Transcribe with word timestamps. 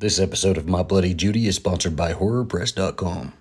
This 0.00 0.18
episode 0.18 0.56
of 0.56 0.66
My 0.66 0.82
Bloody 0.82 1.12
Judy 1.12 1.46
is 1.46 1.56
sponsored 1.56 1.94
by 1.94 2.14
HorrorPress.com. 2.14 3.34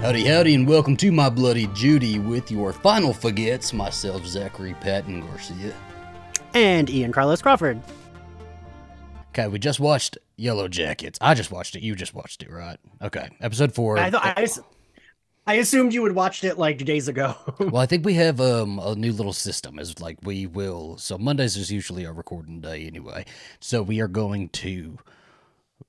Howdy, 0.00 0.24
howdy, 0.24 0.54
and 0.54 0.66
welcome 0.66 0.96
to 0.96 1.12
My 1.12 1.28
Bloody 1.28 1.66
Judy 1.74 2.18
with 2.18 2.50
your 2.50 2.72
final 2.72 3.12
forgets, 3.12 3.74
myself, 3.74 4.24
Zachary 4.24 4.72
Patton 4.80 5.20
Garcia. 5.20 5.74
and 6.54 6.88
Ian 6.88 7.12
Carlos 7.12 7.42
Crawford. 7.42 7.82
Okay, 9.28 9.46
we 9.48 9.58
just 9.58 9.78
watched 9.78 10.16
Yellow 10.36 10.68
Jackets. 10.68 11.18
I 11.20 11.34
just 11.34 11.50
watched 11.50 11.76
it. 11.76 11.82
You 11.82 11.94
just 11.94 12.14
watched 12.14 12.42
it, 12.42 12.50
right? 12.50 12.78
Okay, 13.02 13.28
episode 13.42 13.74
four. 13.74 13.98
I 13.98 14.08
thought 14.08 14.24
I, 14.24 14.46
I 15.46 15.54
assumed 15.54 15.94
you 15.94 16.02
had 16.04 16.14
watched 16.14 16.42
it 16.42 16.58
like 16.58 16.84
days 16.84 17.06
ago. 17.06 17.36
well, 17.58 17.76
I 17.76 17.86
think 17.86 18.04
we 18.04 18.14
have 18.14 18.40
um, 18.40 18.80
a 18.80 18.96
new 18.96 19.12
little 19.12 19.32
system. 19.32 19.78
Is 19.78 20.00
like 20.00 20.18
we 20.22 20.46
will. 20.46 20.96
So 20.98 21.16
Mondays 21.16 21.56
is 21.56 21.70
usually 21.70 22.04
our 22.04 22.12
recording 22.12 22.60
day 22.60 22.84
anyway. 22.84 23.24
So 23.60 23.82
we 23.82 24.00
are 24.00 24.08
going 24.08 24.48
to 24.50 24.98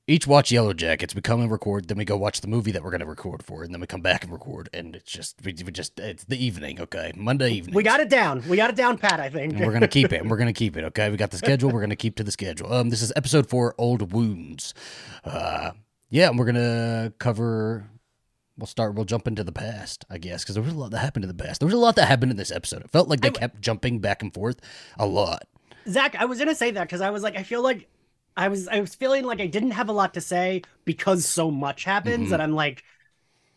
each 0.06 0.28
watch 0.28 0.52
Yellow 0.52 0.74
Jackets. 0.74 1.16
We 1.16 1.22
come 1.22 1.42
and 1.42 1.50
record. 1.50 1.88
Then 1.88 1.98
we 1.98 2.06
go 2.06 2.16
watch 2.16 2.42
the 2.42 2.48
movie 2.48 2.72
that 2.72 2.84
we're 2.84 2.92
going 2.92 3.02
to 3.02 3.08
record 3.08 3.42
for, 3.42 3.64
and 3.64 3.74
then 3.74 3.82
we 3.82 3.88
come 3.88 4.02
back 4.02 4.24
and 4.24 4.32
record. 4.32 4.70
And 4.74 4.96
it's 4.96 5.12
just 5.12 5.42
we, 5.44 5.56
we 5.66 5.72
just 5.72 6.00
it's 6.00 6.26
the 6.26 6.44
evening. 6.44 6.80
Okay, 6.80 7.12
Monday 7.16 7.50
evening. 7.52 7.76
we 7.76 7.82
got 7.82 8.00
it 8.00 8.10
down. 8.10 8.44
We 8.48 8.58
got 8.58 8.70
it 8.70 8.76
down, 8.76 9.00
Pat. 9.00 9.20
I 9.20 9.30
think. 9.30 9.54
And 9.54 9.66
we're 9.66 9.74
gonna 9.74 9.88
keep 9.88 10.14
it. 10.14 10.22
And 10.22 10.30
we're 10.30 10.38
gonna 10.38 10.54
keep 10.54 10.78
it. 10.78 10.84
Okay, 10.88 11.10
we 11.10 11.18
got 11.18 11.32
the 11.32 11.38
schedule. 11.38 11.70
We're 11.72 11.82
gonna 11.82 11.96
keep 11.96 12.16
to 12.16 12.24
the 12.24 12.32
schedule. 12.32 12.72
Um, 12.72 12.90
this 12.90 13.02
is 13.02 13.12
episode 13.16 13.50
four, 13.50 13.74
old 13.78 14.14
wounds. 14.14 14.74
Uh, 15.26 15.72
yeah, 16.10 16.30
and 16.30 16.38
we're 16.38 16.46
gonna 16.46 17.12
cover. 17.18 17.90
We'll 18.58 18.66
start. 18.68 18.96
We'll 18.96 19.06
jump 19.06 19.28
into 19.28 19.44
the 19.44 19.52
past, 19.52 20.04
I 20.10 20.18
guess, 20.18 20.44
because 20.44 20.56
there 20.56 20.64
was 20.64 20.74
a 20.74 20.78
lot 20.78 20.92
that 20.92 20.98
happened 21.00 21.26
in 21.26 21.30
the 21.36 21.44
past. 21.44 21.60
There 21.60 21.68
was 21.68 21.74
a 21.76 21.78
lot 21.78 21.96
that 21.98 22.08
happened 22.08 22.32
in 22.32 22.38
this 22.38 22.52
episode. 22.52 22.82
It 22.84 22.90
felt 22.92 23.08
like 23.08 23.22
they 23.22 23.28
I 23.28 23.32
kept 23.32 23.62
jumping 23.62 24.00
back 24.00 24.24
and 24.24 24.34
forth 24.34 24.60
a 24.98 25.06
lot. 25.06 25.44
Zach, 25.88 26.16
I 26.18 26.26
was 26.26 26.40
gonna 26.40 26.56
say 26.56 26.72
that 26.72 26.84
because 26.84 27.02
I 27.02 27.12
was 27.12 27.22
like, 27.24 27.38
I 27.38 27.44
feel 27.44 27.62
like 27.62 27.88
I 28.36 28.48
was 28.48 28.68
I 28.68 28.80
was 28.80 28.96
feeling 28.96 29.24
like 29.26 29.40
I 29.42 29.48
didn't 29.48 29.72
have 29.72 29.90
a 29.90 29.94
lot 29.94 30.14
to 30.16 30.22
say 30.22 30.64
because 30.86 31.26
so 31.26 31.52
much 31.52 31.84
happens, 31.84 32.30
Mhm. 32.30 32.34
and 32.34 32.42
I'm 32.42 32.54
like, 32.54 32.84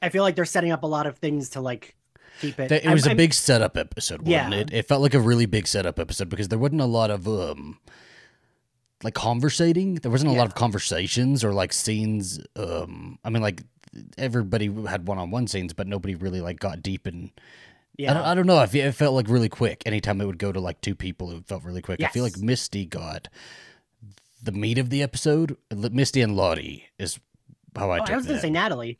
I 0.02 0.10
feel 0.10 0.22
like 0.22 0.34
they're 0.36 0.44
setting 0.44 0.70
up 0.72 0.82
a 0.82 0.86
lot 0.86 1.06
of 1.06 1.16
things 1.18 1.50
to 1.50 1.60
like 1.60 1.96
keep 2.40 2.58
it. 2.60 2.70
It 2.70 2.84
I'm- 2.84 2.92
was 2.92 3.06
a 3.06 3.10
I'm- 3.10 3.16
big 3.16 3.34
setup 3.34 3.76
episode, 3.76 4.20
wasn't 4.22 4.52
Yeah. 4.52 4.58
it? 4.60 4.72
It 4.72 4.86
felt 4.88 5.02
like 5.02 5.14
a 5.14 5.20
really 5.20 5.46
big 5.46 5.66
setup 5.66 5.98
episode 5.98 6.28
because 6.28 6.48
there 6.48 6.58
wasn't 6.58 6.80
a 6.82 6.86
lot 6.86 7.10
of 7.10 7.26
um 7.26 7.78
like 9.02 9.14
conversating. 9.14 9.94
There 9.96 10.10
wasn't 10.10 10.30
a 10.30 10.34
Yeah. 10.34 10.40
lot 10.40 10.46
of 10.46 10.54
conversations 10.54 11.42
or 11.42 11.52
like 11.52 11.72
scenes. 11.72 12.38
Um 12.56 13.18
I 13.24 13.30
mean 13.30 13.42
like 13.42 13.62
everybody 14.18 14.66
had 14.86 15.06
one 15.06 15.18
on 15.18 15.30
one 15.30 15.46
scenes, 15.46 15.72
but 15.72 15.86
nobody 15.86 16.14
really 16.14 16.40
like 16.40 16.58
got 16.60 16.82
deep 16.82 17.06
in 17.06 17.30
Yeah. 17.96 18.10
I 18.10 18.14
don't, 18.14 18.24
I 18.24 18.34
don't 18.34 18.46
know. 18.46 18.58
I 18.58 18.66
feel, 18.66 18.86
it 18.86 18.92
felt 18.94 19.14
like 19.14 19.28
really 19.28 19.48
quick. 19.48 19.82
Anytime 19.86 20.20
it 20.20 20.26
would 20.26 20.38
go 20.38 20.52
to 20.52 20.60
like 20.60 20.80
two 20.80 20.94
people, 20.94 21.30
it 21.32 21.46
felt 21.46 21.64
really 21.64 21.82
quick. 21.82 22.02
I 22.02 22.08
feel 22.08 22.24
like 22.24 22.38
Misty 22.38 22.86
got 22.86 23.28
the 24.42 24.52
meat 24.52 24.78
of 24.78 24.90
the 24.90 25.02
episode. 25.02 25.56
Misty 25.74 26.20
and 26.22 26.36
Lottie 26.36 26.86
is 26.98 27.18
how 27.76 27.90
I 27.90 27.98
Oh, 27.98 28.04
I 28.04 28.16
was 28.16 28.26
gonna 28.26 28.34
that. 28.34 28.42
say 28.42 28.50
Natalie, 28.50 28.98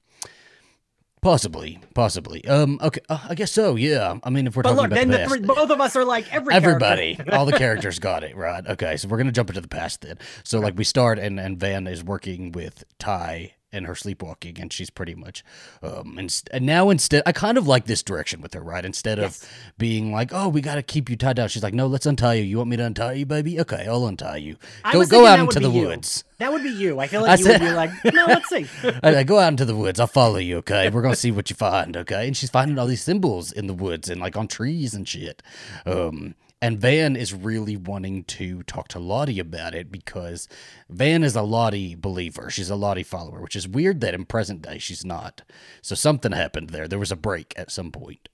Possibly, 1.22 1.78
possibly. 1.94 2.42
Um, 2.46 2.78
okay, 2.82 3.00
uh, 3.10 3.18
I 3.28 3.34
guess 3.34 3.52
so. 3.52 3.76
Yeah. 3.76 4.18
I 4.24 4.30
mean, 4.30 4.46
if 4.46 4.56
we're 4.56 4.62
but 4.62 4.70
talking 4.70 4.76
look, 4.84 4.86
about 4.86 4.94
then 4.96 5.08
the 5.10 5.18
the 5.18 5.26
three, 5.28 5.40
both 5.40 5.68
of 5.70 5.78
us 5.78 5.94
are 5.94 6.04
like 6.04 6.32
every 6.32 6.54
everybody, 6.54 7.18
all 7.30 7.44
the 7.44 7.52
characters 7.58 7.98
got 7.98 8.24
it 8.24 8.34
right. 8.36 8.66
Okay, 8.66 8.96
so 8.96 9.06
we're 9.06 9.18
gonna 9.18 9.30
jump 9.30 9.50
into 9.50 9.60
the 9.60 9.68
past 9.68 10.00
then. 10.00 10.16
So 10.44 10.60
like 10.60 10.78
we 10.78 10.84
start, 10.84 11.18
and 11.18 11.38
and 11.38 11.60
Van 11.60 11.86
is 11.86 12.02
working 12.02 12.52
with 12.52 12.84
Tai 12.98 13.52
and 13.72 13.86
her 13.86 13.94
sleepwalking, 13.94 14.60
and 14.60 14.72
she's 14.72 14.90
pretty 14.90 15.14
much, 15.14 15.44
um, 15.82 16.18
and, 16.18 16.42
and 16.52 16.66
now 16.66 16.90
instead, 16.90 17.22
I 17.26 17.32
kind 17.32 17.56
of 17.56 17.66
like 17.68 17.84
this 17.86 18.02
direction 18.02 18.40
with 18.40 18.52
her, 18.54 18.60
right? 18.60 18.84
Instead 18.84 19.18
Yes. 19.18 19.42
of 19.44 19.48
being 19.78 20.10
like, 20.12 20.32
oh, 20.32 20.48
we 20.48 20.60
gotta 20.60 20.82
keep 20.82 21.08
you 21.08 21.16
tied 21.16 21.36
down, 21.36 21.48
she's 21.48 21.62
like, 21.62 21.74
no, 21.74 21.86
let's 21.86 22.06
untie 22.06 22.34
you. 22.34 22.42
You 22.44 22.56
want 22.58 22.70
me 22.70 22.76
to 22.76 22.84
untie 22.84 23.12
you, 23.12 23.26
baby? 23.26 23.60
Okay, 23.60 23.86
I'll 23.88 24.06
untie 24.06 24.38
you. 24.38 24.56
I 24.84 24.92
Go 24.92 25.04
go 25.06 25.26
out 25.26 25.38
into 25.38 25.60
the 25.60 25.70
you. 25.70 25.86
woods. 25.86 26.24
That 26.38 26.52
would 26.52 26.62
be 26.62 26.70
you. 26.70 26.98
I 26.98 27.06
feel 27.06 27.20
I 27.24 27.28
like 27.28 27.38
you 27.40 27.44
said- 27.44 27.60
would 27.60 27.66
be 27.68 27.72
like, 27.74 27.90
no, 28.12 28.26
let's 28.26 28.48
see. 28.48 28.66
I, 29.02 29.16
I 29.16 29.22
go 29.22 29.38
out 29.38 29.48
into 29.48 29.64
the 29.64 29.76
woods. 29.76 30.00
I'll 30.00 30.06
follow 30.06 30.38
you. 30.38 30.58
Okay, 30.58 30.88
we're 30.90 31.02
gonna 31.02 31.14
see 31.16 31.30
what 31.30 31.48
you 31.50 31.56
find. 31.56 31.96
Okay, 31.96 32.26
and 32.26 32.36
she's 32.36 32.50
finding 32.50 32.78
all 32.78 32.86
these 32.86 33.02
symbols 33.02 33.52
in 33.52 33.66
the 33.66 33.74
woods 33.74 34.08
and 34.08 34.20
like 34.20 34.36
on 34.36 34.48
trees 34.48 34.94
and 34.94 35.06
shit. 35.06 35.42
Um, 35.86 36.34
and 36.62 36.78
Van 36.78 37.16
is 37.16 37.32
really 37.32 37.76
wanting 37.76 38.24
to 38.24 38.62
talk 38.64 38.88
to 38.88 38.98
Lottie 38.98 39.38
about 39.38 39.74
it 39.74 39.90
because 39.90 40.46
Van 40.88 41.22
is 41.22 41.34
a 41.34 41.42
Lottie 41.42 41.94
believer. 41.94 42.50
She's 42.50 42.70
a 42.70 42.76
Lottie 42.76 43.02
follower, 43.02 43.40
which 43.40 43.56
is 43.56 43.66
weird 43.66 44.00
that 44.02 44.14
in 44.14 44.26
present 44.26 44.62
day 44.62 44.78
she's 44.78 45.04
not. 45.04 45.42
So 45.80 45.94
something 45.94 46.32
happened 46.32 46.70
there. 46.70 46.86
There 46.86 46.98
was 46.98 47.12
a 47.12 47.16
break 47.16 47.54
at 47.56 47.70
some 47.70 47.90
point. 47.90 48.28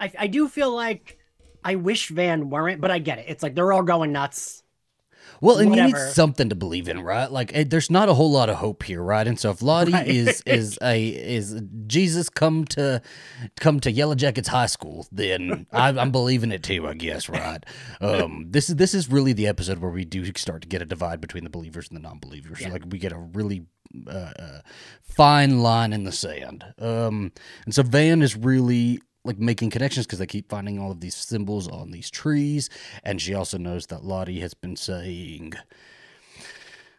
I, 0.00 0.12
I 0.18 0.26
do 0.28 0.48
feel 0.48 0.74
like 0.74 1.18
I 1.62 1.74
wish 1.74 2.08
Van 2.08 2.50
weren't, 2.50 2.80
but 2.80 2.90
I 2.90 2.98
get 2.98 3.18
it. 3.18 3.26
It's 3.28 3.42
like 3.42 3.54
they're 3.54 3.72
all 3.72 3.82
going 3.82 4.12
nuts. 4.12 4.62
Well, 5.40 5.58
and 5.58 5.74
you 5.74 5.82
need 5.82 5.96
something 5.96 6.48
to 6.48 6.54
believe 6.54 6.88
in, 6.88 7.00
right? 7.00 7.30
Like, 7.30 7.54
eh, 7.54 7.64
there's 7.66 7.90
not 7.90 8.08
a 8.08 8.14
whole 8.14 8.30
lot 8.30 8.48
of 8.48 8.56
hope 8.56 8.82
here, 8.82 9.02
right? 9.02 9.26
And 9.26 9.38
so, 9.38 9.50
if 9.50 9.62
Lottie 9.62 9.92
Right. 9.92 10.06
is 10.08 10.42
is 10.46 10.78
a 10.82 11.06
is 11.08 11.60
Jesus 11.86 12.28
come 12.28 12.64
to 12.66 13.00
come 13.60 13.80
to 13.80 13.90
Yellow 13.90 14.14
Jackets 14.14 14.48
High 14.48 14.66
School, 14.66 15.06
then 15.12 15.66
I, 15.72 15.88
I'm 15.88 16.10
believing 16.10 16.50
it 16.52 16.62
too, 16.62 16.86
I 16.88 16.94
guess, 16.94 17.28
right? 17.28 17.64
Um, 18.00 18.46
this 18.48 18.68
is 18.68 18.76
this 18.76 18.94
is 18.94 19.10
really 19.10 19.32
the 19.32 19.46
episode 19.46 19.78
where 19.78 19.90
we 19.90 20.04
do 20.04 20.24
start 20.34 20.62
to 20.62 20.68
get 20.68 20.82
a 20.82 20.86
divide 20.86 21.20
between 21.20 21.44
the 21.44 21.50
believers 21.50 21.88
and 21.88 21.96
the 21.96 22.02
non-believers. 22.02 22.60
Yeah. 22.60 22.70
Like, 22.70 22.84
we 22.88 22.98
get 22.98 23.12
a 23.12 23.18
really 23.18 23.66
uh, 24.06 24.10
uh, 24.38 24.60
fine 25.02 25.60
line 25.60 25.92
in 25.92 26.04
the 26.04 26.12
sand. 26.12 26.64
Um, 26.78 27.32
and 27.64 27.74
so 27.74 27.82
Van 27.82 28.22
is 28.22 28.36
really 28.36 29.00
like 29.28 29.38
making 29.38 29.70
connections 29.70 30.06
because 30.06 30.18
they 30.18 30.26
keep 30.26 30.48
finding 30.48 30.78
all 30.80 30.90
of 30.90 30.98
these 31.00 31.14
symbols 31.14 31.68
on 31.68 31.92
these 31.92 32.10
trees, 32.10 32.68
and 33.04 33.20
she 33.22 33.34
also 33.34 33.58
knows 33.58 33.86
that 33.86 34.02
Lottie 34.04 34.40
has 34.40 34.54
been 34.54 34.74
saying 34.74 35.52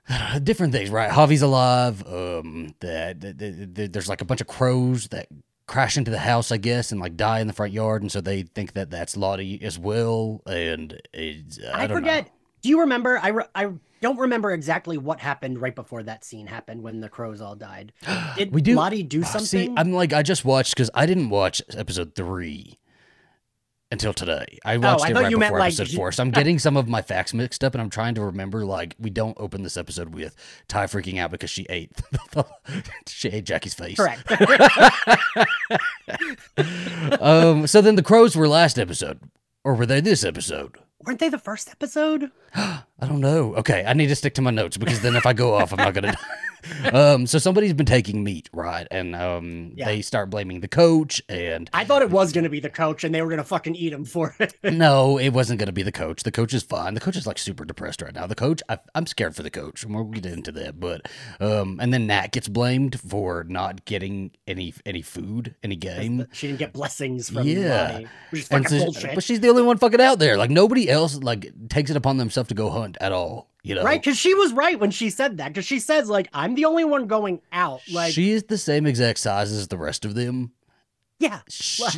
different 0.44 0.74
things, 0.74 0.90
right? 0.90 1.12
Javi's 1.12 1.42
alive. 1.42 2.06
Um, 2.08 2.74
that, 2.80 3.20
that- 3.22 3.38
that 3.76 3.94
there's 3.94 4.10
like 4.10 4.22
a 4.22 4.26
bunch 4.26 4.42
of 4.42 4.48
crows 4.48 5.08
that 5.10 5.28
crash 5.68 5.98
into 5.98 6.10
the 6.12 6.18
house, 6.20 6.52
I 6.52 6.58
guess, 6.58 6.92
and 6.92 7.00
like 7.02 7.16
die 7.16 7.40
in 7.42 7.48
the 7.48 7.54
front 7.54 7.74
yard, 7.74 8.02
and 8.02 8.12
so 8.12 8.22
they 8.22 8.44
think 8.44 8.74
that 8.74 8.90
that's 8.90 9.16
Lottie 9.18 9.62
as 9.62 9.78
well. 9.78 10.42
And 10.46 11.00
I, 11.16 11.44
I, 11.74 11.88
forget. 11.88 12.26
Know. 12.26 12.32
Do 12.62 12.70
you 12.70 12.80
remember? 12.82 13.20
I, 13.22 13.28
re- 13.30 13.46
I 13.56 13.70
don't 14.02 14.18
remember 14.18 14.52
exactly 14.52 14.98
what 14.98 15.20
happened 15.20 15.62
right 15.62 15.76
before 15.76 16.04
that 16.04 16.24
scene 16.24 16.48
happened 16.48 16.84
when 16.84 17.02
the 17.02 17.10
crows 17.10 17.42
all 17.42 17.56
died. 17.56 17.94
Did 18.38 18.54
We 18.54 18.62
do- 18.62 18.76
Lottie 18.76 19.04
do 19.04 19.22
Ah, 19.24 19.28
something? 19.28 19.68
See, 19.70 19.74
I'm 19.78 19.92
like 19.94 20.14
I 20.14 20.24
just 20.24 20.46
watched 20.46 20.76
because 20.76 20.90
I 20.94 21.06
didn't 21.06 21.30
watch 21.30 21.62
episode 21.76 22.16
three 22.16 22.78
until 23.92 24.14
today. 24.14 24.60
I 24.64 24.78
watched 24.78 25.02
Oh, 25.02 25.06
I 25.06 25.10
it 25.10 25.14
right 25.16 25.34
before 25.34 25.60
like, 25.60 25.68
episode 25.74 25.90
you- 25.90 25.98
four, 25.98 26.12
so 26.12 26.22
I'm 26.24 26.32
getting 26.40 26.60
some 26.60 26.78
of 26.78 26.88
my 26.88 27.02
facts 27.02 27.34
mixed 27.34 27.64
up, 27.64 27.74
and 27.74 27.82
I'm 27.82 27.90
trying 27.90 28.16
to 28.16 28.22
remember. 28.22 28.64
Like, 28.66 28.96
we 29.00 29.10
don't 29.10 29.36
open 29.40 29.64
this 29.64 29.78
episode 29.78 30.14
with 30.14 30.36
Tai 30.68 30.86
freaking 30.86 31.20
out 31.20 31.32
because 31.32 31.50
she 31.50 31.66
ate 31.70 31.92
she 33.08 33.30
ate 33.30 33.46
Jackie's 33.46 33.74
face. 33.74 33.98
Correct. 33.98 34.24
Um. 37.22 37.68
So 37.68 37.82
then 37.82 37.96
the 37.96 38.04
crows 38.04 38.36
were 38.36 38.48
last 38.48 38.80
episode, 38.80 39.20
or 39.64 39.76
were 39.76 39.86
they 39.86 40.02
this 40.02 40.24
episode? 40.24 40.78
Weren't 41.06 41.20
they 41.20 41.30
the 41.30 41.40
first 41.40 41.70
episode? 41.70 42.32
I 42.56 42.84
don't 43.02 43.22
know. 43.22 43.56
Okay, 43.56 43.86
I 43.88 43.94
need 43.94 44.08
to 44.08 44.16
stick 44.16 44.34
to 44.36 44.42
my 44.42 44.52
notes 44.52 44.78
because 44.78 45.02
then 45.02 45.16
if 45.16 45.26
I 45.26 45.34
go 45.34 45.56
off, 45.56 45.72
I'm 45.72 45.78
not 45.78 45.94
gonna. 45.94 46.18
um. 46.94 47.28
So 47.28 47.38
somebody's 47.40 47.74
been 47.74 47.86
taking 47.86 48.24
meat, 48.24 48.50
right? 48.54 48.88
And 48.92 49.16
um, 49.16 49.74
Yeah. 49.76 49.86
they 49.86 50.02
start 50.02 50.30
blaming 50.30 50.62
the 50.62 50.68
coach, 50.68 51.22
and 51.30 51.70
I 51.74 51.86
thought 51.86 52.02
it 52.02 52.10
was 52.10 52.32
going 52.32 52.44
to 52.44 52.50
be 52.50 52.60
the 52.60 52.70
coach 52.70 53.04
and 53.04 53.14
they 53.14 53.22
were 53.22 53.28
going 53.30 53.38
to 53.38 53.44
fucking 53.44 53.76
eat 53.76 53.94
him 53.94 54.06
for 54.06 54.36
it. 54.40 54.54
no, 54.64 55.18
it 55.18 55.30
wasn't 55.30 55.60
gonna 55.60 55.72
be 55.72 55.84
the 55.84 55.92
coach. 55.92 56.24
The 56.24 56.32
coach 56.32 56.54
is 56.54 56.64
fine. 56.64 56.94
The 56.94 57.00
coach 57.00 57.16
is 57.16 57.26
like 57.28 57.38
super 57.38 57.66
depressed 57.66 58.02
right 58.02 58.14
now. 58.14 58.28
The 58.28 58.36
coach, 58.36 58.62
I, 58.70 58.80
I'm 58.96 59.06
scared 59.06 59.36
for 59.36 59.44
the 59.44 59.50
coach. 59.52 59.84
and 59.84 59.94
We'll 59.94 60.04
get 60.06 60.26
into 60.26 60.52
that, 60.54 60.80
but 60.80 61.08
um, 61.40 61.80
and 61.82 61.94
then 61.94 62.08
Nat 62.08 62.32
gets 62.32 62.48
blamed 62.48 63.00
for 63.00 63.44
not 63.48 63.86
getting 63.86 64.32
any 64.48 64.74
any 64.86 65.02
food, 65.02 65.56
any 65.64 65.76
game. 65.76 66.28
she 66.32 66.48
didn't 66.48 66.60
get 66.60 66.74
blessings 66.74 67.30
from 67.30 67.48
Yeah. 67.48 68.00
Which 68.32 68.42
is 68.42 68.48
fucking 68.48 68.68
so- 68.68 68.78
bullshit. 68.86 69.16
but 69.16 69.24
she's 69.24 69.40
the 69.40 69.50
only 69.50 69.64
one 69.64 69.78
fucking 69.78 70.02
out 70.02 70.20
there. 70.20 70.38
Like 70.38 70.50
nobody 70.52 70.90
else 70.90 71.16
like 71.16 71.52
takes 71.70 71.90
it 71.90 71.98
upon 71.98 72.18
themselves 72.18 72.50
to 72.50 72.56
go 72.56 72.70
hunt 72.70 72.98
at 73.02 73.12
all. 73.12 73.49
You 73.62 73.76
know, 73.76 73.84
Right, 73.84 74.02
because 74.02 74.18
she 74.18 74.34
was 74.34 74.54
right 74.54 74.80
when 74.80 74.92
she 74.92 75.10
said 75.10 75.38
that. 75.38 75.50
Because 75.50 75.66
she 75.66 75.80
says 75.80 76.10
like, 76.10 76.30
"I'm 76.34 76.56
the 76.56 76.66
only 76.66 76.86
one 76.86 77.08
going 77.08 77.42
out." 77.52 77.82
Like, 77.92 78.14
she 78.14 78.32
is 78.32 78.44
the 78.44 78.58
same 78.58 78.86
exact 78.86 79.20
size 79.20 79.52
as 79.52 79.68
the 79.68 79.78
rest 79.78 80.06
of 80.06 80.16
them. 80.16 80.54
Yeah, 81.20 81.42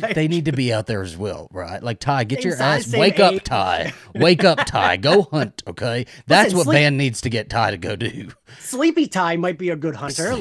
Like- 0.02 0.14
they 0.16 0.26
need 0.26 0.46
to 0.46 0.52
be 0.52 0.72
out 0.72 0.86
there 0.86 1.00
as 1.02 1.16
well, 1.16 1.46
right? 1.52 1.80
Like 1.80 2.00
Tai, 2.00 2.24
get 2.24 2.44
your 2.44 2.60
ass, 2.60 2.92
wake 2.92 3.20
up. 3.20 3.40
Tai, 3.44 3.92
wake 4.16 4.42
up, 4.42 4.64
Tai, 4.66 4.96
go 4.96 5.22
hunt, 5.30 5.62
okay? 5.68 6.06
That's 6.26 6.46
Listen, 6.46 6.56
what 6.58 6.64
sleep- 6.64 6.74
Van 6.78 6.96
needs 6.96 7.20
to 7.20 7.30
get 7.30 7.48
Tai 7.48 7.70
to 7.70 7.76
go 7.78 7.94
do. 7.94 8.30
Sleepy 8.58 9.06
Tai 9.06 9.36
might 9.36 9.58
be 9.58 9.70
a 9.70 9.76
good 9.76 9.94
hunter. 9.96 10.34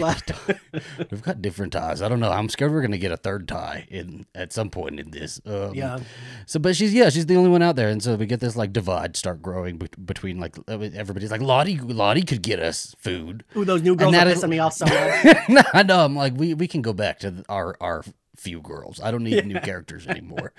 We've 1.12 1.22
got 1.22 1.42
different 1.42 1.74
ties. 1.74 2.02
I 2.02 2.10
don't 2.10 2.20
know. 2.20 2.32
I'm 2.32 2.50
scared 2.50 2.72
we're 2.72 2.82
gonna 2.82 2.98
get 2.98 3.12
a 3.12 3.18
third 3.18 3.48
tie 3.48 3.86
in 3.90 4.26
at 4.36 4.52
some 4.52 4.70
point 4.70 5.00
in 5.00 5.12
this. 5.12 5.40
Um, 5.46 5.74
yeah, 5.76 6.00
So, 6.46 6.60
but 6.60 6.76
she's 6.76 6.94
yeah, 6.94 7.10
she's 7.10 7.26
the 7.28 7.36
only 7.36 7.50
one 7.50 7.62
out 7.62 7.76
there, 7.76 7.90
and 7.90 8.02
so 8.02 8.16
we 8.16 8.26
get 8.26 8.40
this 8.40 8.56
like 8.56 8.74
divide 8.74 9.16
start 9.16 9.42
growing 9.42 9.78
be- 9.78 9.88
between 10.04 10.40
like 10.40 10.56
everybody's 10.68 11.32
like 11.32 11.42
Lottie, 11.42 11.78
Lottie 11.80 12.24
could 12.24 12.42
get 12.42 12.60
us 12.60 12.96
food. 12.98 13.44
ooh, 13.56 13.64
those 13.66 13.82
new 13.82 13.96
girls 13.96 14.12
that 14.14 14.28
are 14.28 14.32
is- 14.32 14.44
pissing 14.44 14.50
me 14.50 14.60
off 14.60 14.74
so 14.74 14.86
much. 14.88 15.50
no, 15.50 15.62
I 15.74 15.84
know. 15.84 16.04
I'm 16.04 16.16
like 16.16 16.34
we 16.36 16.54
we 16.54 16.68
can 16.68 16.82
go 16.82 16.94
back 16.94 17.20
to 17.20 17.44
our 17.48 17.76
our 17.80 18.04
few 18.42 18.60
girls. 18.60 19.00
I 19.00 19.12
don't 19.12 19.24
need 19.24 19.46
new 19.46 19.60
characters 19.60 20.08
anymore. 20.08 20.54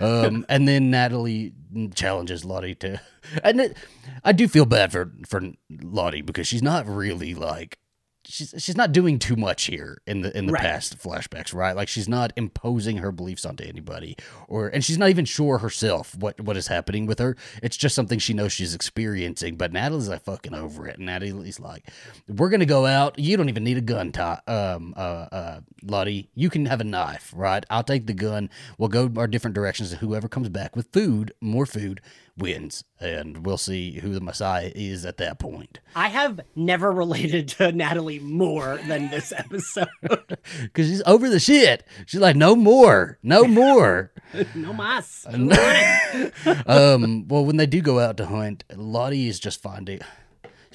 Um, 0.00 0.46
and 0.48 0.66
then 0.66 0.90
Natalie 0.90 1.52
challenges 1.94 2.44
Lottie 2.44 2.74
to, 2.76 3.00
and 3.44 3.60
it, 3.60 3.76
I 4.24 4.32
do 4.32 4.48
feel 4.48 4.64
bad 4.64 4.90
for 4.90 5.12
for 5.26 5.42
Lottie 5.70 6.22
because 6.22 6.48
she's 6.48 6.62
not 6.62 6.88
really 6.88 7.34
like 7.34 7.78
she's 8.28 8.54
she's 8.58 8.76
not 8.76 8.92
doing 8.92 9.18
too 9.18 9.36
much 9.36 9.64
here 9.64 9.98
in 10.06 10.20
the 10.22 10.36
in 10.36 10.46
the 10.46 10.52
Right. 10.52 10.62
past 10.62 10.98
flashbacks, 10.98 11.54
right? 11.54 11.74
Like 11.76 11.88
she's 11.88 12.08
not 12.08 12.32
imposing 12.36 12.98
her 12.98 13.12
beliefs 13.12 13.44
onto 13.44 13.64
anybody, 13.64 14.16
or 14.48 14.68
and 14.68 14.84
she's 14.84 14.98
not 14.98 15.10
even 15.10 15.24
sure 15.24 15.58
herself 15.58 16.14
what 16.16 16.40
what 16.40 16.56
is 16.56 16.66
happening 16.68 17.06
with 17.06 17.18
her. 17.18 17.36
It's 17.62 17.76
just 17.76 17.94
something 17.94 18.18
she 18.18 18.34
knows 18.34 18.52
she's 18.52 18.74
experiencing. 18.74 19.56
But 19.56 19.72
Natalie's 19.72 20.08
like 20.08 20.22
fucking 20.24 20.54
over 20.54 20.86
it. 20.88 20.96
And 20.98 21.06
Natalie's 21.06 21.60
like, 21.60 21.88
"We're 22.28 22.50
gonna 22.50 22.66
go 22.66 22.86
out. 22.86 23.18
You 23.18 23.36
don't 23.36 23.48
even 23.48 23.64
need 23.64 23.76
a 23.78 23.80
gun, 23.82 24.12
Tai, 24.12 24.40
um, 24.46 24.94
uh, 24.96 25.00
uh, 25.32 25.60
Lottie. 25.82 26.28
You 26.34 26.50
can 26.50 26.66
have 26.66 26.80
a 26.80 26.84
knife, 26.84 27.32
right? 27.36 27.64
I'll 27.70 27.82
take 27.84 28.06
the 28.06 28.14
gun. 28.14 28.50
We'll 28.78 28.88
go 28.88 29.10
our 29.16 29.26
different 29.26 29.54
directions. 29.54 29.92
And 29.92 30.00
whoever 30.00 30.28
comes 30.28 30.48
back 30.48 30.74
with 30.76 30.88
food, 30.92 31.32
more 31.40 31.66
food, 31.66 32.00
wins, 32.38 32.84
and 33.00 33.44
we'll 33.46 33.56
see 33.58 33.98
who 34.00 34.12
the 34.12 34.20
Messiah 34.20 34.72
is 34.74 35.04
at 35.04 35.16
that 35.18 35.38
point." 35.38 35.80
I 35.94 36.08
have 36.08 36.40
never 36.54 36.92
related 36.92 37.48
to 37.48 37.72
Natalie 37.72 38.18
more 38.18 38.78
than 38.86 39.10
this 39.10 39.32
episode. 39.36 39.88
Because 40.62 40.86
she's 40.88 41.02
over 41.06 41.28
the 41.28 41.40
shit. 41.40 41.84
She's 42.06 42.20
like, 42.20 42.36
no 42.36 42.54
more, 42.54 43.18
no 43.22 43.44
more. 43.48 44.12
no 44.54 44.72
mas. 44.72 45.26
um, 46.66 47.26
well, 47.28 47.44
when 47.44 47.56
they 47.56 47.66
do 47.66 47.80
go 47.80 47.98
out 47.98 48.16
to 48.18 48.26
hunt, 48.26 48.64
Lottie 48.74 49.28
is 49.28 49.40
just 49.40 49.60
finding. 49.60 50.00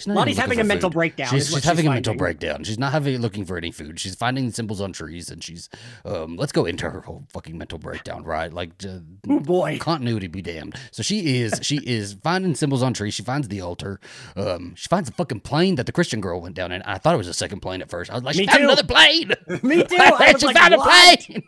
Lottie's 0.08 0.38
having 0.38 0.60
a 0.60 0.64
mental 0.64 0.90
food. 0.90 0.96
breakdown 0.96 1.28
She's, 1.30 1.50
she's 1.50 1.64
having 1.64 1.84
she's 1.84 1.90
a 1.90 1.94
mental 1.94 2.16
breakdown. 2.16 2.64
She's 2.64 2.80
not 2.80 2.92
having 2.92 3.18
looking 3.20 3.46
for 3.46 3.58
any 3.58 3.72
food. 3.72 4.00
She's 4.00 4.16
finding 4.16 4.52
symbols 4.52 4.82
on 4.82 4.94
trees, 4.94 5.30
and 5.30 5.44
she's. 5.44 5.70
Um, 6.06 6.36
let's 6.38 6.52
go 6.52 6.66
into 6.66 6.90
her 6.90 7.02
whole 7.02 7.26
fucking 7.30 7.58
mental 7.58 7.78
breakdown, 7.78 8.24
right? 8.24 8.52
Like, 8.52 8.72
uh, 8.86 9.00
Oh 9.30 9.40
boy. 9.40 9.78
continuity 9.80 10.28
be 10.28 10.42
damned. 10.42 10.76
So 10.92 11.04
she 11.04 11.40
is 11.42 11.60
she 11.62 11.78
is 11.78 12.14
finding 12.24 12.56
symbols 12.56 12.84
on 12.84 12.94
trees. 12.94 13.14
She 13.14 13.24
finds 13.24 13.48
the 13.48 13.62
altar. 13.62 14.00
Um, 14.36 14.76
she 14.76 14.88
finds 14.88 15.10
the 15.10 15.16
fucking 15.16 15.42
plane 15.42 15.76
that 15.76 15.86
the 15.86 15.92
Christian 15.92 16.22
girl 16.22 16.42
went 16.42 16.56
down 16.56 16.72
in. 16.72 16.82
I 16.84 16.98
thought 16.98 17.14
it 17.14 17.18
was 17.18 17.28
a 17.28 17.34
second 17.34 17.60
plane 17.62 17.82
at 17.82 17.90
first. 17.90 18.10
I 18.12 18.16
was 18.16 18.24
like, 18.24 18.36
Me 18.36 18.44
she 18.44 18.48
found 18.50 18.64
another 18.64 18.84
plane. 18.84 19.32
Me 19.64 19.84
too. 19.84 19.96
I 20.00 20.34
she 20.40 20.46
like, 20.48 20.56
found 20.58 20.76
"What?" 20.76 21.28
a 21.30 21.40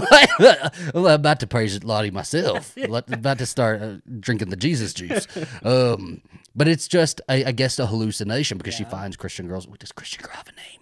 plane. 0.00 0.90
I'm 0.94 1.04
about 1.06 1.40
to 1.40 1.46
praise 1.46 1.82
Lottie 1.82 2.10
myself. 2.10 2.76
About 2.76 3.38
to 3.38 3.46
start 3.46 3.82
uh, 3.82 3.94
drinking 4.20 4.50
the 4.50 4.56
Jesus 4.56 4.92
juice. 4.94 5.26
Um, 5.62 6.20
but 6.54 6.68
it's 6.68 6.88
just, 6.88 7.20
I, 7.28 7.44
I 7.46 7.52
guess, 7.52 7.78
a 7.78 7.86
hallucination 7.86 8.58
because 8.58 8.74
she 8.74 8.84
finds 8.84 9.16
Christian 9.16 9.48
girls. 9.48 9.66
Does 9.66 9.92
Christian 9.92 10.22
girl 10.22 10.32
have 10.34 10.48
a 10.48 10.52
name? 10.52 10.81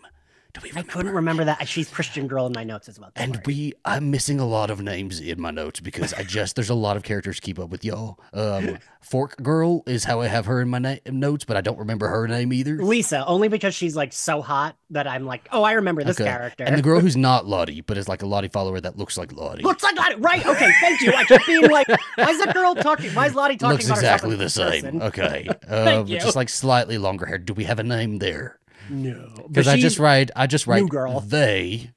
Do 0.62 0.71
we 0.75 0.79
I 0.79 0.83
couldn't 0.83 1.12
remember 1.15 1.45
that. 1.45 1.67
She's 1.69 1.89
Christian 1.89 2.27
girl 2.29 2.47
in 2.47 2.53
my 2.55 2.65
notes 2.65 2.89
as 2.89 2.99
well. 2.99 3.11
Don't 3.15 3.23
And 3.25 3.35
worry. 3.37 3.43
we, 3.47 3.73
I'm 3.85 4.11
missing 4.11 4.41
a 4.41 4.47
lot 4.47 4.71
of 4.71 4.81
names 4.81 5.21
in 5.21 5.41
my 5.41 5.51
notes 5.51 5.81
because 5.81 6.12
I 6.15 6.23
just 6.23 6.57
there's 6.57 6.71
a 6.71 6.75
lot 6.75 6.97
of 6.97 7.03
characters 7.03 7.37
to 7.37 7.43
keep 7.43 7.59
up 7.59 7.71
with 7.71 7.85
y'all. 7.85 8.19
Um, 8.33 8.79
Fork 9.01 9.37
Girl 9.43 9.83
is 9.87 10.05
how 10.05 10.21
I 10.21 10.27
have 10.27 10.45
her 10.47 10.61
in 10.61 10.69
my 10.69 10.79
na- 10.79 10.97
notes, 11.07 11.45
but 11.45 11.57
I 11.57 11.62
don't 11.62 11.79
remember 11.79 12.09
her 12.09 12.29
name 12.29 12.53
either. 12.53 12.77
Lisa, 12.83 13.25
only 13.27 13.49
because 13.49 13.75
she's 13.75 13.97
like 13.97 14.12
so 14.12 14.43
hot 14.43 14.77
that 14.91 15.07
I'm 15.07 15.25
like, 15.25 15.49
oh, 15.53 15.62
I 15.62 15.73
remember 15.73 16.05
this 16.05 16.21
Okay. 16.21 16.29
character. 16.29 16.65
And 16.65 16.77
the 16.77 16.83
girl 16.83 17.01
who's 17.01 17.17
not 17.17 17.47
Lottie, 17.47 17.81
but 17.81 17.97
is 17.97 18.09
like 18.09 18.23
a 18.23 18.27
Lottie 18.27 18.49
follower 18.49 18.81
that 18.81 18.99
looks 18.99 19.17
like 19.17 19.33
Lottie. 19.33 19.63
Looks 19.63 19.83
like 19.83 19.97
Lottie. 19.97 20.17
Right. 20.17 20.45
Okay. 20.47 20.71
Thank 20.81 21.01
you. 21.01 21.13
I 21.15 21.25
kept 21.25 21.47
being 21.47 21.69
like, 21.71 21.89
why 21.89 22.31
is 22.31 22.45
that 22.45 22.55
girl 22.55 22.75
talking? 22.75 23.11
Why 23.15 23.27
is 23.27 23.35
Lottie 23.35 23.56
talking 23.56 23.73
looks 23.73 23.87
about 23.87 23.97
herself 23.99 24.15
exactly 24.17 24.37
the 24.37 24.51
same. 24.51 24.83
person? 24.83 25.03
Okay, 25.03 25.49
Thank 25.67 25.99
um, 26.03 26.06
you. 26.06 26.21
just 26.21 26.37
like 26.37 26.49
slightly 26.51 26.99
longer 26.99 27.25
hair. 27.27 27.39
Do 27.39 27.55
we 27.55 27.65
have 27.65 27.79
a 27.79 27.83
name 27.83 28.19
there? 28.19 28.59
No. 28.91 29.31
Because 29.49 29.69
I 29.69 29.77
just 29.79 29.99
write, 29.99 30.31
I 30.37 30.47
just 30.47 30.67
write 30.67 30.89
girl. 30.89 31.21
they 31.21 31.91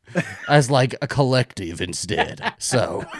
as 0.48 0.70
like 0.70 0.96
a 1.02 1.08
collective 1.08 1.82
instead. 1.82 2.54
So. 2.60 3.06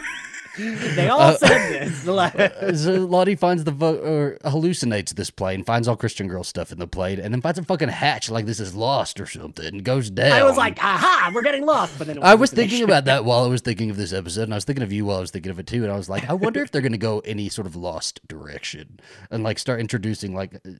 They 0.94 1.08
all 1.08 1.20
Uh, 1.20 1.36
said 1.36 1.88
this. 1.88 2.86
Lottie 2.86 3.34
finds 3.34 3.64
the 3.64 3.70
vo- 3.72 3.96
or 3.98 4.38
hallucinates 4.44 5.14
this 5.14 5.30
plane, 5.30 5.64
finds 5.64 5.88
all 5.88 5.96
Christian 5.96 6.28
girl 6.28 6.44
stuff 6.44 6.70
in 6.70 6.78
the 6.78 6.86
plane, 6.86 7.18
and 7.18 7.32
then 7.34 7.40
finds 7.40 7.58
a 7.58 7.64
fucking 7.64 7.88
hatch 7.88 8.30
like 8.30 8.46
this 8.46 8.60
is 8.60 8.74
lost 8.74 9.20
or 9.20 9.26
something, 9.26 9.66
and 9.66 9.84
goes 9.84 10.10
down. 10.10 10.32
I 10.32 10.44
was 10.44 10.56
like, 10.56 10.78
aha, 10.82 11.32
we're 11.34 11.42
getting 11.42 11.66
lost. 11.66 11.98
But 11.98 12.06
then 12.06 12.18
it 12.18 12.22
I 12.22 12.34
was 12.36 12.50
thinking 12.52 12.82
about 12.84 13.06
that 13.06 13.24
while 13.24 13.44
I 13.44 13.48
was 13.48 13.62
thinking 13.62 13.90
of 13.90 13.96
this 13.96 14.12
episode, 14.12 14.42
and 14.44 14.54
I 14.54 14.56
was 14.56 14.64
thinking 14.64 14.82
of 14.84 14.92
you 14.92 15.04
while 15.06 15.18
I 15.18 15.20
was 15.20 15.30
thinking 15.30 15.50
of 15.50 15.58
it 15.58 15.66
too, 15.66 15.82
and 15.82 15.92
I 15.92 15.96
was 15.96 16.08
like, 16.08 16.28
I 16.30 16.34
wonder 16.34 16.62
if 16.62 16.70
they're 16.70 16.82
gonna 16.82 16.98
go 16.98 17.18
any 17.20 17.48
sort 17.48 17.66
of 17.66 17.74
lost 17.74 18.20
direction 18.28 19.00
and 19.30 19.42
like 19.42 19.58
start 19.58 19.80
introducing 19.80 20.34
like 20.34 20.54
uh, 20.66 20.70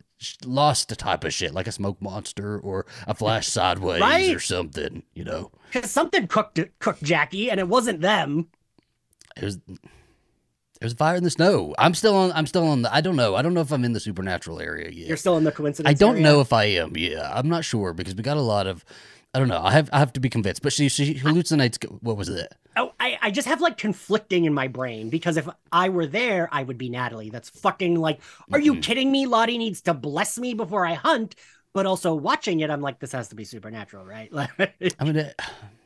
lost 0.44 0.88
type 0.98 1.24
of 1.24 1.32
shit, 1.34 1.52
like 1.52 1.66
a 1.66 1.72
smoke 1.72 2.00
monster 2.00 2.58
or 2.58 2.86
a 3.08 3.14
flash 3.14 3.48
sideways 3.48 4.00
Right. 4.00 4.34
or 4.34 4.40
something. 4.40 5.02
You 5.14 5.24
know, 5.24 5.50
because 5.72 5.90
something 5.90 6.28
cooked 6.28 6.60
cooked 6.78 7.02
Jackie, 7.02 7.50
and 7.50 7.58
it 7.58 7.68
wasn't 7.68 8.00
them. 8.00 8.48
It 9.36 9.44
was. 9.44 9.58
There's 10.81 10.92
a 10.92 10.96
fire 10.96 11.16
in 11.16 11.25
the 11.25 11.31
snow. 11.31 11.75
I'm 11.78 11.94
still 11.94 12.14
on. 12.16 12.32
I'm 12.32 12.46
still 12.46 12.66
on 12.66 12.82
the. 12.82 12.94
I 12.94 13.00
don't 13.00 13.16
know. 13.16 13.36
I 13.36 13.42
don't 13.42 13.54
know 13.54 13.60
if 13.60 13.72
I'm 13.72 13.84
in 13.84 13.92
the 13.92 14.00
supernatural 14.00 14.60
area 14.60 14.90
yet. 14.90 15.06
You're 15.08 15.16
still 15.16 15.36
in 15.36 15.44
the 15.44 15.52
coincidence. 15.52 15.88
I 15.90 15.94
don't 15.94 16.16
area? 16.16 16.22
know 16.25 16.40
if 16.40 16.52
I 16.52 16.64
am. 16.64 16.96
Yeah, 16.96 17.31
I'm 17.32 17.48
not 17.48 17.64
sure 17.64 17.92
because 17.94 18.14
we 18.14 18.22
got 18.22 18.36
a 18.36 18.42
lot 18.42 18.66
of. 18.66 18.84
I 19.32 19.38
don't 19.38 19.48
know. 19.48 19.60
I 19.62 19.72
have 19.72 19.88
I 19.92 19.98
have 19.98 20.12
to 20.14 20.20
be 20.20 20.28
convinced. 20.28 20.62
But 20.62 20.72
she 20.72 20.88
she 20.88 21.14
hallucinates. 21.14 21.82
What 22.02 22.16
was 22.16 22.28
it? 22.28 22.52
Oh, 22.76 22.92
I, 22.98 23.19
I 23.22 23.31
just 23.31 23.46
have 23.48 23.60
like 23.60 23.78
conflicting 23.78 24.44
in 24.46 24.52
my 24.52 24.66
brain 24.69 25.08
because 25.08 25.36
if 25.36 25.48
I 25.72 25.88
were 25.90 26.06
there, 26.06 26.48
I 26.52 26.64
would 26.64 26.76
be 26.76 26.88
Natalie. 26.88 27.31
That's 27.31 27.48
fucking 27.48 27.94
like, 27.94 28.20
are 28.52 28.60
you 28.60 28.75
Mhm. 28.75 28.82
kidding 28.82 29.12
me? 29.12 29.26
Lottie 29.26 29.58
needs 29.58 29.81
to 29.82 29.94
bless 29.94 30.38
me 30.38 30.54
before 30.54 30.84
I 30.84 30.94
hunt. 30.94 31.36
But 31.72 31.86
also 31.86 32.14
watching 32.14 32.60
it, 32.60 32.70
I'm 32.70 32.81
like, 32.81 33.00
this 33.00 33.12
has 33.12 33.28
to 33.28 33.34
be 33.36 33.44
supernatural, 33.44 34.04
right? 34.04 34.31
Like, 34.32 34.50
I 35.00 35.04
mean, 35.04 35.16
it, 35.16 35.40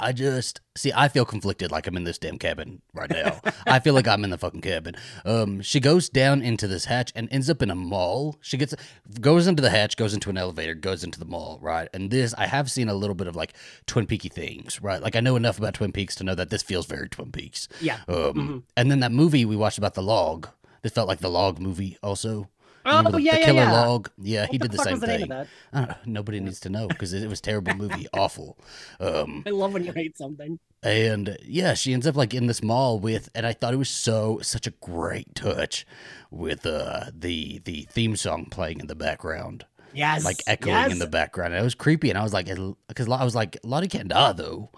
I 0.00 0.12
just 0.12 0.60
see. 0.76 0.92
I 0.94 1.06
feel 1.08 1.24
conflicted, 1.24 1.70
like 1.70 1.86
I'm 1.86 1.96
in 1.96 2.02
this 2.04 2.18
damn 2.18 2.38
cabin 2.38 2.82
right 2.92 3.08
now. 3.10 3.40
I 3.66 3.78
feel 3.78 3.94
like 3.94 4.08
I'm 4.08 4.24
in 4.24 4.30
the 4.30 4.38
fucking 4.38 4.60
cabin. 4.62 4.96
Um, 5.24 5.60
she 5.62 5.78
goes 5.78 6.08
down 6.08 6.42
into 6.42 6.66
this 6.66 6.86
hatch 6.86 7.12
and 7.14 7.28
ends 7.30 7.48
up 7.48 7.62
in 7.62 7.70
a 7.70 7.74
mall. 7.76 8.36
She 8.40 8.56
gets 8.56 8.74
goes 9.20 9.46
into 9.46 9.62
the 9.62 9.70
hatch, 9.70 9.96
goes 9.96 10.12
into 10.12 10.28
an 10.30 10.36
elevator, 10.38 10.74
goes 10.74 11.04
into 11.04 11.20
the 11.20 11.24
mall, 11.24 11.58
right? 11.62 11.88
And 11.94 12.10
this, 12.10 12.34
I 12.36 12.46
have 12.46 12.68
seen 12.70 12.88
a 12.88 12.94
little 12.94 13.14
bit 13.14 13.28
of 13.28 13.36
like 13.36 13.52
Twin 13.86 14.06
Peaky 14.06 14.28
things, 14.28 14.82
right? 14.82 15.00
Like 15.00 15.14
I 15.14 15.20
know 15.20 15.36
enough 15.36 15.58
about 15.58 15.74
Twin 15.74 15.92
Peaks 15.92 16.16
to 16.16 16.24
know 16.24 16.34
that 16.34 16.50
this 16.50 16.62
feels 16.62 16.86
very 16.86 17.08
Twin 17.08 17.30
Peaks. 17.30 17.68
yeah. 17.80 17.98
Um, 18.08 18.32
Mhm. 18.34 18.62
and 18.76 18.90
then 18.90 19.00
that 19.00 19.12
movie 19.12 19.44
we 19.44 19.54
watched 19.56 19.78
about 19.78 19.94
the 19.94 20.02
log. 20.02 20.48
This 20.82 20.92
felt 20.92 21.06
like 21.06 21.20
the 21.20 21.30
log 21.30 21.60
movie 21.60 21.96
also. 22.02 22.48
Oh 22.84 23.02
the, 23.10 23.20
yeah, 23.22 23.32
the 23.34 23.38
yeah, 23.40 23.44
killer 23.44 23.62
yeah. 23.62 23.72
log. 23.72 24.10
Yeah, 24.20 24.40
What 24.42 24.50
he 24.50 24.58
did 24.58 24.72
the, 24.72 24.78
same 24.78 24.98
the 24.98 25.06
name 25.06 25.20
thing. 25.20 25.32
of 25.32 25.48
that? 25.48 25.48
I 25.72 25.84
don't. 25.86 26.06
Nobody 26.06 26.40
needs 26.40 26.60
to 26.60 26.68
know 26.68 26.88
because 26.88 27.12
it, 27.12 27.22
it 27.22 27.28
was 27.28 27.38
a 27.38 27.42
terrible 27.42 27.74
movie, 27.74 28.06
awful. 28.14 28.58
Um, 29.00 29.42
I 29.46 29.50
love 29.50 29.72
when 29.72 29.84
you 29.84 29.92
hate 29.92 30.16
something. 30.18 30.58
and 30.82 31.36
yeah, 31.44 31.74
she 31.74 31.92
ends 31.92 32.06
up 32.06 32.16
like 32.16 32.34
in 32.34 32.46
this 32.46 32.62
mall 32.62 32.98
with, 32.98 33.28
and 33.34 33.46
I 33.46 33.52
thought 33.52 33.72
it 33.74 33.78
was 33.78 33.90
so 33.90 34.40
such 34.42 34.66
a 34.66 34.70
great 34.72 35.34
touch 35.34 35.86
with 36.30 36.66
uh 36.66 37.06
the 37.16 37.60
the 37.64 37.82
theme 37.90 38.16
song 38.16 38.46
playing 38.46 38.80
in 38.80 38.86
the 38.88 38.94
background, 38.96 39.64
Yes. 39.94 40.24
like 40.24 40.42
echoing 40.46 40.74
yes. 40.74 40.92
in 40.92 40.98
the 40.98 41.06
background. 41.06 41.52
And 41.54 41.60
it 41.60 41.64
was 41.64 41.74
creepy, 41.74 42.08
and 42.10 42.18
I 42.18 42.22
was 42.22 42.32
like, 42.32 42.46
because 42.88 43.08
I 43.08 43.22
was 43.24 43.34
like, 43.34 43.58
Lottie 43.62 43.88
can't 43.88 44.08
die 44.08 44.32
though. 44.32 44.70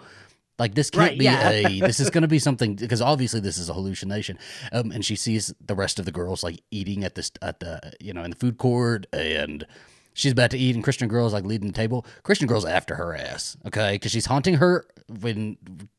Like 0.58 0.75
this 0.75 0.90
can't 0.90 1.11
Right, 1.11 1.18
be 1.18 1.25
yeah. 1.25 1.50
a. 1.50 1.80
This 1.87 1.99
is 2.00 2.11
going 2.11 2.23
to 2.23 2.28
be 2.28 2.38
something 2.38 2.76
because 2.76 3.02
obviously 3.02 3.40
this 3.40 3.58
is 3.58 3.68
a 3.68 3.75
hallucination. 3.75 4.38
Um, 4.73 4.92
and 4.92 5.04
she 5.04 5.16
sees 5.16 5.52
the 5.61 5.75
rest 5.75 5.99
of 5.99 6.04
the 6.04 6.12
girls 6.12 6.42
like 6.44 6.61
eating 6.70 7.02
at 7.04 7.14
this 7.16 7.32
at 7.42 7.61
the 7.61 7.92
you 8.00 8.12
know 8.12 8.23
in 8.23 8.30
the 8.30 8.37
food 8.37 8.56
court, 8.58 9.06
and 9.12 9.66
she's 10.12 10.30
about 10.32 10.50
to 10.52 10.58
eat, 10.58 10.75
and 10.76 10.84
Christian 10.84 11.08
girl's 11.08 11.32
like 11.32 11.44
leading 11.44 11.66
the 11.68 11.75
table. 11.75 12.06
Christian 12.23 12.46
girl's 12.46 12.64
after 12.64 12.94
her 12.94 13.14
ass, 13.16 13.56
okay, 13.66 13.92
because 13.96 14.12
she's 14.12 14.26
haunting 14.26 14.54
her 14.54 14.87
when 15.20 15.56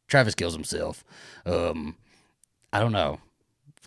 Travis 0.07 0.35
kills 0.35 0.53
himself. 0.53 1.03
Um, 1.45 1.97
I 2.71 2.79
don't 2.79 2.93
know. 2.93 3.19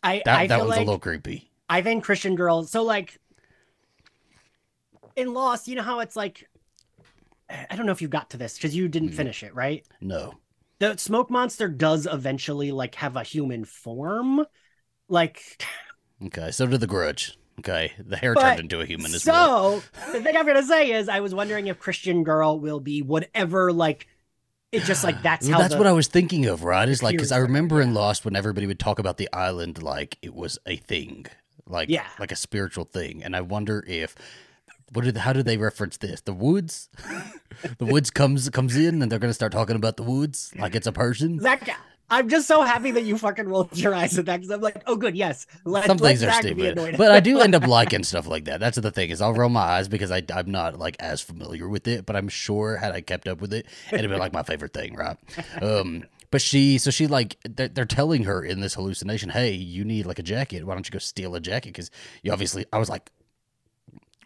I, 0.02 0.20
That 0.26 0.38
I 0.38 0.46
that 0.48 0.58
one's 0.58 0.70
like 0.70 0.78
a 0.80 0.84
little 0.84 0.98
creepy. 0.98 1.50
I 1.70 1.80
think 1.82 2.04
Christian 2.04 2.34
girls. 2.36 2.70
So 2.70 2.82
like 2.82 3.18
in 5.16 5.32
Lost, 5.32 5.66
you 5.66 5.76
know 5.76 5.82
how 5.82 6.00
it's 6.00 6.14
like. 6.16 6.48
I 7.50 7.76
don't 7.76 7.86
know 7.86 7.92
if 7.92 8.02
you 8.02 8.08
got 8.08 8.28
to 8.30 8.36
this 8.36 8.54
because 8.58 8.76
you 8.76 8.88
didn't 8.88 9.08
Mm. 9.10 9.14
finish 9.14 9.42
it, 9.42 9.54
right? 9.54 9.82
No. 10.02 10.34
The 10.80 10.96
smoke 10.96 11.30
monster 11.30 11.68
does 11.68 12.06
eventually 12.10 12.72
like 12.72 12.94
have 12.96 13.16
a 13.16 13.22
human 13.22 13.64
form 13.64 14.44
like 15.08 15.62
Okay, 16.24 16.50
so 16.50 16.66
did 16.66 16.80
the 16.80 16.86
Grudge. 16.86 17.38
Okay, 17.60 17.92
the 17.98 18.16
hair 18.16 18.34
But- 18.34 18.42
turned 18.42 18.60
into 18.60 18.80
a 18.80 18.86
human 18.86 19.12
as 19.14 19.24
well. 19.26 19.80
so 19.80 20.12
the 20.12 20.22
thing 20.22 20.36
i'm 20.36 20.46
gonna 20.46 20.62
say 20.62 20.92
is 20.92 21.08
i 21.08 21.20
was 21.20 21.34
wondering 21.34 21.66
if 21.66 21.78
christian 21.78 22.22
girl 22.24 22.60
will 22.60 22.80
be 22.80 23.02
whatever 23.02 23.72
like 23.72 24.06
it 24.70 24.82
just 24.84 25.02
like 25.02 25.22
that's 25.22 25.46
Well, 25.48 25.54
how 25.56 25.62
that's 25.62 25.72
the, 25.72 25.78
what 25.78 25.86
I 25.86 25.92
was 25.92 26.08
thinking 26.08 26.44
of, 26.44 26.62
right? 26.62 26.86
Is 26.86 27.02
like 27.02 27.16
because 27.16 27.32
I 27.32 27.38
remember 27.38 27.80
in 27.80 27.94
Lost 27.94 28.26
when 28.26 28.36
everybody 28.36 28.66
would 28.66 28.78
talk 28.78 28.98
about 28.98 29.16
the 29.16 29.26
island 29.32 29.82
like 29.82 30.18
it 30.20 30.34
was 30.34 30.58
a 30.66 30.76
thing, 30.76 31.24
like 31.66 31.88
Yeah. 31.88 32.04
like 32.20 32.32
a 32.32 32.36
spiritual 32.36 32.84
thing, 32.84 33.22
and 33.24 33.34
I 33.34 33.40
wonder 33.40 33.82
if 33.88 34.14
what 34.92 35.04
did 35.04 35.16
how 35.18 35.32
do 35.32 35.42
they 35.42 35.56
reference 35.56 35.96
this? 35.96 36.20
The 36.20 36.32
woods, 36.32 36.88
the 37.78 37.86
woods 37.86 38.10
comes 38.10 38.48
comes 38.50 38.76
in, 38.76 39.02
and 39.02 39.10
they're 39.10 39.18
gonna 39.18 39.32
start 39.34 39.52
talking 39.52 39.76
about 39.76 39.96
the 39.96 40.02
woods 40.02 40.52
like 40.58 40.74
it's 40.74 40.86
a 40.86 40.92
person. 40.92 41.40
Zach, 41.40 41.68
i'm 42.10 42.26
just 42.28 42.48
so 42.48 42.62
happy 42.62 42.90
that 42.90 43.02
you 43.02 43.18
fucking 43.18 43.46
rolled 43.46 43.76
your 43.76 43.94
eyes 43.94 44.18
at 44.18 44.24
that 44.24 44.38
because 44.38 44.50
i'm 44.50 44.62
like 44.62 44.82
oh 44.86 44.96
good 44.96 45.14
yes 45.14 45.46
let, 45.66 45.84
Some 45.84 45.98
let 45.98 46.08
things 46.08 46.22
are 46.22 46.30
Zach 46.30 46.42
be 46.42 46.70
stupid, 46.70 46.96
but 46.96 47.12
I 47.12 47.20
do 47.20 47.40
end 47.40 47.54
up 47.54 47.66
liking 47.78 48.02
stuff 48.02 48.26
like 48.26 48.46
that. 48.46 48.60
That's 48.60 48.78
the 48.78 48.90
thing 48.90 49.10
is 49.10 49.20
I'll 49.20 49.34
roll 49.34 49.50
my 49.50 49.60
eyes 49.60 49.88
because 49.88 50.10
I 50.10 50.22
I'm 50.34 50.50
not 50.50 50.78
like 50.78 50.96
as 51.00 51.20
familiar 51.20 51.68
with 51.68 51.86
it, 51.86 52.06
but 52.06 52.16
I'm 52.16 52.28
sure 52.28 52.78
had 52.78 52.92
I 52.92 53.02
kept 53.02 53.28
up 53.28 53.42
with 53.42 53.52
it, 53.52 53.66
it'd 53.88 54.00
have 54.00 54.10
been 54.10 54.18
like 54.18 54.32
my 54.32 54.42
favorite 54.42 54.72
thing, 54.72 54.94
right? 54.96 55.18
Um, 55.60 56.04
But 56.30 56.42
she, 56.42 56.76
so 56.78 56.90
she 56.90 57.06
like 57.06 57.36
they're, 57.48 57.68
they're 57.68 57.84
telling 57.86 58.24
her 58.24 58.42
in 58.44 58.60
this 58.60 58.74
hallucination, 58.74 59.30
"Hey, 59.30 59.52
you 59.52 59.84
need 59.84 60.04
like 60.06 60.18
a 60.18 60.22
jacket. 60.22 60.64
Why 60.66 60.74
don't 60.74 60.86
you 60.86 60.92
go 60.92 60.98
steal 60.98 61.34
a 61.34 61.40
jacket? 61.40 61.70
Because 61.70 61.90
you 62.22 62.32
obviously." 62.32 62.66
I 62.72 62.78
was 62.78 62.88
like, 62.90 63.10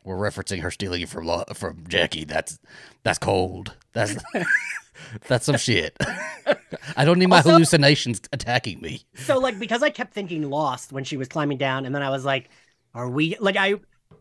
"We're 0.04 0.16
referencing 0.16 0.60
her 0.62 0.70
stealing 0.70 1.02
it 1.02 1.08
from 1.08 1.26
Lo- 1.26 1.44
from 1.54 1.84
Jackie. 1.88 2.24
That's 2.24 2.58
that's 3.02 3.18
cold. 3.18 3.74
That's 3.92 4.16
that's 5.28 5.46
some 5.46 5.56
shit. 5.56 5.96
I 6.96 7.04
don't 7.04 7.18
need 7.18 7.28
my 7.28 7.36
Also- 7.38 7.50
hallucinations 7.50 8.20
attacking 8.32 8.80
me. 8.80 9.02
So 9.14 9.38
like 9.38 9.58
because 9.58 9.82
I 9.82 9.90
kept 9.90 10.12
thinking 10.14 10.48
Lost 10.48 10.92
when 10.92 11.04
she 11.04 11.16
was 11.16 11.28
climbing 11.28 11.58
down, 11.58 11.84
and 11.86 11.94
then 11.94 12.02
I 12.02 12.10
was 12.10 12.24
like, 12.24 12.48
"Are 12.94 13.08
we 13.08 13.36
like 13.40 13.56
I?" 13.56 13.74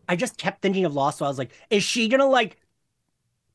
I 0.08 0.16
just 0.16 0.36
kept 0.36 0.62
thinking 0.62 0.84
of 0.84 0.94
Lost, 0.94 1.18
so 1.18 1.24
I 1.24 1.28
was 1.28 1.38
like, 1.38 1.52
"Is 1.70 1.82
she 1.82 2.08
gonna 2.08 2.26
like 2.26 2.56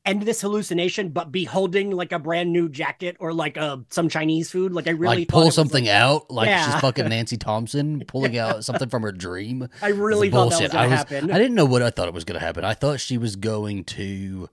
end 0.08 0.22
this 0.22 0.40
hallucination, 0.40 1.10
but 1.10 1.30
be 1.32 1.44
holding 1.44 1.90
like 1.90 2.12
a 2.12 2.18
brand 2.18 2.52
new 2.52 2.68
jacket 2.68 3.16
or 3.20 3.32
like 3.32 3.56
uh 3.58 3.78
some 3.90 4.08
Chinese 4.08 4.50
food?" 4.50 4.72
Like 4.72 4.86
I 4.88 4.90
really 4.90 5.18
like 5.18 5.28
pull 5.28 5.50
something 5.50 5.84
like- 5.84 5.94
out, 5.94 6.30
like 6.30 6.48
Yeah. 6.48 6.64
she's 6.72 6.80
fucking 6.80 7.08
Nancy 7.08 7.36
Thompson 7.48 8.02
pulling 8.06 8.36
out 8.38 8.64
something 8.64 8.88
from 8.88 9.02
her 9.02 9.12
dream. 9.12 9.68
I 9.82 9.88
really 9.88 10.30
thought 10.30 10.50
that 10.50 10.60
was 10.62 10.70
gonna 10.72 10.84
I 10.84 10.86
was, 10.88 10.98
happen. 10.98 11.30
I 11.30 11.38
didn't 11.38 11.54
know 11.54 11.64
what 11.66 11.82
I 11.82 11.90
thought 11.90 12.08
it 12.08 12.14
was 12.14 12.24
going 12.24 12.38
to 12.38 12.44
happen. 12.44 12.64
I 12.64 12.74
thought 12.74 13.00
she 13.00 13.18
was 13.18 13.36
going 13.36 13.84
to, 13.84 14.48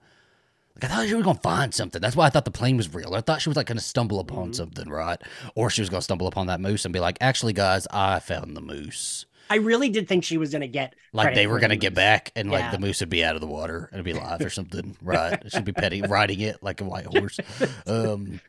like, 0.80 0.84
I 0.90 0.94
thought 0.94 1.06
she 1.08 1.14
was 1.14 1.24
going 1.24 1.36
to 1.36 1.42
find 1.42 1.72
something. 1.74 2.00
That's 2.02 2.14
why 2.16 2.26
I 2.26 2.30
thought 2.30 2.44
the 2.44 2.50
plane 2.50 2.76
was 2.76 2.92
real. 2.92 3.14
I 3.14 3.20
thought 3.20 3.40
she 3.40 3.48
was 3.48 3.56
like 3.56 3.66
going 3.66 3.78
to 3.78 3.84
stumble 3.84 4.20
upon 4.20 4.50
Mhm. 4.50 4.54
something, 4.56 4.88
right? 4.90 5.20
Or 5.54 5.70
she 5.70 5.80
was 5.80 5.88
going 5.88 6.00
to 6.00 6.04
stumble 6.04 6.26
upon 6.26 6.48
that 6.48 6.60
moose 6.60 6.84
and 6.84 6.92
be 6.92 7.00
like, 7.00 7.16
actually, 7.20 7.52
guys, 7.54 7.86
I 7.90 8.18
found 8.20 8.56
the 8.56 8.60
moose. 8.60 9.24
I 9.48 9.56
really 9.56 9.88
did 9.88 10.08
think 10.08 10.24
she 10.24 10.38
was 10.38 10.50
gonna 10.52 10.66
get 10.66 10.94
Like 11.12 11.34
they 11.34 11.46
were 11.46 11.58
going 11.58 11.70
to 11.70 11.76
get 11.76 11.94
back 11.94 12.32
and 12.36 12.50
like 12.50 12.60
Yeah. 12.60 12.70
the 12.72 12.78
moose 12.78 13.00
would 13.00 13.08
be 13.10 13.24
out 13.24 13.34
of 13.36 13.40
the 13.40 13.46
water 13.46 13.88
and 13.92 14.00
it'd 14.00 14.04
be 14.04 14.10
alive 14.18 14.40
or 14.40 14.50
something, 14.60 14.96
right? 15.02 15.40
She'd 15.50 15.64
be 15.64 15.72
petting, 15.72 16.02
riding 16.08 16.40
it 16.40 16.62
like 16.62 16.80
a 16.80 16.84
white 16.84 17.06
horse. 17.06 17.38
Um, 17.86 18.40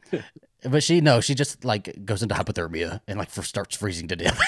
but 0.63 0.81
she 0.83 1.01
no, 1.01 1.21
she 1.21 1.35
just 1.35 1.63
like 1.63 2.03
goes 2.03 2.23
into 2.23 2.33
hypothermia 2.33 2.99
and 3.07 3.19
like 3.19 3.29
starts 3.29 3.75
freezing 3.77 4.07
to 4.07 4.15
death. 4.15 4.39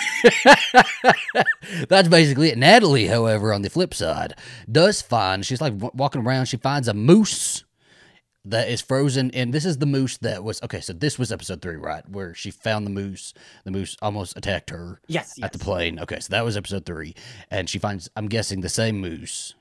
That's 1.87 2.07
basically 2.07 2.49
it. 2.49 2.57
Natalie, 2.57 3.07
however, 3.07 3.53
on 3.53 3.61
the 3.61 3.69
flip 3.69 3.93
side, 3.93 4.33
does 4.71 5.01
find 5.01 5.45
she's 5.45 5.61
like 5.61 5.73
w- 5.73 5.91
walking 5.93 6.21
around. 6.25 6.45
She 6.47 6.57
finds 6.57 6.87
a 6.87 6.93
moose 6.93 7.63
that 8.49 8.69
is 8.69 8.81
frozen, 8.81 9.31
and 9.31 9.53
this 9.53 9.65
is 9.65 9.77
the 9.77 9.85
moose 9.85 10.17
that 10.17 10.43
was 10.43 10.61
okay. 10.63 10.81
So 10.81 10.93
this 10.93 11.17
was 11.17 11.31
episode 11.31 11.61
three, 11.61 11.75
right, 11.75 12.07
where 12.09 12.33
she 12.33 12.51
found 12.51 12.85
the 12.85 12.91
moose. 12.91 13.33
The 13.63 13.71
moose 13.71 13.95
almost 14.01 14.37
attacked 14.37 14.69
her 14.69 15.01
Yes, 15.07 15.35
yes. 15.37 15.45
at 15.45 15.53
the 15.53 15.59
plane. 15.59 15.99
Okay, 15.99 16.19
so 16.19 16.27
that 16.31 16.43
was 16.43 16.57
episode 16.57 16.85
three, 16.85 17.15
and 17.49 17.69
she 17.69 17.79
finds 17.79 18.09
I'm 18.15 18.27
guessing 18.27 18.61
the 18.61 18.69
same 18.69 18.99
moose 18.99 19.55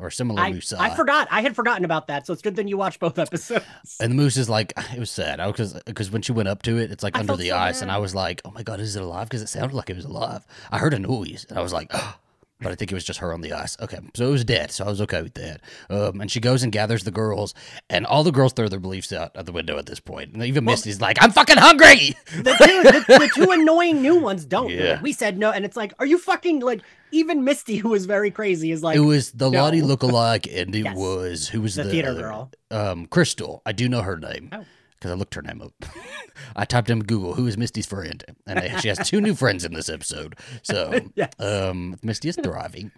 or 0.00 0.10
similar 0.10 0.40
I, 0.40 0.52
moose. 0.52 0.72
I 0.72 0.90
uh, 0.90 0.94
forgot. 0.94 1.28
I 1.30 1.42
had 1.42 1.54
forgotten 1.54 1.84
about 1.84 2.06
that, 2.08 2.26
so 2.26 2.32
it's 2.32 2.42
good 2.42 2.56
that 2.56 2.68
you 2.68 2.76
watched 2.76 3.00
both 3.00 3.18
episodes. 3.18 3.64
And 4.00 4.12
the 4.12 4.16
moose 4.16 4.36
is 4.36 4.48
like, 4.48 4.72
it 4.94 4.98
was 4.98 5.10
sad 5.10 5.38
because 5.46 5.74
because 5.84 6.10
when 6.10 6.22
she 6.22 6.32
went 6.32 6.48
up 6.48 6.62
to 6.62 6.78
it, 6.78 6.90
it's 6.90 7.02
like 7.02 7.16
I 7.16 7.20
under 7.20 7.36
the 7.36 7.50
so 7.50 7.56
ice, 7.56 7.82
and. 7.82 7.90
I 7.90 7.98
was 7.98 8.14
like, 8.14 8.40
oh 8.44 8.52
my 8.52 8.62
god, 8.62 8.78
is 8.78 8.94
it 8.94 9.02
alive? 9.02 9.28
Because 9.28 9.42
it 9.42 9.48
sounded 9.48 9.74
like 9.74 9.90
it 9.90 9.96
was 9.96 10.04
alive. 10.04 10.46
I 10.70 10.78
heard 10.78 10.94
a 10.94 10.98
noise, 10.98 11.44
and 11.48 11.58
I 11.58 11.62
was 11.62 11.72
like, 11.72 11.90
oh, 11.94 12.16
but 12.60 12.72
I 12.72 12.74
think 12.74 12.90
it 12.92 12.94
was 12.94 13.04
just 13.04 13.20
her 13.20 13.32
on 13.32 13.40
the 13.40 13.52
ice. 13.52 13.76
Okay, 13.80 13.98
so 14.14 14.28
it 14.28 14.30
was 14.30 14.44
dead, 14.44 14.70
so 14.70 14.84
I 14.84 14.88
was 14.88 15.00
okay 15.02 15.22
with 15.22 15.34
that. 15.34 15.60
Um, 15.88 16.20
and 16.20 16.30
she 16.30 16.40
goes 16.40 16.62
and 16.62 16.72
gathers 16.72 17.04
the 17.04 17.10
girls, 17.10 17.54
and 17.88 18.06
all 18.06 18.22
the 18.24 18.32
girls 18.32 18.52
throw 18.52 18.68
their 18.68 18.80
beliefs 18.80 19.12
out 19.12 19.34
of 19.36 19.46
the 19.46 19.52
window 19.52 19.78
at 19.78 19.86
this 19.86 20.00
point. 20.00 20.32
And 20.32 20.42
even 20.44 20.64
Misty's 20.64 21.00
like, 21.00 21.16
I'm 21.20 21.30
fucking 21.32 21.56
hungry. 21.58 22.14
The 22.30 22.54
two, 22.54 22.82
the, 22.82 23.18
the 23.18 23.30
two 23.34 23.50
annoying 23.50 24.00
new 24.02 24.16
ones 24.18 24.44
don't. 24.44 24.70
Yeah. 24.70 24.92
like, 24.92 25.02
we 25.02 25.12
said 25.12 25.36
no, 25.38 25.50
and 25.50 25.64
it's 25.64 25.76
like, 25.76 25.92
are 25.98 26.06
you 26.06 26.18
fucking 26.18 26.60
like? 26.60 26.80
Even 27.12 27.42
Misty, 27.42 27.76
who 27.76 27.88
was 27.88 28.06
very 28.06 28.30
crazy, 28.30 28.70
is 28.70 28.84
like 28.84 28.96
it 28.96 29.00
was 29.00 29.32
the 29.32 29.50
no. 29.50 29.62
Lottie 29.64 29.82
lookalike, 29.82 30.46
and 30.56 30.72
it 30.76 30.84
Yes. 30.84 30.96
was 30.96 31.48
who 31.48 31.60
was 31.60 31.74
the, 31.74 31.82
the, 31.82 31.90
theater 31.90 32.14
girl. 32.14 32.52
Um, 32.70 33.06
Crystal. 33.06 33.62
I 33.66 33.72
do 33.72 33.88
know 33.88 34.02
her 34.02 34.16
name 34.16 34.50
Oh. 34.52 34.64
Because 35.00 35.10
I 35.10 35.14
looked 35.14 35.34
her 35.34 35.42
name 35.42 35.62
up. 35.62 35.72
I 36.56 36.64
typed 36.66 36.90
in 36.90 37.00
Google 37.00 37.34
who 37.34 37.46
is 37.46 37.56
Misty's 37.56 37.86
friend, 37.86 38.22
and 38.46 38.60
they- 38.60 38.76
she 38.80 38.88
has 38.88 38.98
two 39.08 39.20
new 39.20 39.34
friends 39.34 39.64
in 39.64 39.72
this 39.72 39.88
episode. 39.88 40.36
So, 40.62 41.00
Yes. 41.14 41.32
um, 41.40 41.96
Misty 42.02 42.28
is 42.28 42.36
thriving. 42.42 42.92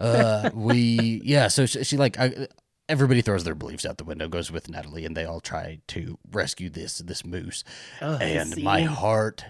Uh, 0.00 0.50
we 0.54 1.20
yeah. 1.24 1.48
So 1.48 1.66
she, 1.66 1.82
she 1.84 1.96
like 1.96 2.18
I, 2.18 2.48
everybody 2.88 3.22
throws 3.22 3.44
their 3.44 3.54
beliefs 3.54 3.84
out 3.86 3.98
the 3.98 4.04
window, 4.04 4.28
goes 4.28 4.50
with 4.52 4.68
Natalie, 4.70 5.04
and 5.04 5.16
they 5.16 5.24
all 5.24 5.40
try 5.40 5.80
to 5.88 6.18
rescue 6.30 6.70
this 6.70 6.98
this 6.98 7.24
moose. 7.24 7.64
This 8.00 8.54
and 8.54 8.62
my 8.62 8.82
heart 8.82 9.44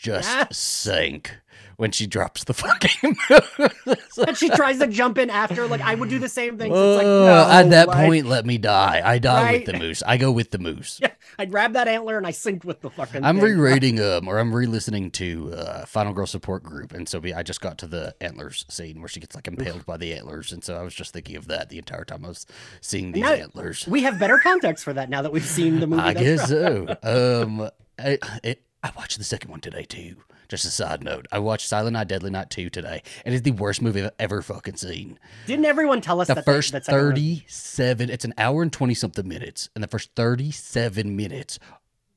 just 0.00 0.28
Yes. 0.28 0.56
sank 0.58 1.36
when 1.76 1.90
she 1.92 2.06
drops 2.06 2.44
the 2.44 2.52
fucking 2.54 3.16
moose. 3.30 4.18
and 4.26 4.36
she 4.36 4.50
tries 4.50 4.78
to 4.78 4.86
jump 4.86 5.16
in 5.18 5.30
after. 5.30 5.66
Like 5.66 5.80
I 5.80 5.94
would 5.94 6.08
do 6.10 6.18
the 6.18 6.28
same 6.28 6.58
thing. 6.58 6.72
So 6.72 6.90
it's 6.92 6.98
like, 6.98 7.06
no, 7.06 7.48
at 7.50 7.70
that 7.70 7.88
like, 7.88 8.06
point, 8.06 8.26
let 8.26 8.44
me 8.44 8.58
die. 8.58 9.00
I 9.04 9.18
die 9.18 9.42
Right? 9.42 9.66
with 9.66 9.74
the 9.74 9.78
moose. 9.78 10.02
I 10.06 10.16
go 10.18 10.30
with 10.30 10.50
the 10.50 10.58
moose. 10.58 10.98
yeah, 11.02 11.12
I 11.38 11.44
grab 11.46 11.72
that 11.74 11.88
antler 11.88 12.18
and 12.18 12.26
I 12.26 12.32
sink 12.32 12.64
with 12.64 12.80
the 12.82 12.90
fucking. 12.90 13.24
I'm 13.24 13.36
thing. 13.40 13.44
rereading 13.58 14.00
um 14.04 14.28
or 14.28 14.38
I'm 14.38 14.54
re-listening 14.54 15.10
to 15.12 15.54
uh 15.54 15.84
Final 15.86 16.12
Girl 16.12 16.26
Support 16.26 16.62
Group 16.64 16.92
and 16.92 17.08
so 17.08 17.18
we, 17.18 17.32
I 17.32 17.42
just 17.42 17.60
got 17.62 17.78
to 17.78 17.86
the 17.86 18.14
antlers 18.20 18.64
scene 18.68 19.00
where 19.00 19.08
she 19.08 19.20
gets 19.20 19.34
like 19.34 19.48
impaled 19.48 19.86
by 19.86 19.96
the 19.96 20.12
antlers 20.14 20.52
and 20.52 20.62
so 20.64 20.76
I 20.78 20.82
was 20.82 20.94
just 20.94 21.12
thinking 21.14 21.36
of 21.36 21.46
that 21.48 21.68
the 21.70 21.78
entire 21.78 22.04
time 22.04 22.24
I 22.24 22.28
was 22.28 22.46
seeing 22.82 23.12
these 23.12 23.22
Now- 23.22 23.32
antlers. 23.32 23.86
We 23.86 24.02
have 24.02 24.18
better 24.18 24.38
context 24.38 24.84
for 24.84 24.92
that 24.92 25.08
now 25.08 25.22
that 25.22 25.32
we've 25.32 25.44
seen 25.44 25.80
the 25.80 25.86
movie. 25.86 26.02
I 26.02 26.12
guess 26.14 26.48
dropped. 26.50 27.02
so. 27.04 27.44
Um 27.46 27.70
I, 27.98 28.18
it, 28.42 28.62
I 28.82 28.90
watched 28.96 29.18
the 29.18 29.24
second 29.24 29.50
one 29.50 29.60
today 29.60 29.84
too. 29.84 30.16
Just 30.48 30.64
a 30.64 30.68
side 30.70 31.04
note. 31.04 31.26
I 31.30 31.38
watched 31.38 31.68
Silent 31.68 31.92
Night 31.94 32.08
Deadly 32.08 32.30
Night 32.30 32.50
2 32.50 32.70
today 32.70 33.02
and 33.24 33.34
it's 33.34 33.44
the 33.44 33.50
worst 33.52 33.82
movie 33.82 34.02
I've 34.02 34.10
ever 34.18 34.42
fucking 34.42 34.76
seen. 34.76 35.18
Didn't 35.46 35.66
everyone 35.66 36.00
tell 36.00 36.20
us 36.20 36.28
the 36.28 36.34
that 36.36 36.44
first 36.44 36.72
that 36.72 36.86
second 36.86 36.98
one- 36.98 37.12
37 37.14 38.10
it's 38.10 38.24
an 38.24 38.34
hour 38.38 38.62
and 38.62 38.72
20 38.72 38.94
something 38.94 39.28
minutes 39.28 39.68
and 39.74 39.84
the 39.84 39.88
first 39.88 40.10
37 40.16 41.14
minutes 41.14 41.58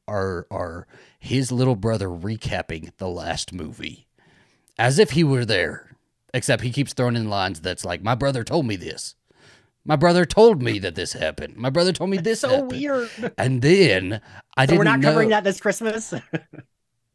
are 0.07 0.47
are 0.49 0.87
his 1.19 1.51
little 1.51 1.75
brother 1.75 2.07
recapping 2.07 2.91
the 2.97 3.07
last 3.07 3.53
movie 3.53 4.07
as 4.77 4.99
if 4.99 5.11
he 5.11 5.23
were 5.23 5.45
there 5.45 5.95
except 6.33 6.63
he 6.63 6.71
keeps 6.71 6.93
throwing 6.93 7.15
in 7.15 7.29
lines 7.29 7.61
that's 7.61 7.85
like 7.85 8.01
my 8.03 8.15
brother 8.15 8.43
told 8.43 8.65
me 8.65 8.75
this 8.75 9.15
my 9.85 9.95
brother 9.95 10.25
told 10.25 10.61
me 10.61 10.79
that 10.79 10.95
this 10.95 11.13
happened 11.13 11.55
my 11.57 11.69
brother 11.69 11.91
told 11.91 12.09
me 12.09 12.17
this 12.17 12.39
so 12.41 12.49
happened. 12.49 12.71
weird. 12.71 13.09
and 13.37 13.61
then 13.61 14.21
i 14.55 14.65
So 14.65 14.67
didn't 14.71 14.77
we're 14.79 14.83
not 14.85 15.01
covering 15.01 15.29
know, 15.29 15.35
that 15.37 15.43
this 15.43 15.59
Christmas. 15.59 16.13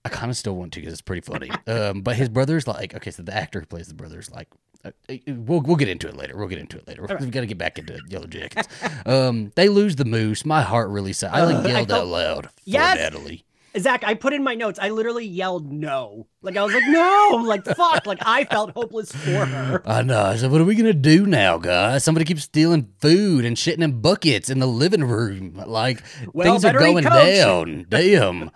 I 0.05 0.09
kind 0.11 0.31
of 0.31 0.37
still 0.37 0.55
want 0.57 0.73
to 0.75 0.81
because 0.81 0.93
it's 0.93 1.03
pretty 1.03 1.21
funny. 1.21 1.51
Um, 1.67 2.01
but 2.03 2.17
his 2.17 2.29
brother's 2.29 2.67
like, 2.67 2.95
okay, 2.95 3.11
so 3.11 3.23
the 3.23 3.35
actor 3.35 3.61
who 3.61 3.67
plays 3.67 3.89
the 3.89 3.95
brother's 3.95 4.31
like, 4.31 4.49
uh, 4.85 4.93
uh, 5.11 5.17
we'll 5.27 5.61
we'll 5.61 5.77
get 5.77 5.89
into 5.89 6.07
it 6.09 6.17
later. 6.17 6.37
We'll 6.37 6.47
get 6.49 6.61
into 6.61 6.79
it 6.79 6.87
later. 6.87 7.03
right. 7.03 7.21
We've 7.21 7.33
got 7.33 7.41
to 7.41 7.47
get 7.47 7.59
back 7.59 7.79
into 7.79 8.01
Yellow 8.09 8.29
Jackets. 8.29 8.69
um, 9.05 9.53
they 9.57 9.69
lose 9.69 9.97
the 9.97 10.05
moose. 10.07 10.47
My 10.47 10.63
heart 10.63 10.89
really 10.89 11.13
sad. 11.13 11.33
I 11.35 11.45
like 11.45 11.57
Ugh, 11.57 11.67
I 11.67 11.71
yelled 11.71 11.89
felt- 11.89 12.01
out 12.03 12.07
loud 12.07 12.45
for 12.47 12.53
Yes! 12.65 12.97
Natalie. 12.97 13.45
Zach, 13.79 14.05
I 14.05 14.15
put 14.15 14.33
in 14.33 14.43
my 14.43 14.55
notes. 14.55 14.79
I 14.81 14.91
literally 14.91 15.27
yelled 15.27 15.71
no. 15.71 16.27
Like 16.43 16.57
I 16.57 16.65
was 16.65 16.75
like 16.75 16.85
no. 16.87 17.43
Like 17.45 17.65
fuck. 17.65 18.07
Like 18.07 18.19
I 18.23 18.45
felt 18.45 18.73
hopeless 18.73 19.13
for 19.13 19.45
her. 19.47 19.83
I 19.87 20.03
know. 20.03 20.23
I 20.23 20.37
said, 20.37 20.51
what 20.51 20.61
are 20.61 20.65
we 20.65 20.75
gonna 20.75 20.93
do 20.93 21.27
now, 21.27 21.59
guys? 21.59 22.05
Somebody 22.05 22.25
keeps 22.25 22.45
stealing 22.45 22.93
food 23.01 23.45
and 23.45 23.57
shitting 23.57 23.83
in 23.83 24.01
buckets 24.01 24.51
in 24.51 24.59
the 24.59 24.67
living 24.67 25.05
room. 25.05 25.63
Like 25.67 26.03
Well, 26.33 26.53
things 26.53 26.65
are 26.65 26.79
going 26.79 27.05
down. 27.05 27.87
Damn. 27.89 28.51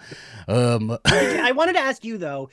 Um, 0.49 0.99
I 1.05 1.53
wanted 1.53 1.75
to 1.75 1.81
ask 1.81 2.05
you 2.05 2.19
though, 2.19 2.51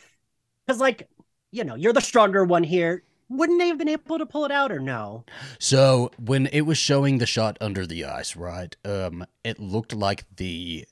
because 0.65 0.79
like 0.79 1.09
you 1.51 1.63
know 1.63 1.75
you're 1.75 1.93
the 1.93 2.01
stronger 2.01 2.43
one 2.43 2.63
here. 2.63 3.03
Wouldn't 3.31 3.59
they 3.59 3.67
have 3.67 3.77
been 3.77 3.89
able 3.89 4.17
to 4.17 4.25
pull 4.25 4.45
it 4.45 4.51
out 4.51 4.71
or 4.71 4.79
no? 4.79 5.23
So 5.59 6.09
when 6.17 6.47
it 6.47 6.61
was 6.61 6.79
showing 6.79 7.19
the 7.19 7.27
shot 7.27 7.57
under 7.61 7.85
the 7.85 8.05
ice, 8.05 8.35
right? 8.35 8.75
Um, 8.83 9.25
it 9.43 9.59
looked 9.59 9.93
like 9.93 10.25
the. 10.35 10.85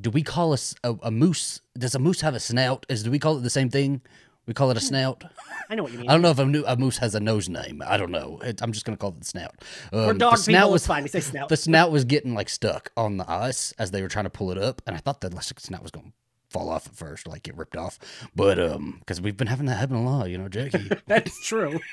Do 0.00 0.10
we 0.10 0.22
call 0.22 0.56
a 0.84 1.10
moose? 1.10 1.60
Does 1.76 1.94
a 1.94 1.98
moose 1.98 2.20
have 2.20 2.34
a 2.34 2.40
snout? 2.40 2.84
Is 2.88 3.02
do 3.02 3.10
we 3.10 3.18
call 3.18 3.38
it 3.38 3.42
the 3.42 3.50
same 3.50 3.70
thing? 3.70 4.02
We 4.46 4.54
call 4.54 4.70
it 4.70 4.76
a 4.76 4.80
snout. 4.80 5.24
I 5.68 5.74
know 5.74 5.82
what 5.82 5.92
you 5.92 5.98
mean. 5.98 6.08
I 6.08 6.12
don't 6.12 6.22
know 6.22 6.30
if 6.30 6.38
a, 6.38 6.72
a 6.72 6.76
moose 6.76 6.98
has 6.98 7.14
a 7.14 7.20
nose 7.20 7.48
name. 7.48 7.82
I 7.86 7.96
don't 7.98 8.10
know. 8.10 8.38
It, 8.42 8.62
I'm 8.62 8.72
just 8.72 8.84
gonna 8.86 8.96
call 8.96 9.10
it 9.10 9.18
the 9.20 9.24
snout. 9.26 9.62
Um, 9.92 10.06
We're 10.06 10.12
dog 10.14 10.32
the 10.32 10.42
snout 10.42 10.70
was 10.70 10.86
fine. 10.86 11.02
We 11.02 11.08
say 11.08 11.20
snout. 11.20 11.48
the 11.50 11.56
snout 11.56 11.90
was 11.90 12.04
getting 12.04 12.34
like 12.34 12.48
stuck 12.48 12.90
on 12.96 13.18
the 13.18 13.30
ice 13.30 13.72
as 13.78 13.90
they 13.90 14.00
were 14.00 14.08
trying 14.08 14.24
to 14.24 14.30
pull 14.30 14.50
it 14.50 14.58
up, 14.58 14.80
and 14.86 14.96
I 14.96 15.00
thought 15.00 15.20
the 15.20 15.30
snout 15.40 15.82
was 15.82 15.90
gonna 15.90 16.12
fall 16.50 16.70
off 16.70 16.86
at 16.86 16.94
first, 16.94 17.26
like 17.28 17.42
get 17.42 17.56
ripped 17.58 17.76
off. 17.76 17.98
But 18.34 18.58
um, 18.58 18.96
because 19.00 19.20
we've 19.20 19.36
been 19.36 19.48
having 19.48 19.66
that 19.66 19.74
happen 19.76 19.96
a 19.96 20.02
lot, 20.02 20.30
you 20.30 20.38
know, 20.38 20.48
Jackie. 20.48 20.90
That's 21.06 21.46
true. 21.46 21.80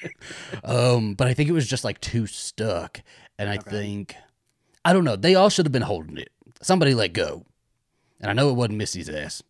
Um, 0.63 1.13
but 1.13 1.27
I 1.27 1.33
think 1.33 1.49
it 1.49 1.53
was 1.53 1.67
just 1.67 1.83
like 1.83 1.99
too 2.01 2.25
stuck, 2.27 3.01
and 3.37 3.49
I 3.49 3.57
Okay. 3.57 3.69
think 3.69 4.15
I 4.83 4.93
don't 4.93 5.03
know. 5.03 5.15
They 5.15 5.35
all 5.35 5.49
should 5.49 5.65
have 5.65 5.73
been 5.73 5.81
holding 5.81 6.17
it. 6.17 6.29
Somebody 6.61 6.93
let 6.93 7.13
go, 7.13 7.45
and 8.21 8.29
I 8.29 8.33
know 8.33 8.49
it 8.49 8.53
wasn't 8.53 8.77
Misty's 8.77 9.09
ass. 9.09 9.43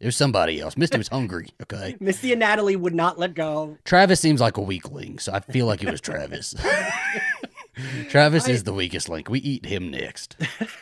It 0.00 0.06
was 0.06 0.16
somebody 0.16 0.60
else. 0.60 0.76
Misty 0.76 0.98
was 0.98 1.08
hungry. 1.08 1.48
Okay. 1.62 1.96
Misty 2.00 2.32
and 2.32 2.40
Natalie 2.40 2.74
would 2.76 2.94
not 2.94 3.18
let 3.20 3.34
go. 3.34 3.78
Travis 3.84 4.18
seems 4.20 4.40
like 4.40 4.56
a 4.56 4.60
weakling, 4.60 5.18
so 5.20 5.32
I 5.32 5.38
feel 5.40 5.66
like 5.66 5.82
it 5.82 5.90
was 5.90 6.00
Travis. 6.00 6.54
Travis 8.08 8.48
I- 8.48 8.52
is 8.52 8.64
the 8.64 8.72
weakest 8.72 9.08
link. 9.08 9.28
We 9.30 9.38
eat 9.40 9.64
him 9.64 9.90
next. 9.90 10.36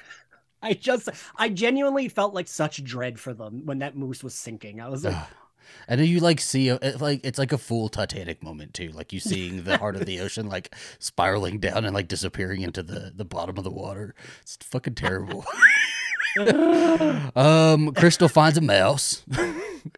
I 0.62 0.74
just, 0.74 1.08
I 1.36 1.48
genuinely 1.48 2.08
felt 2.08 2.34
like 2.34 2.48
such 2.48 2.82
dread 2.84 3.18
for 3.20 3.32
them 3.32 3.64
when 3.66 3.78
that 3.78 3.96
moose 3.96 4.22
was 4.24 4.34
sinking. 4.34 4.80
I 4.80 4.88
was 4.88 5.04
like, 5.04 5.16
And 5.88 6.00
then 6.00 6.08
you 6.08 6.20
like 6.20 6.40
see 6.40 6.68
a, 6.68 6.74
it, 6.82 7.00
like 7.00 7.20
it's 7.24 7.38
like 7.38 7.52
a 7.52 7.58
full 7.58 7.88
Titanic 7.88 8.42
moment 8.42 8.74
too. 8.74 8.88
Like 8.90 9.12
you 9.12 9.20
seeing 9.20 9.64
the 9.64 9.78
heart 9.78 9.96
of 9.96 10.04
the 10.06 10.20
ocean 10.20 10.48
like 10.48 10.74
spiraling 10.98 11.60
down 11.60 11.84
and 11.86 11.94
like 11.94 12.08
disappearing 12.08 12.60
into 12.62 12.82
the 12.82 13.12
the 13.14 13.24
bottom 13.24 13.56
of 13.56 13.64
the 13.64 13.70
water. 13.70 14.14
It's 14.42 14.58
fucking 14.62 14.96
terrible. 14.96 15.44
um, 17.36 17.92
Crystal 17.94 18.28
finds 18.28 18.58
a 18.58 18.60
mouse 18.60 19.24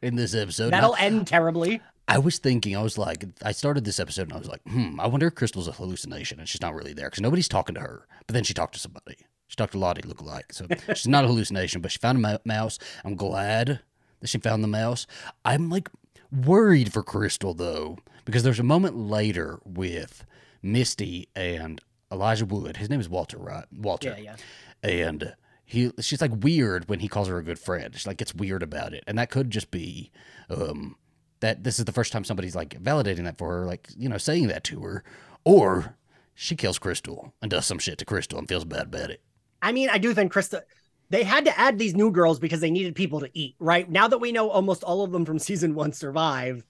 in 0.02 0.16
this 0.16 0.34
episode. 0.34 0.72
That'll 0.72 0.96
end 0.96 1.26
terribly. 1.26 1.80
I 2.08 2.18
was 2.18 2.38
thinking, 2.38 2.76
I 2.76 2.82
was 2.82 2.98
like, 2.98 3.24
I 3.42 3.52
started 3.52 3.84
this 3.84 4.00
episode 4.00 4.22
and 4.22 4.32
I 4.32 4.38
was 4.38 4.48
like, 4.48 4.60
hmm, 4.68 5.00
I 5.00 5.06
wonder 5.06 5.28
if 5.28 5.34
Crystal's 5.34 5.68
a 5.68 5.72
hallucination 5.72 6.40
and 6.40 6.48
she's 6.48 6.60
not 6.60 6.74
really 6.74 6.92
there 6.92 7.08
because 7.08 7.20
nobody's 7.20 7.48
talking 7.48 7.74
to 7.74 7.80
her. 7.80 8.06
But 8.26 8.34
then 8.34 8.44
she 8.44 8.54
talked 8.54 8.74
to 8.74 8.80
somebody. 8.80 9.16
She 9.46 9.56
talked 9.56 9.72
to 9.72 9.78
Lottie 9.78 10.02
lookalike. 10.02 10.52
So 10.52 10.66
she's 10.94 11.08
not 11.08 11.24
a 11.24 11.28
hallucination, 11.28 11.80
but 11.80 11.92
she 11.92 11.98
found 11.98 12.24
a 12.24 12.40
mouse. 12.44 12.78
I'm 13.04 13.14
glad 13.14 13.80
that 14.20 14.28
she 14.28 14.38
found 14.38 14.64
the 14.64 14.68
mouse. 14.68 15.06
I'm 15.44 15.68
like 15.70 15.90
worried 16.32 16.92
for 16.92 17.02
Crystal 17.02 17.54
though, 17.54 17.98
because 18.24 18.42
there's 18.42 18.60
a 18.60 18.64
moment 18.64 18.96
later 18.96 19.60
with 19.64 20.24
Misty 20.62 21.28
and 21.36 21.80
Elijah 22.10 22.46
Wood. 22.46 22.76
His 22.78 22.90
name 22.90 23.00
is 23.00 23.08
Walter, 23.08 23.38
right? 23.38 23.64
Walter. 23.72 24.16
Yeah, 24.18 24.36
yeah. 24.84 24.90
And 24.90 25.34
he, 25.72 25.90
she's 26.00 26.20
like 26.20 26.32
weird 26.44 26.88
when 26.88 27.00
he 27.00 27.08
calls 27.08 27.28
her 27.28 27.38
a 27.38 27.42
good 27.42 27.58
friend. 27.58 27.96
She 27.96 28.08
like 28.08 28.18
gets 28.18 28.34
weird 28.34 28.62
about 28.62 28.92
it, 28.92 29.04
and 29.06 29.18
that 29.18 29.30
could 29.30 29.50
just 29.50 29.70
be, 29.70 30.10
um, 30.50 30.96
that 31.40 31.64
this 31.64 31.78
is 31.78 31.86
the 31.86 31.92
first 31.92 32.12
time 32.12 32.24
somebody's 32.24 32.54
like 32.54 32.80
validating 32.82 33.24
that 33.24 33.38
for 33.38 33.48
her, 33.60 33.66
like 33.66 33.88
you 33.96 34.08
know, 34.08 34.18
saying 34.18 34.48
that 34.48 34.64
to 34.64 34.80
her, 34.80 35.02
or 35.44 35.96
she 36.34 36.56
kills 36.56 36.78
Crystal 36.78 37.32
and 37.40 37.50
does 37.50 37.64
some 37.64 37.78
shit 37.78 37.96
to 37.98 38.04
Crystal 38.04 38.38
and 38.38 38.46
feels 38.46 38.66
bad 38.66 38.82
about 38.82 39.10
it. 39.10 39.22
I 39.62 39.72
mean, 39.72 39.88
I 39.88 39.96
do 39.96 40.12
think 40.12 40.30
Crystal. 40.30 40.60
They 41.08 41.24
had 41.24 41.46
to 41.46 41.58
add 41.58 41.78
these 41.78 41.94
new 41.94 42.10
girls 42.10 42.38
because 42.38 42.60
they 42.60 42.70
needed 42.70 42.94
people 42.94 43.20
to 43.20 43.30
eat, 43.32 43.54
right? 43.58 43.90
Now 43.90 44.08
that 44.08 44.18
we 44.18 44.30
know 44.30 44.50
almost 44.50 44.84
all 44.84 45.02
of 45.02 45.12
them 45.12 45.24
from 45.24 45.38
season 45.38 45.74
one 45.74 45.92
survive. 45.92 46.66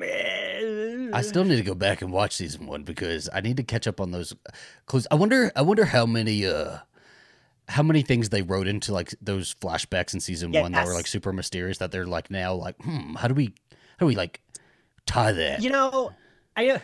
eh, 0.00 1.10
I 1.12 1.22
still 1.22 1.44
need 1.44 1.56
to 1.56 1.62
go 1.62 1.74
back 1.74 2.02
and 2.02 2.12
watch 2.12 2.34
season 2.36 2.66
one 2.66 2.84
because 2.84 3.28
I 3.32 3.40
need 3.40 3.56
to 3.56 3.62
catch 3.64 3.88
up 3.88 4.00
on 4.00 4.12
those 4.12 4.32
clues. 4.86 5.08
I 5.10 5.16
wonder, 5.16 5.50
I 5.56 5.62
wonder 5.62 5.86
how 5.86 6.06
many, 6.06 6.46
uh, 6.46 6.78
how 7.68 7.82
many 7.82 8.02
things 8.02 8.30
they 8.30 8.42
wrote 8.42 8.66
into 8.66 8.92
like 8.92 9.14
those 9.20 9.54
flashbacks 9.54 10.14
in 10.14 10.20
season 10.20 10.52
one 10.52 10.72
that 10.72 10.86
were 10.86 10.94
like 10.94 11.06
super 11.06 11.32
mysterious 11.32 11.78
that 11.78 11.92
they're 11.92 12.06
like 12.06 12.30
now 12.30 12.54
like, 12.54 12.76
hmm, 12.82 13.14
how 13.14 13.28
do 13.28 13.34
we, 13.34 13.46
how 13.70 14.00
do 14.00 14.06
we 14.06 14.16
like 14.16 14.40
tie 15.06 15.32
that? 15.32 15.62
You 15.62 15.70
know, 15.70 16.12
I 16.56 16.70
uh, 16.70 16.78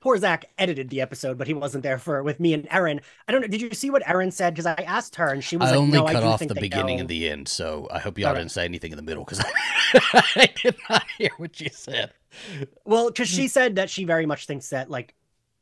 poor 0.00 0.18
Zach 0.18 0.44
edited 0.58 0.90
the 0.90 1.00
episode, 1.00 1.38
but 1.38 1.46
he 1.46 1.54
wasn't 1.54 1.82
there 1.82 1.98
for 1.98 2.22
with 2.22 2.40
me 2.40 2.54
and 2.54 2.68
Erin. 2.70 3.00
I 3.26 3.32
don't 3.32 3.40
know. 3.40 3.48
Did 3.48 3.60
you 3.60 3.72
see 3.72 3.90
what 3.90 4.06
Erin 4.08 4.30
said? 4.30 4.54
Because 4.54 4.66
I 4.66 4.74
asked 4.74 5.16
her, 5.16 5.28
and 5.28 5.42
she 5.42 5.56
was 5.56 5.68
I 5.68 5.72
like, 5.72 5.80
only 5.80 5.98
"No, 5.98 6.06
I 6.06 6.12
cut 6.12 6.20
do 6.20 6.26
off 6.26 6.40
the 6.40 6.54
beginning 6.54 6.96
know." 6.96 7.00
and 7.00 7.08
the 7.08 7.30
end, 7.30 7.48
so 7.48 7.88
I 7.90 7.98
hope 7.98 8.18
y'all 8.18 8.34
didn't 8.34 8.50
say 8.50 8.64
anything 8.64 8.92
in 8.92 8.96
the 8.96 9.02
middle 9.02 9.24
because 9.24 9.40
I 9.94 10.48
did 10.62 10.76
not 10.88 11.04
hear 11.18 11.30
what 11.38 11.60
you 11.60 11.68
said. 11.72 12.12
Well, 12.84 13.08
because 13.08 13.28
she 13.28 13.48
said 13.48 13.76
that 13.76 13.90
she 13.90 14.04
very 14.04 14.26
much 14.26 14.46
thinks 14.46 14.70
that, 14.70 14.90
like, 14.90 15.14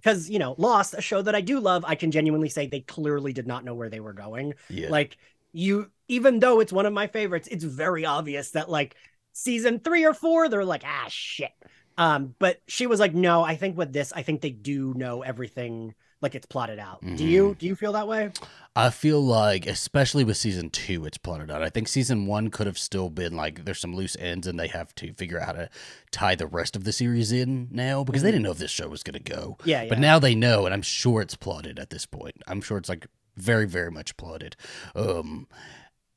because, 0.03 0.31
you 0.31 0.39
know, 0.39 0.55
Lost, 0.59 0.95
a 0.97 1.03
show 1.03 1.23
that 1.23 1.35
I 1.35 1.41
do 1.41 1.61
love, 1.61 1.85
I 1.87 1.95
can 1.95 2.11
genuinely 2.11 2.49
say 2.49 2.67
they 2.67 2.81
clearly 2.81 3.33
did 3.33 3.47
not 3.47 3.65
know 3.65 3.75
where 3.75 3.89
they 3.91 4.01
were 4.01 4.13
going. 4.13 4.55
Yeah, 4.69 4.89
Like, 4.91 5.17
you, 5.53 5.91
even 6.09 6.39
though 6.41 6.61
it's 6.61 6.73
one 6.73 6.87
of 6.87 6.93
my 6.93 7.07
favorites, 7.07 7.49
it's 7.51 7.65
very 7.65 8.05
obvious 8.05 8.53
that, 8.53 8.71
like, 8.71 8.97
season 9.33 9.81
three 9.81 10.05
or 10.05 10.15
four, 10.15 10.49
they're 10.49 10.65
like, 10.65 10.85
ah, 10.85 11.07
shit. 11.09 11.53
Um, 11.99 12.35
but 12.39 12.61
she 12.67 12.87
was 12.87 13.01
like, 13.01 13.15
no, 13.15 13.43
I 13.43 13.57
think 13.57 13.77
with 13.77 13.93
this, 13.93 14.13
I 14.13 14.23
think 14.23 14.41
they 14.41 14.51
do 14.51 14.95
know 14.95 15.23
everything 15.23 15.95
like 16.23 16.35
it's 16.35 16.47
plotted 16.47 16.79
out. 16.79 17.01
Do 17.17 17.25
you 17.25 17.45
Mm-hmm. 17.51 17.53
do 17.59 17.67
you 17.67 17.75
feel 17.75 17.93
that 17.93 18.07
way? 18.09 18.31
I 18.77 18.91
feel 18.91 19.21
like, 19.21 19.67
especially 19.67 20.23
with 20.23 20.37
season 20.37 20.71
two, 20.71 21.05
it's 21.05 21.19
plotted 21.19 21.51
out. 21.51 21.63
I 21.63 21.71
think 21.71 21.89
season 21.89 22.27
one 22.27 22.51
could 22.51 22.67
have 22.67 22.79
still 22.79 23.11
been 23.11 23.35
like 23.37 23.65
there's 23.65 23.81
some 23.81 23.95
loose 23.97 24.17
ends, 24.21 24.47
and 24.47 24.59
they 24.61 24.69
have 24.69 24.95
to 24.97 25.13
figure 25.15 25.41
out 25.41 25.47
how 25.47 25.53
to 25.53 25.71
tie 26.13 26.35
the 26.37 26.47
rest 26.47 26.77
of 26.77 26.85
the 26.85 26.93
series 26.93 27.33
in 27.33 27.69
now 27.71 28.05
because 28.05 28.23
they 28.23 28.31
didn't 28.31 28.45
know 28.45 28.53
if 28.53 28.59
this 28.59 28.71
show 28.71 28.89
was 28.89 29.03
going 29.03 29.21
to 29.23 29.33
go. 29.33 29.57
Mm-hmm. 29.61 29.69
Yeah, 29.69 29.83
yeah. 29.83 29.89
But 29.89 29.99
now 29.99 30.19
they 30.19 30.35
know, 30.35 30.67
and 30.67 30.73
I'm 30.75 30.83
sure 30.83 31.21
it's 31.21 31.35
plotted 31.37 31.79
at 31.79 31.91
this 31.91 32.07
point. 32.07 32.37
I'm 32.47 32.61
sure 32.61 32.79
it's 32.79 32.89
like 32.89 33.07
very, 33.37 33.67
very 33.67 33.91
much 33.91 34.17
plotted. 34.17 34.57
Um, 34.95 35.47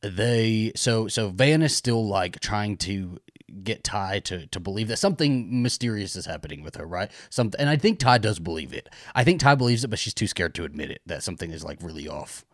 they 0.01 0.73
so 0.75 1.07
so 1.07 1.29
Van 1.29 1.61
is 1.61 1.75
still 1.75 2.05
like 2.05 2.39
trying 2.39 2.77
to 2.77 3.17
get 3.63 3.83
Tai 3.83 4.19
to 4.21 4.47
to 4.47 4.59
believe 4.59 4.87
that 4.87 4.97
something 4.97 5.61
mysterious 5.61 6.15
is 6.15 6.25
happening 6.25 6.63
with 6.63 6.75
her, 6.75 6.85
right? 6.85 7.11
Something, 7.29 7.59
and 7.59 7.69
I 7.69 7.75
think 7.77 7.99
Tai 7.99 8.17
does 8.19 8.39
believe 8.39 8.73
it. 8.73 8.89
I 9.13 9.23
think 9.23 9.39
Tai 9.39 9.55
believes 9.55 9.83
it, 9.83 9.89
but 9.89 9.99
she's 9.99 10.13
too 10.13 10.27
scared 10.27 10.55
to 10.55 10.63
admit 10.63 10.89
it 10.91 11.01
that 11.05 11.23
something 11.23 11.51
is 11.51 11.63
like 11.63 11.79
really 11.81 12.07
off. 12.07 12.45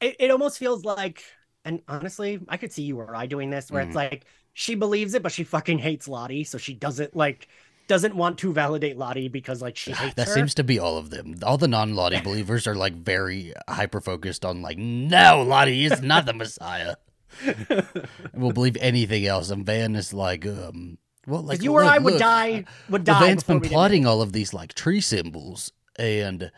it, 0.00 0.16
it 0.18 0.30
almost 0.30 0.58
feels 0.58 0.84
like 0.84 1.22
and 1.64 1.80
honestly 1.86 2.40
i 2.48 2.56
could 2.56 2.72
see 2.72 2.82
you 2.82 2.98
or 2.98 3.14
i 3.14 3.24
doing 3.26 3.48
this 3.50 3.70
where 3.70 3.84
Mm. 3.84 3.86
it's 3.86 3.94
like 3.94 4.24
she 4.52 4.74
believes 4.74 5.14
it 5.14 5.22
but 5.22 5.30
she 5.30 5.44
fucking 5.44 5.78
hates 5.78 6.08
lottie 6.08 6.42
so 6.42 6.58
she 6.58 6.74
doesn't 6.74 7.14
like 7.14 7.46
doesn't 7.86 8.16
want 8.16 8.36
to 8.38 8.52
validate 8.52 8.96
lottie 8.98 9.28
because 9.28 9.62
like 9.62 9.76
she 9.76 9.92
hates 9.92 10.14
That 10.14 10.26
her 10.26 10.34
seems 10.34 10.54
to 10.54 10.64
be 10.64 10.78
all 10.80 10.98
of 10.98 11.10
them. 11.10 11.36
All 11.44 11.58
the 11.58 11.68
non 11.68 11.94
Lottie 11.94 12.20
believers 12.24 12.66
are 12.66 12.74
like 12.74 12.94
very 12.94 13.52
hyper 13.68 14.00
focused 14.00 14.44
on 14.44 14.60
like, 14.62 14.76
no, 14.78 15.42
Lottie 15.46 15.84
is 15.84 16.00
not 16.02 16.24
the 16.26 16.32
Messiah. 16.32 16.96
will 18.34 18.52
believe 18.52 18.76
anything 18.80 19.26
else. 19.26 19.50
And 19.50 19.64
Van 19.66 19.94
is 19.96 20.12
like, 20.12 20.46
um, 20.46 20.98
well, 21.26 21.42
like 21.42 21.62
you 21.62 21.72
or 21.72 21.82
look, 21.82 21.92
i 21.92 21.98
would 21.98 22.12
look, 22.14 22.20
die 22.20 22.64
would 22.88 23.06
Well, 23.08 23.18
die 23.18 23.26
Van's 23.26 23.44
been 23.44 23.60
plotting 23.60 24.06
all 24.06 24.22
of 24.22 24.32
these 24.32 24.52
like 24.52 24.74
tree 24.74 25.00
symbols, 25.00 25.72
and 25.96 26.50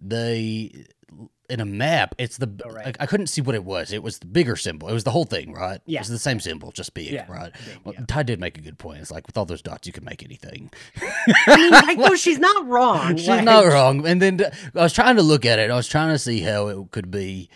they 0.00 0.86
in 1.50 1.60
a 1.60 1.64
map. 1.64 2.14
It's 2.18 2.36
the 2.36 2.50
Oh, 2.66 2.70
right. 2.70 2.94
I, 3.00 3.04
I 3.04 3.06
couldn't 3.06 3.28
see 3.28 3.40
what 3.40 3.54
it 3.54 3.64
was. 3.64 3.90
It 3.90 4.02
was 4.02 4.18
the 4.18 4.26
bigger 4.26 4.54
symbol. 4.54 4.86
It 4.88 4.92
was 4.92 5.04
the 5.04 5.10
whole 5.10 5.24
thing, 5.24 5.54
right? 5.54 5.76
It 5.76 5.82
Yeah. 5.86 6.00
was 6.00 6.08
the 6.10 6.18
same 6.18 6.40
symbol, 6.40 6.72
just 6.72 6.92
big, 6.92 7.10
Yeah, 7.10 7.24
right? 7.26 7.52
big, 7.54 7.78
well, 7.84 7.94
yeah. 7.94 8.04
Tai 8.06 8.22
did 8.24 8.38
make 8.38 8.58
a 8.58 8.60
good 8.60 8.76
point. 8.78 9.00
It's 9.00 9.10
like 9.10 9.26
with 9.26 9.38
all 9.38 9.46
those 9.46 9.62
dots, 9.62 9.86
you 9.86 9.92
can 9.94 10.04
make 10.04 10.22
anything. 10.22 10.70
I 11.00 11.56
mean, 11.56 11.70
like, 11.70 11.98
though 11.98 12.16
she's 12.16 12.38
not 12.38 12.66
wrong. 12.68 13.16
She's 13.16 13.28
like- 13.28 13.44
not 13.44 13.64
wrong. 13.64 14.06
And 14.06 14.20
then 14.20 14.42
uh, 14.42 14.50
I 14.74 14.82
was 14.82 14.92
trying 14.92 15.16
to 15.16 15.22
look 15.22 15.46
at 15.46 15.58
it. 15.58 15.70
I 15.70 15.74
was 15.74 15.88
trying 15.88 16.12
to 16.12 16.18
see 16.18 16.40
how 16.40 16.68
it 16.68 16.90
could 16.90 17.10
be 17.10 17.48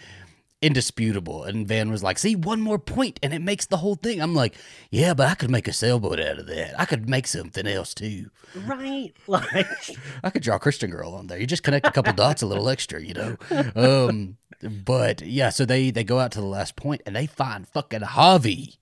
indisputable. 0.63 1.45
And 1.45 1.67
Van 1.67 1.91
was 1.91 2.03
like, 2.03 2.19
"See, 2.19 2.35
one 2.37 2.61
more 2.61 2.79
point, 2.79 3.19
and 3.23 3.35
it 3.35 3.43
makes 3.43 3.67
the 3.67 3.79
whole 3.79 3.97
thing." 3.97 4.23
I'm 4.23 4.35
like, 4.35 4.55
"Yeah, 4.91 5.13
but 5.13 5.29
I 5.29 5.35
could 5.35 5.51
make 5.51 5.69
a 5.69 5.73
sailboat 5.73 6.21
out 6.21 6.39
of 6.39 6.47
that. 6.47 6.79
I 6.81 6.85
could 6.85 7.09
make 7.09 7.27
something 7.27 7.67
else 7.67 7.93
too. 7.93 8.31
Right? 8.55 9.13
Like, 9.27 9.77
I 10.23 10.31
could 10.31 10.43
draw 10.43 10.59
Christian 10.59 10.91
Girl 10.91 11.15
on 11.15 11.27
there. 11.27 11.39
You 11.39 11.47
just 11.47 11.63
connect 11.63 11.87
a 11.87 11.93
couple 11.93 12.13
dots, 12.13 12.43
a 12.43 12.47
little 12.47 12.69
extra, 12.69 13.03
you 13.03 13.15
know." 13.15 13.37
Um, 13.75 14.37
but 14.63 15.23
yeah, 15.23 15.51
so 15.51 15.65
they 15.65 15.91
they 15.91 16.05
go 16.05 16.21
out 16.21 16.33
to 16.33 16.41
the 16.41 16.47
last 16.47 16.77
point, 16.77 17.03
and 17.05 17.17
they 17.17 17.27
find 17.27 17.67
fucking 17.69 18.01
Javi. 18.01 18.79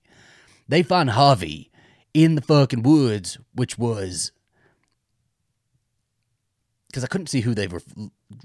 They 0.67 0.83
find 0.83 1.09
Javi 1.09 1.69
in 2.13 2.35
the 2.35 2.41
fucking 2.41 2.83
woods, 2.83 3.37
which 3.53 3.77
was 3.77 4.31
because 6.87 7.03
I 7.03 7.07
couldn't 7.07 7.27
see 7.27 7.41
who 7.41 7.53
they 7.53 7.67
were 7.67 7.81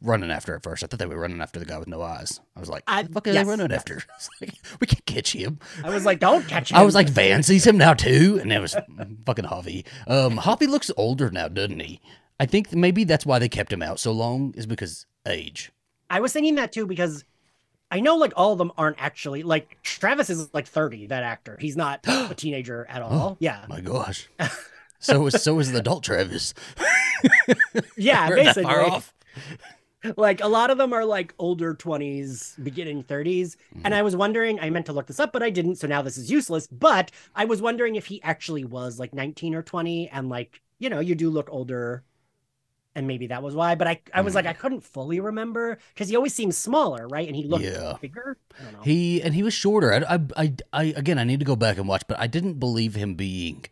running 0.03 0.31
after 0.31 0.55
at 0.55 0.63
first. 0.63 0.83
I 0.83 0.87
thought 0.87 0.99
they 0.99 1.07
were 1.07 1.19
running 1.19 1.41
after 1.41 1.59
the 1.59 1.65
guy 1.65 1.79
with 1.79 1.89
no 1.89 2.03
eyes. 2.03 2.41
I 2.57 2.61
was 2.61 2.69
like, 2.69 2.85
I- 2.87 3.03
"What 3.03 3.09
the 3.09 3.13
fuck 3.13 3.27
are 3.29 3.31
yes, 3.33 3.45
they 3.45 3.51
running 3.51 3.71
yes. 3.71 3.79
after?" 3.79 4.03
Like, 4.41 4.55
we 4.81 4.87
can't 4.87 5.07
catch 5.07 5.33
him. 5.33 5.59
I 5.83 5.91
was 5.91 6.05
like, 6.05 6.21
don't 6.21 6.47
catch 6.47 6.71
him. 6.71 6.77
I 6.77 6.83
was 6.83 6.95
like, 6.95 7.09
Van 7.09 7.43
sees 7.43 7.67
him 7.67 7.79
now 7.79 7.95
too, 7.95 8.39
and 8.41 8.53
it 8.53 8.61
was 8.61 8.77
fucking 9.25 9.45
Javi. 9.47 9.87
Um, 10.07 10.39
looks 10.71 10.91
older 10.97 11.31
now, 11.31 11.49
doesn't 11.49 11.81
he? 11.81 12.01
I 12.39 12.47
think 12.47 12.73
maybe 12.75 13.05
that's 13.05 13.25
why 13.25 13.39
they 13.39 13.49
kept 13.49 13.73
him 13.73 13.83
out 13.83 13.99
so 13.99 14.13
long 14.13 14.53
is 14.57 14.67
because 14.67 15.07
age. 15.27 15.73
I 16.11 16.21
was 16.21 16.33
thinking 16.33 16.57
that 16.57 16.73
too 16.73 16.87
because 16.87 17.25
I 17.91 18.01
know 18.01 18.17
like 18.17 18.33
all 18.37 18.53
of 18.53 18.59
them 18.59 18.73
aren't 18.77 19.01
actually 19.01 19.43
like 19.43 19.79
Travis 19.83 20.29
is 20.29 20.53
like 20.53 20.67
30, 20.67 21.07
that 21.09 21.23
actor. 21.23 21.57
He's 21.61 21.77
not 21.77 22.01
a 22.07 22.35
teenager 22.35 22.87
at 22.89 23.03
all. 23.03 23.37
Yeah. 23.41 23.65
My 23.69 23.81
gosh. 23.81 24.29
So 24.99 25.27
is 25.27 25.43
so 25.43 25.59
is 25.59 25.73
the 25.73 25.79
adult 25.79 26.03
Travis. 26.05 26.55
Yeah, 27.97 28.29
basically. 28.35 28.65
far 28.65 28.83
off. 28.83 29.15
Like 30.17 30.43
a 30.43 30.49
lot 30.49 30.71
of 30.71 30.79
them 30.79 30.93
are 30.93 31.05
like 31.05 31.35
older 31.39 31.75
20s, 31.75 32.63
beginning 32.63 33.05
30s. 33.05 33.57
Mm-hmm. 33.57 33.81
And 33.85 33.95
I 33.95 34.03
was 34.03 34.15
wondering, 34.17 34.61
I 34.61 34.71
meant 34.71 34.87
to 34.87 34.93
look 34.93 35.07
this 35.07 35.21
up, 35.21 35.33
but 35.33 35.43
I 35.43 35.51
didn't. 35.51 35.77
So 35.77 35.87
now 35.87 36.03
this 36.03 36.17
is 36.17 36.31
useless. 36.31 36.67
But 36.67 37.11
I 37.35 37.45
was 37.45 37.61
wondering 37.63 37.97
if 37.97 38.07
he 38.07 38.23
actually 38.23 38.65
was 38.65 38.99
like 38.99 39.15
19 39.15 39.55
or 39.55 39.63
20 39.63 40.09
and 40.11 40.29
like, 40.29 40.61
you 40.79 40.89
know, 40.91 41.01
you 41.01 41.15
do 41.15 41.31
look 41.31 41.49
older. 41.51 42.05
And 42.95 43.07
maybe 43.07 43.27
that 43.27 43.43
was 43.43 43.55
why. 43.55 43.75
But 43.75 43.89
I, 43.89 44.01
I 44.15 44.23
was 44.23 44.35
like, 44.35 44.47
I 44.47 44.55
couldn't 44.55 44.81
fully 44.83 45.21
remember 45.21 45.77
because 45.93 46.09
he 46.09 46.17
always 46.17 46.33
seems 46.33 46.57
smaller, 46.57 47.07
right? 47.07 47.27
And 47.27 47.37
he 47.37 47.45
looked 47.45 47.65
Yeah. 47.65 47.99
bigger. 48.01 48.39
I 48.59 48.65
don't 48.65 48.73
know. 48.73 48.81
He 48.83 49.21
and 49.21 49.35
he 49.35 49.43
was 49.43 49.53
shorter. 49.53 49.93
I, 49.93 50.15
I, 50.15 50.21
I, 50.37 50.55
I 50.73 50.83
again, 50.97 51.19
I 51.19 51.25
need 51.25 51.41
to 51.41 51.45
go 51.45 51.57
back 51.57 51.77
and 51.77 51.87
watch, 51.87 52.05
but 52.09 52.19
I 52.19 52.27
didn't 52.27 52.55
believe 52.55 52.95
him 52.95 53.15
being 53.15 53.67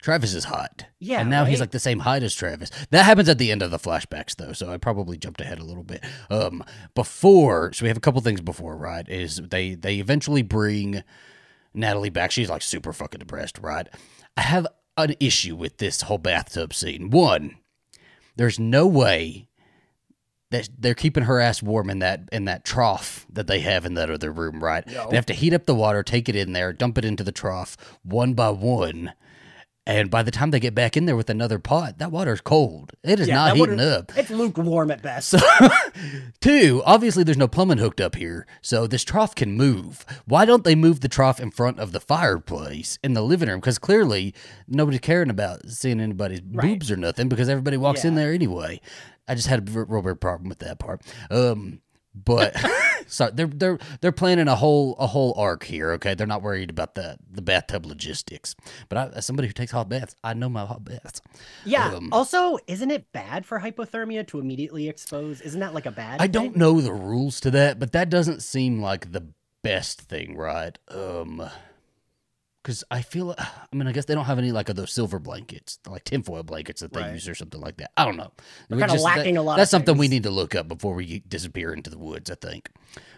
Travis 0.00 0.34
is 0.34 0.44
hot. 0.44 0.86
Yeah, 0.98 1.20
and 1.20 1.30
now 1.30 1.44
he's 1.44 1.60
like 1.60 1.72
the 1.72 1.78
same 1.78 2.00
height 2.00 2.22
as 2.22 2.34
Travis. 2.34 2.70
That 2.90 3.04
happens 3.04 3.28
at 3.28 3.38
the 3.38 3.52
end 3.52 3.62
of 3.62 3.70
the 3.70 3.78
flashbacks, 3.78 4.34
though, 4.36 4.52
so 4.52 4.70
I 4.70 4.78
probably 4.78 5.18
jumped 5.18 5.40
ahead 5.40 5.58
a 5.58 5.64
little 5.64 5.82
bit. 5.82 6.04
Um, 6.30 6.64
before, 6.94 7.72
so 7.72 7.84
we 7.84 7.88
have 7.88 7.96
a 7.96 8.00
couple 8.00 8.20
things 8.22 8.40
before, 8.40 8.76
right? 8.76 9.06
Is 9.08 9.36
they 9.36 9.74
they 9.74 9.96
eventually 9.96 10.42
bring 10.42 11.02
Natalie 11.74 12.10
back. 12.10 12.30
She's 12.30 12.50
like 12.50 12.62
super 12.62 12.92
fucking 12.92 13.18
depressed, 13.18 13.58
right? 13.58 13.88
I 14.36 14.42
have 14.42 14.66
an 14.96 15.14
issue 15.20 15.56
with 15.56 15.78
this 15.78 16.02
whole 16.02 16.18
bathtub 16.18 16.72
scene. 16.72 17.10
One, 17.10 17.56
there's 18.36 18.58
no 18.58 18.86
way 18.86 19.48
that 20.50 20.68
they're 20.78 20.94
keeping 20.94 21.24
her 21.24 21.40
ass 21.40 21.62
warm 21.62 21.90
in 21.90 22.00
that 22.00 22.28
in 22.32 22.44
that 22.46 22.64
trough 22.64 23.26
that 23.32 23.46
they 23.46 23.60
have 23.60 23.84
in 23.86 23.94
that 23.94 24.10
other 24.10 24.32
room, 24.32 24.62
right? 24.62 24.86
No. 24.86 25.08
They 25.08 25.16
have 25.16 25.26
to 25.26 25.34
heat 25.34 25.52
up 25.52 25.66
the 25.66 25.74
water, 25.74 26.02
take 26.02 26.28
it 26.28 26.36
in 26.36 26.52
there, 26.52 26.72
dump 26.72 26.98
it 26.98 27.04
into 27.04 27.22
the 27.22 27.32
trough 27.32 27.76
one 28.02 28.34
by 28.34 28.50
one, 28.50 29.12
And 29.90 30.10
by 30.10 30.22
the 30.22 30.30
time 30.30 30.50
they 30.50 30.60
get 30.60 30.74
back 30.74 30.96
in 30.96 31.06
there 31.06 31.16
with 31.16 31.28
another 31.30 31.58
pot, 31.58 31.98
that 31.98 32.12
water's 32.12 32.40
cold. 32.40 32.92
It 33.02 33.18
is 33.20 33.28
Yeah, 33.28 33.34
not 33.34 33.56
heating 33.56 33.76
water- 33.78 33.90
up. 33.98 34.12
It's 34.16 34.30
lukewarm 34.30 34.90
at 34.90 35.02
best. 35.02 35.34
Two, 36.40 36.82
obviously 36.86 37.24
there's 37.24 37.36
no 37.36 37.48
plumbing 37.48 37.78
hooked 37.78 38.00
up 38.00 38.14
here, 38.14 38.46
so 38.62 38.86
this 38.86 39.04
trough 39.04 39.34
can 39.34 39.52
move. 39.56 40.04
Why 40.26 40.44
don't 40.44 40.64
they 40.64 40.74
move 40.74 41.00
the 41.00 41.08
trough 41.08 41.40
in 41.40 41.50
front 41.50 41.78
of 41.78 41.92
the 41.92 42.00
fireplace 42.00 42.98
in 43.02 43.14
the 43.14 43.22
living 43.22 43.48
room? 43.48 43.60
Because 43.60 43.78
clearly 43.78 44.34
nobody's 44.68 45.00
caring 45.00 45.30
about 45.30 45.68
seeing 45.68 46.00
anybody's 46.00 46.40
Right. 46.42 46.68
boobs 46.78 46.90
or 46.90 46.96
nothing 46.96 47.28
because 47.28 47.48
everybody 47.48 47.76
walks 47.76 48.04
in 48.04 48.14
there 48.14 48.32
anyway. 48.32 48.80
I 49.28 49.34
just 49.34 49.48
had 49.48 49.68
a 49.68 49.84
real 49.84 50.02
big 50.02 50.20
problem 50.20 50.48
with 50.48 50.58
that 50.60 50.78
part. 50.78 51.02
Um, 51.30 51.80
but 52.14 52.56
sorry, 53.06 53.32
they're 53.34 53.46
they're 53.46 53.78
they're 54.00 54.12
planning 54.12 54.48
a 54.48 54.56
whole 54.56 54.96
a 54.98 55.06
whole 55.06 55.34
arc 55.36 55.64
here. 55.64 55.92
Okay, 55.92 56.14
they're 56.14 56.26
not 56.26 56.42
worried 56.42 56.70
about 56.70 56.94
the 56.94 57.16
the 57.30 57.42
bathtub 57.42 57.86
logistics. 57.86 58.54
But 58.88 58.98
I, 58.98 59.06
as 59.16 59.26
somebody 59.26 59.48
who 59.48 59.54
takes 59.54 59.72
hot 59.72 59.88
baths, 59.88 60.14
I 60.24 60.34
know 60.34 60.48
my 60.48 60.66
hot 60.66 60.84
baths. 60.84 61.20
yeah. 61.64 61.92
Um, 61.94 62.08
also, 62.12 62.58
isn't 62.66 62.90
it 62.90 63.12
bad 63.12 63.46
for 63.46 63.60
hypothermia 63.60 64.26
to 64.28 64.40
immediately 64.40 64.88
expose? 64.88 65.40
Isn't 65.40 65.60
that 65.60 65.74
like 65.74 65.86
a 65.86 65.92
bad? 65.92 66.20
I 66.20 66.26
don't 66.26 66.56
know 66.56 66.80
the 66.80 66.92
rules 66.92 67.40
to 67.40 67.50
that, 67.52 67.78
but 67.78 67.92
that 67.92 68.10
doesn't 68.10 68.42
seem 68.42 68.80
like 68.80 69.12
the 69.12 69.26
best 69.62 70.00
thing, 70.00 70.36
right? 70.36 70.78
Um, 70.88 71.48
because 72.62 72.84
I 72.90 73.02
feel, 73.02 73.34
I 73.38 73.46
mean, 73.76 73.86
I 73.86 73.92
guess 73.92 74.04
they 74.04 74.14
don't 74.14 74.24
have 74.26 74.38
any 74.38 74.52
like 74.52 74.68
of 74.68 74.76
those 74.76 74.92
silver 74.92 75.18
blankets, 75.18 75.78
like 75.88 76.04
tinfoil 76.04 76.42
blankets 76.42 76.80
that 76.80 76.92
they 76.92 77.00
Right. 77.00 77.12
use 77.14 77.28
or 77.28 77.34
something 77.34 77.60
like 77.60 77.76
that. 77.78 77.90
I 77.96 78.04
don't 78.04 78.16
know. 78.16 78.32
They're 78.68 78.76
We 78.76 78.82
kinda 78.82 78.94
just- 78.94 79.04
that- 79.04 79.16
lacking 79.18 79.36
a 79.36 79.42
lot 79.42 79.52
of 79.54 79.58
That's 79.58 79.70
something 79.70 79.96
we 79.96 80.08
need 80.08 80.22
to 80.24 80.30
look 80.30 80.54
up 80.54 80.68
before 80.68 80.94
we 80.94 81.20
disappear 81.20 81.72
into 81.72 81.90
the 81.90 81.98
woods. 81.98 82.30
I 82.30 82.34
think. 82.34 82.70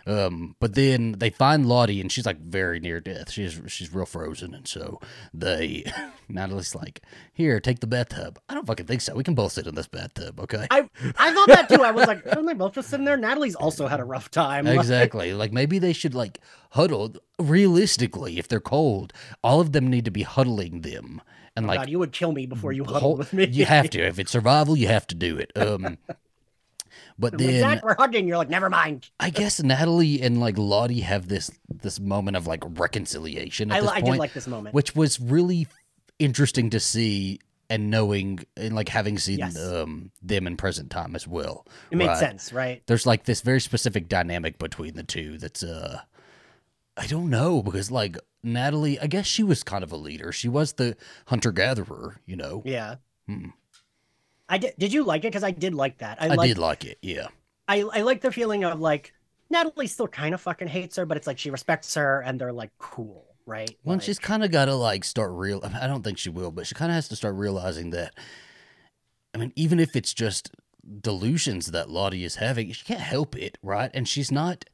Um, 0.06 0.56
but 0.60 0.74
then 0.74 1.12
they 1.18 1.30
find 1.30 1.66
Lottie, 1.66 2.00
and 2.00 2.10
she's 2.10 2.26
like 2.26 2.40
very 2.40 2.80
near 2.80 3.00
death. 3.00 3.30
She's 3.30 3.60
she's 3.68 3.94
real 3.94 4.06
frozen, 4.06 4.54
and 4.54 4.66
so 4.66 5.00
they 5.32 5.84
Natalie's 6.28 6.74
like, 6.74 7.02
"Here, 7.32 7.60
take 7.60 7.80
the 7.80 7.86
bathtub." 7.86 8.38
I 8.48 8.54
don't 8.54 8.66
fucking 8.66 8.86
think 8.86 9.00
so. 9.00 9.14
We 9.14 9.24
can 9.24 9.34
both 9.34 9.52
sit 9.52 9.66
in 9.66 9.74
this 9.74 9.86
bathtub, 9.88 10.40
okay? 10.40 10.66
I 10.70 10.88
I 11.18 11.32
thought 11.32 11.48
that 11.48 11.68
too. 11.68 11.82
I 11.82 11.92
was 11.92 12.06
like, 12.06 12.24
aren't 12.34 12.46
they 12.48 12.54
both 12.54 12.74
just 12.74 12.90
sit 12.90 12.98
in 12.98 13.04
there? 13.04 13.16
Natalie's 13.16 13.54
also 13.54 13.86
had 13.86 14.00
a 14.00 14.04
rough 14.04 14.30
time. 14.30 14.66
Exactly. 14.82 15.32
Like 15.32 15.52
maybe 15.52 15.78
they 15.78 15.92
should 15.92 16.14
like 16.14 16.38
huddle. 16.70 17.14
Realistically, 17.38 18.38
if 18.38 18.48
they're 18.48 18.60
cold, 18.60 19.12
all 19.44 19.60
of 19.60 19.72
them 19.72 19.86
need 19.88 20.04
to 20.04 20.10
be 20.10 20.22
huddling 20.22 20.80
them. 20.80 21.20
And 21.54 21.66
like 21.66 21.80
God, 21.80 21.88
you 21.90 21.98
would 21.98 22.12
kill 22.12 22.32
me 22.32 22.46
before 22.46 22.72
you 22.72 22.84
huddle 22.84 23.14
with 23.16 23.32
me. 23.32 23.46
you 23.46 23.64
have 23.66 23.90
to. 23.90 24.00
If 24.06 24.18
it's 24.18 24.32
survival, 24.32 24.76
you 24.76 24.88
have 24.88 25.06
to 25.08 25.14
do 25.14 25.36
it. 25.36 25.52
Um 25.54 25.98
but 27.18 27.32
like, 27.34 27.38
then 27.38 27.60
Zach, 27.60 27.84
we're 27.84 27.96
hugging. 27.98 28.26
You're 28.28 28.36
like, 28.38 28.48
never 28.50 28.70
mind. 28.70 29.10
I 29.20 29.30
guess 29.30 29.62
Natalie 29.62 30.20
and 30.22 30.40
like 30.40 30.58
Lottie 30.58 31.00
have 31.00 31.28
this 31.28 31.50
this 31.68 32.00
moment 32.00 32.36
of 32.36 32.46
like 32.46 32.62
reconciliation 32.78 33.70
at 33.72 33.82
I, 33.82 33.86
I 33.86 33.92
point, 34.00 34.06
did 34.06 34.18
like 34.18 34.32
this 34.32 34.46
moment. 34.46 34.74
which 34.74 34.94
was 34.94 35.20
really 35.20 35.66
interesting 36.18 36.70
to 36.70 36.80
see 36.80 37.40
and 37.70 37.90
knowing 37.90 38.44
and 38.56 38.74
like 38.74 38.88
having 38.88 39.18
seen 39.18 39.38
Yes. 39.38 39.58
um 39.58 40.10
them 40.22 40.46
in 40.46 40.56
present 40.56 40.90
time 40.90 41.16
as 41.16 41.26
well. 41.26 41.66
it 41.90 41.96
made 41.96 42.06
right? 42.08 42.18
sense, 42.18 42.52
right? 42.52 42.82
there's 42.86 43.06
like 43.06 43.24
this 43.24 43.40
very 43.40 43.60
specific 43.60 44.08
dynamic 44.08 44.58
between 44.58 44.94
the 44.94 45.02
two 45.02 45.38
that's 45.38 45.62
uh 45.62 46.00
I 46.96 47.06
don't 47.06 47.30
know 47.30 47.62
because 47.62 47.90
like 47.90 48.18
Natalie, 48.42 49.00
I 49.00 49.06
guess 49.06 49.24
she 49.26 49.42
was 49.42 49.62
kind 49.62 49.82
of 49.84 49.92
a 49.92 49.96
leader. 49.96 50.32
She 50.32 50.48
was 50.48 50.74
the 50.74 50.96
hunter 51.28 51.52
gatherer, 51.52 52.16
you 52.26 52.36
know. 52.36 52.62
Yeah. 52.66 52.96
Hmm. 53.26 53.50
I 54.52 54.58
did. 54.58 54.74
Did 54.78 54.92
you 54.92 55.02
like 55.04 55.22
it? 55.24 55.28
Because 55.32 55.42
I 55.44 55.50
did 55.50 55.74
like 55.74 55.98
that. 55.98 56.18
I, 56.20 56.26
I 56.26 56.34
like. 56.34 56.48
did 56.48 56.58
like 56.58 56.84
it, 56.84 56.98
yeah. 57.02 57.28
I 57.66 57.80
I 57.82 58.02
like 58.02 58.20
the 58.20 58.30
feeling 58.30 58.64
of 58.64 58.80
like 58.80 59.12
Natalie 59.50 59.86
still 59.86 60.08
kind 60.08 60.34
of 60.34 60.40
fucking 60.40 60.68
hates 60.68 60.96
her, 60.96 61.06
but 61.06 61.16
it's 61.16 61.26
like 61.26 61.38
she 61.38 61.50
respects 61.50 61.94
her, 61.94 62.20
and 62.20 62.38
they're 62.40 62.52
like 62.52 62.70
cool, 62.78 63.24
right? 63.46 63.74
Well, 63.82 63.96
Like, 63.96 64.04
she's 64.04 64.18
kind 64.18 64.44
of 64.44 64.50
got 64.50 64.66
to 64.66 64.74
like 64.74 65.04
start 65.04 65.32
real. 65.32 65.60
I 65.80 65.86
don't 65.86 66.02
think 66.02 66.18
she 66.18 66.28
will, 66.30 66.50
but 66.50 66.66
she 66.66 66.74
kind 66.74 66.90
of 66.90 66.94
has 66.96 67.08
to 67.08 67.16
start 67.16 67.34
realizing 67.34 67.90
that. 67.90 68.14
I 69.34 69.38
mean, 69.38 69.52
even 69.56 69.80
if 69.80 69.96
it's 69.96 70.12
just 70.12 70.50
delusions 71.00 71.68
that 71.70 71.88
Lottie 71.88 72.24
is 72.24 72.36
having, 72.36 72.72
she 72.72 72.84
can't 72.84 73.00
help 73.00 73.36
it, 73.36 73.56
right? 73.62 73.90
And 73.94 74.06
she's 74.06 74.30
not 74.30 74.64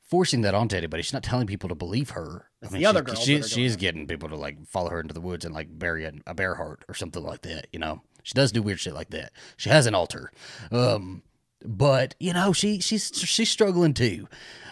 forcing 0.00 0.40
that 0.42 0.54
onto 0.54 0.76
anybody. 0.76 1.02
She's 1.02 1.12
not 1.12 1.22
telling 1.22 1.46
people 1.46 1.68
to 1.68 1.74
believe 1.74 2.10
her. 2.10 2.48
It's 2.62 2.70
I 2.70 2.74
mean, 2.74 2.82
the 2.82 2.86
other 2.88 3.00
she's- 3.00 3.26
girls 3.40 3.48
she, 3.48 3.54
she 3.54 3.64
is 3.66 3.76
getting 3.76 4.06
people 4.06 4.28
to 4.30 4.36
like 4.36 4.66
follow 4.66 4.88
her 4.90 5.00
into 5.00 5.12
the 5.12 5.20
woods 5.20 5.44
and 5.44 5.54
like 5.54 5.68
bury 5.78 6.04
a, 6.04 6.12
a 6.26 6.34
bear 6.34 6.54
heart 6.54 6.84
or 6.88 6.94
something 6.94 7.22
like 7.22 7.42
that. 7.42 7.66
You 7.72 7.78
know, 7.80 8.00
she 8.28 8.34
does 8.34 8.52
do 8.52 8.60
weird 8.60 8.78
shit 8.78 8.92
like 8.92 9.08
that. 9.08 9.32
She 9.56 9.70
has 9.70 9.86
an 9.86 9.94
altar, 9.94 10.30
um, 10.70 11.22
but 11.64 12.14
you 12.20 12.34
know, 12.34 12.52
she 12.52 12.78
she's 12.78 13.10
she's 13.14 13.48
struggling 13.50 13.94
too. 13.94 14.28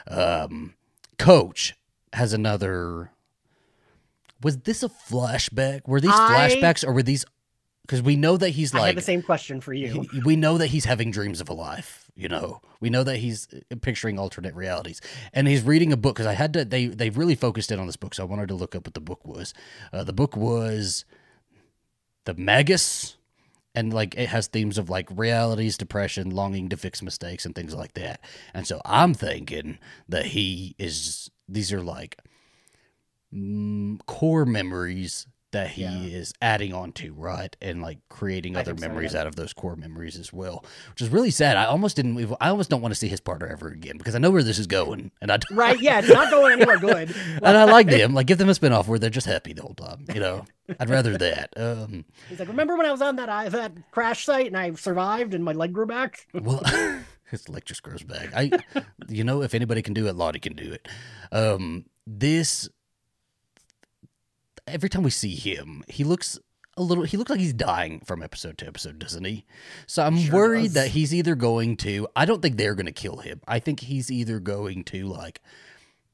Um, 0.06 0.74
Coach 1.18 1.74
has 2.12 2.34
another. 2.34 3.12
Was 4.42 4.58
this 4.58 4.82
a 4.82 4.90
flashback? 4.90 5.88
Were 5.88 6.02
these 6.02 6.10
I- 6.12 6.50
flashbacks 6.50 6.86
or 6.86 6.92
were 6.92 7.02
these? 7.02 7.24
Because 7.80 8.02
we 8.02 8.14
know 8.16 8.36
that 8.36 8.50
he's 8.50 8.74
I 8.74 8.80
like 8.80 8.86
had 8.88 8.96
the 8.98 9.00
same 9.00 9.22
question 9.22 9.62
for 9.62 9.72
you. 9.72 10.06
he- 10.12 10.20
we 10.20 10.36
know 10.36 10.58
that 10.58 10.66
he's 10.66 10.84
having 10.84 11.10
dreams 11.10 11.40
of 11.40 11.48
a 11.48 11.54
life 11.54 12.02
you 12.18 12.28
know 12.28 12.60
we 12.80 12.88
know 12.88 13.04
that 13.04 13.18
he's 13.18 13.46
picturing 13.82 14.18
alternate 14.18 14.54
realities 14.54 15.02
and 15.34 15.46
he's 15.46 15.62
reading 15.62 15.92
a 15.92 15.96
book 15.98 16.14
because 16.16 16.26
i 16.26 16.32
had 16.32 16.50
to 16.54 16.64
they 16.64 16.86
they 16.86 17.10
really 17.10 17.34
focused 17.34 17.70
in 17.70 17.78
on 17.78 17.84
this 17.86 17.96
book 17.96 18.14
so 18.14 18.22
i 18.22 18.26
wanted 18.26 18.48
to 18.48 18.54
look 18.54 18.74
up 18.74 18.86
what 18.86 18.94
the 18.94 19.00
book 19.02 19.22
was 19.26 19.52
uh, 19.92 20.02
the 20.02 20.14
book 20.14 20.34
was 20.34 21.04
the 22.24 22.32
magus 22.34 23.18
and 23.76 23.92
like 23.94 24.14
it 24.16 24.28
has 24.30 24.48
themes 24.48 24.78
of 24.78 24.90
like 24.90 25.06
realities 25.14 25.76
depression 25.78 26.30
longing 26.30 26.68
to 26.70 26.76
fix 26.76 27.00
mistakes 27.02 27.44
and 27.46 27.54
things 27.54 27.74
like 27.74 27.92
that 27.94 28.20
and 28.54 28.66
so 28.66 28.80
i'm 28.84 29.14
thinking 29.14 29.78
that 30.08 30.26
he 30.26 30.74
is 30.78 31.30
these 31.48 31.72
are 31.72 31.82
like 31.82 32.18
mm, 33.32 33.98
core 34.06 34.44
memories 34.46 35.26
that 35.52 35.68
he 35.70 35.82
Yeah. 35.82 36.00
is 36.02 36.32
adding 36.42 36.74
on 36.74 36.92
to 36.94 37.12
right 37.14 37.56
and 37.62 37.80
like 37.80 37.98
creating 38.10 38.56
other 38.56 38.72
think 38.72 38.80
so, 38.80 38.88
memories 38.88 39.14
yeah. 39.14 39.20
out 39.20 39.26
of 39.26 39.36
those 39.36 39.52
core 39.52 39.76
memories 39.76 40.18
as 40.18 40.32
well 40.32 40.64
which 40.90 41.00
is 41.00 41.08
really 41.08 41.30
sad 41.30 41.56
i 41.56 41.64
almost 41.64 41.96
didn't 41.96 42.18
i 42.40 42.48
almost 42.48 42.68
don't 42.68 42.82
want 42.82 42.92
to 42.92 42.98
see 42.98 43.08
his 43.08 43.20
partner 43.20 43.46
ever 43.46 43.68
again 43.68 43.96
because 43.96 44.14
i 44.14 44.18
know 44.18 44.30
where 44.30 44.42
this 44.42 44.58
is 44.58 44.66
going 44.66 45.10
and 45.22 45.30
i 45.30 45.36
don't- 45.36 45.56
right? 45.56 45.80
Yeah, 45.80 46.00
it's 46.00 46.08
not 46.12 46.30
going 46.30 46.52
anywhere 46.54 46.78
good. 46.78 47.14
and 47.42 47.56
i 47.56 47.64
like 47.64 47.86
them 47.88 48.12
like 48.12 48.26
give 48.26 48.38
them 48.38 48.48
a 48.48 48.54
spin-off 48.54 48.88
where 48.88 48.98
they're 48.98 49.08
just 49.08 49.26
happy 49.26 49.52
the 49.52 49.62
whole 49.62 49.74
time 49.74 50.04
you 50.12 50.20
know 50.20 50.44
i'd 50.80 50.90
rather 50.90 51.16
that 51.16 51.50
um 51.56 52.04
He's 52.28 52.38
like, 52.38 52.48
remember 52.48 52.76
when 52.76 52.86
I 52.86 52.92
was 52.92 53.02
on 53.02 53.16
that 53.16 53.28
I, 53.28 53.48
that 53.48 53.72
crash 53.92 54.24
site 54.24 54.46
and 54.46 54.56
I 54.56 54.72
survived 54.74 55.34
and 55.34 55.44
my 55.44 55.52
leg 55.52 55.72
grew 55.72 55.86
back? 55.86 56.26
Well, 56.34 56.62
his 57.30 57.48
leg 57.48 57.64
just 57.64 57.82
grows 57.82 58.02
back. 58.02 58.30
I, 58.34 58.50
you 59.08 59.24
know, 59.24 59.42
if 59.42 59.54
anybody 59.54 59.82
can 59.82 59.94
do 59.94 60.06
it, 60.06 60.14
Lottie 60.16 60.38
can 60.40 60.54
do 60.54 60.72
it. 60.72 60.88
Um, 61.32 61.86
this 62.06 62.68
every 64.66 64.88
time 64.88 65.02
we 65.02 65.10
see 65.10 65.34
him, 65.34 65.82
he 65.88 66.04
looks 66.04 66.38
a 66.76 66.82
little. 66.82 67.04
He 67.04 67.16
looks 67.16 67.30
like 67.30 67.40
he's 67.40 67.52
dying 67.54 68.00
from 68.04 68.22
episode 68.22 68.58
to 68.58 68.66
episode, 68.66 68.98
doesn't 68.98 69.24
he? 69.24 69.44
So 69.86 70.02
I'm 70.02 70.18
Sure 70.18 70.34
worried 70.34 70.64
does. 70.64 70.74
that 70.74 70.88
he's 70.88 71.14
either 71.14 71.34
going 71.34 71.76
to. 71.78 72.06
I 72.14 72.24
don't 72.26 72.42
think 72.42 72.56
they're 72.56 72.74
going 72.74 72.86
to 72.86 72.92
kill 72.92 73.18
him. 73.18 73.40
I 73.48 73.58
think 73.60 73.80
he's 73.80 74.10
either 74.10 74.38
going 74.40 74.84
to 74.84 75.06
like 75.06 75.40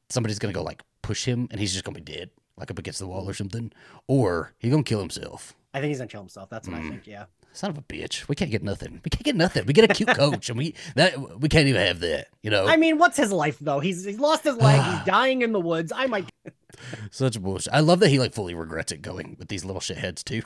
somebody's 0.08 0.38
going 0.38 0.52
to 0.52 0.58
go 0.58 0.62
like 0.64 0.82
push 1.02 1.24
him, 1.24 1.48
and 1.50 1.60
he's 1.60 1.72
just 1.72 1.84
going 1.84 1.94
to 1.96 2.00
be 2.02 2.12
dead, 2.12 2.30
like 2.56 2.70
up 2.70 2.78
against 2.78 2.98
the 2.98 3.06
wall 3.06 3.28
or 3.28 3.34
something, 3.34 3.72
or 4.06 4.52
he 4.58 4.70
to 4.70 4.82
kill 4.82 5.00
himself. 5.00 5.54
I 5.74 5.80
think 5.80 5.88
he's 5.88 5.98
gonna 5.98 6.08
kill 6.08 6.20
himself. 6.20 6.50
That's 6.50 6.68
what 6.68 6.76
Mm. 6.80 6.86
I 6.86 6.88
think. 6.90 7.06
Yeah. 7.06 7.24
Son 7.54 7.68
of 7.70 7.76
a 7.76 7.82
bitch. 7.82 8.28
We 8.28 8.34
can't 8.34 8.50
get 8.50 8.62
nothing. 8.62 9.00
We 9.04 9.10
can't 9.10 9.24
get 9.24 9.36
nothing. 9.36 9.66
We 9.66 9.74
get 9.74 9.90
a 9.90 9.94
cute 9.94 10.08
coach 10.16 10.48
and 10.48 10.56
we 10.58 10.74
that 10.94 11.38
we 11.40 11.48
can't 11.48 11.66
even 11.68 11.86
have 11.86 12.00
that, 12.00 12.28
you 12.42 12.50
know. 12.50 12.66
I 12.66 12.76
mean, 12.76 12.98
what's 12.98 13.16
his 13.16 13.30
life 13.32 13.58
though? 13.60 13.80
He's 13.80 14.04
he's 14.04 14.18
lost 14.18 14.44
his 14.44 14.56
leg. 14.56 14.80
he's 14.82 15.04
dying 15.06 15.42
in 15.42 15.52
the 15.52 15.60
woods. 15.60 15.92
I 15.94 16.06
might. 16.06 16.28
Such 17.10 17.40
bullshit. 17.40 17.72
I 17.72 17.80
love 17.80 18.00
that 18.00 18.08
he 18.08 18.18
like 18.18 18.32
fully 18.32 18.54
regrets 18.54 18.92
it 18.92 19.02
going 19.02 19.36
with 19.38 19.48
these 19.48 19.64
little 19.64 19.80
shitheads 19.80 20.24
too. 20.24 20.42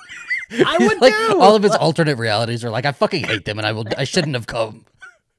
I 0.52 0.76
would 0.78 1.00
like 1.00 1.14
too. 1.14 1.40
all 1.40 1.54
of 1.54 1.62
his 1.62 1.72
alternate 1.76 2.18
realities 2.18 2.64
are 2.64 2.70
like 2.70 2.84
I 2.84 2.92
fucking 2.92 3.24
hate 3.24 3.44
them 3.44 3.58
and 3.58 3.66
I 3.66 3.72
will 3.72 3.84
I 3.96 4.04
shouldn't 4.04 4.34
have 4.34 4.46
come. 4.48 4.84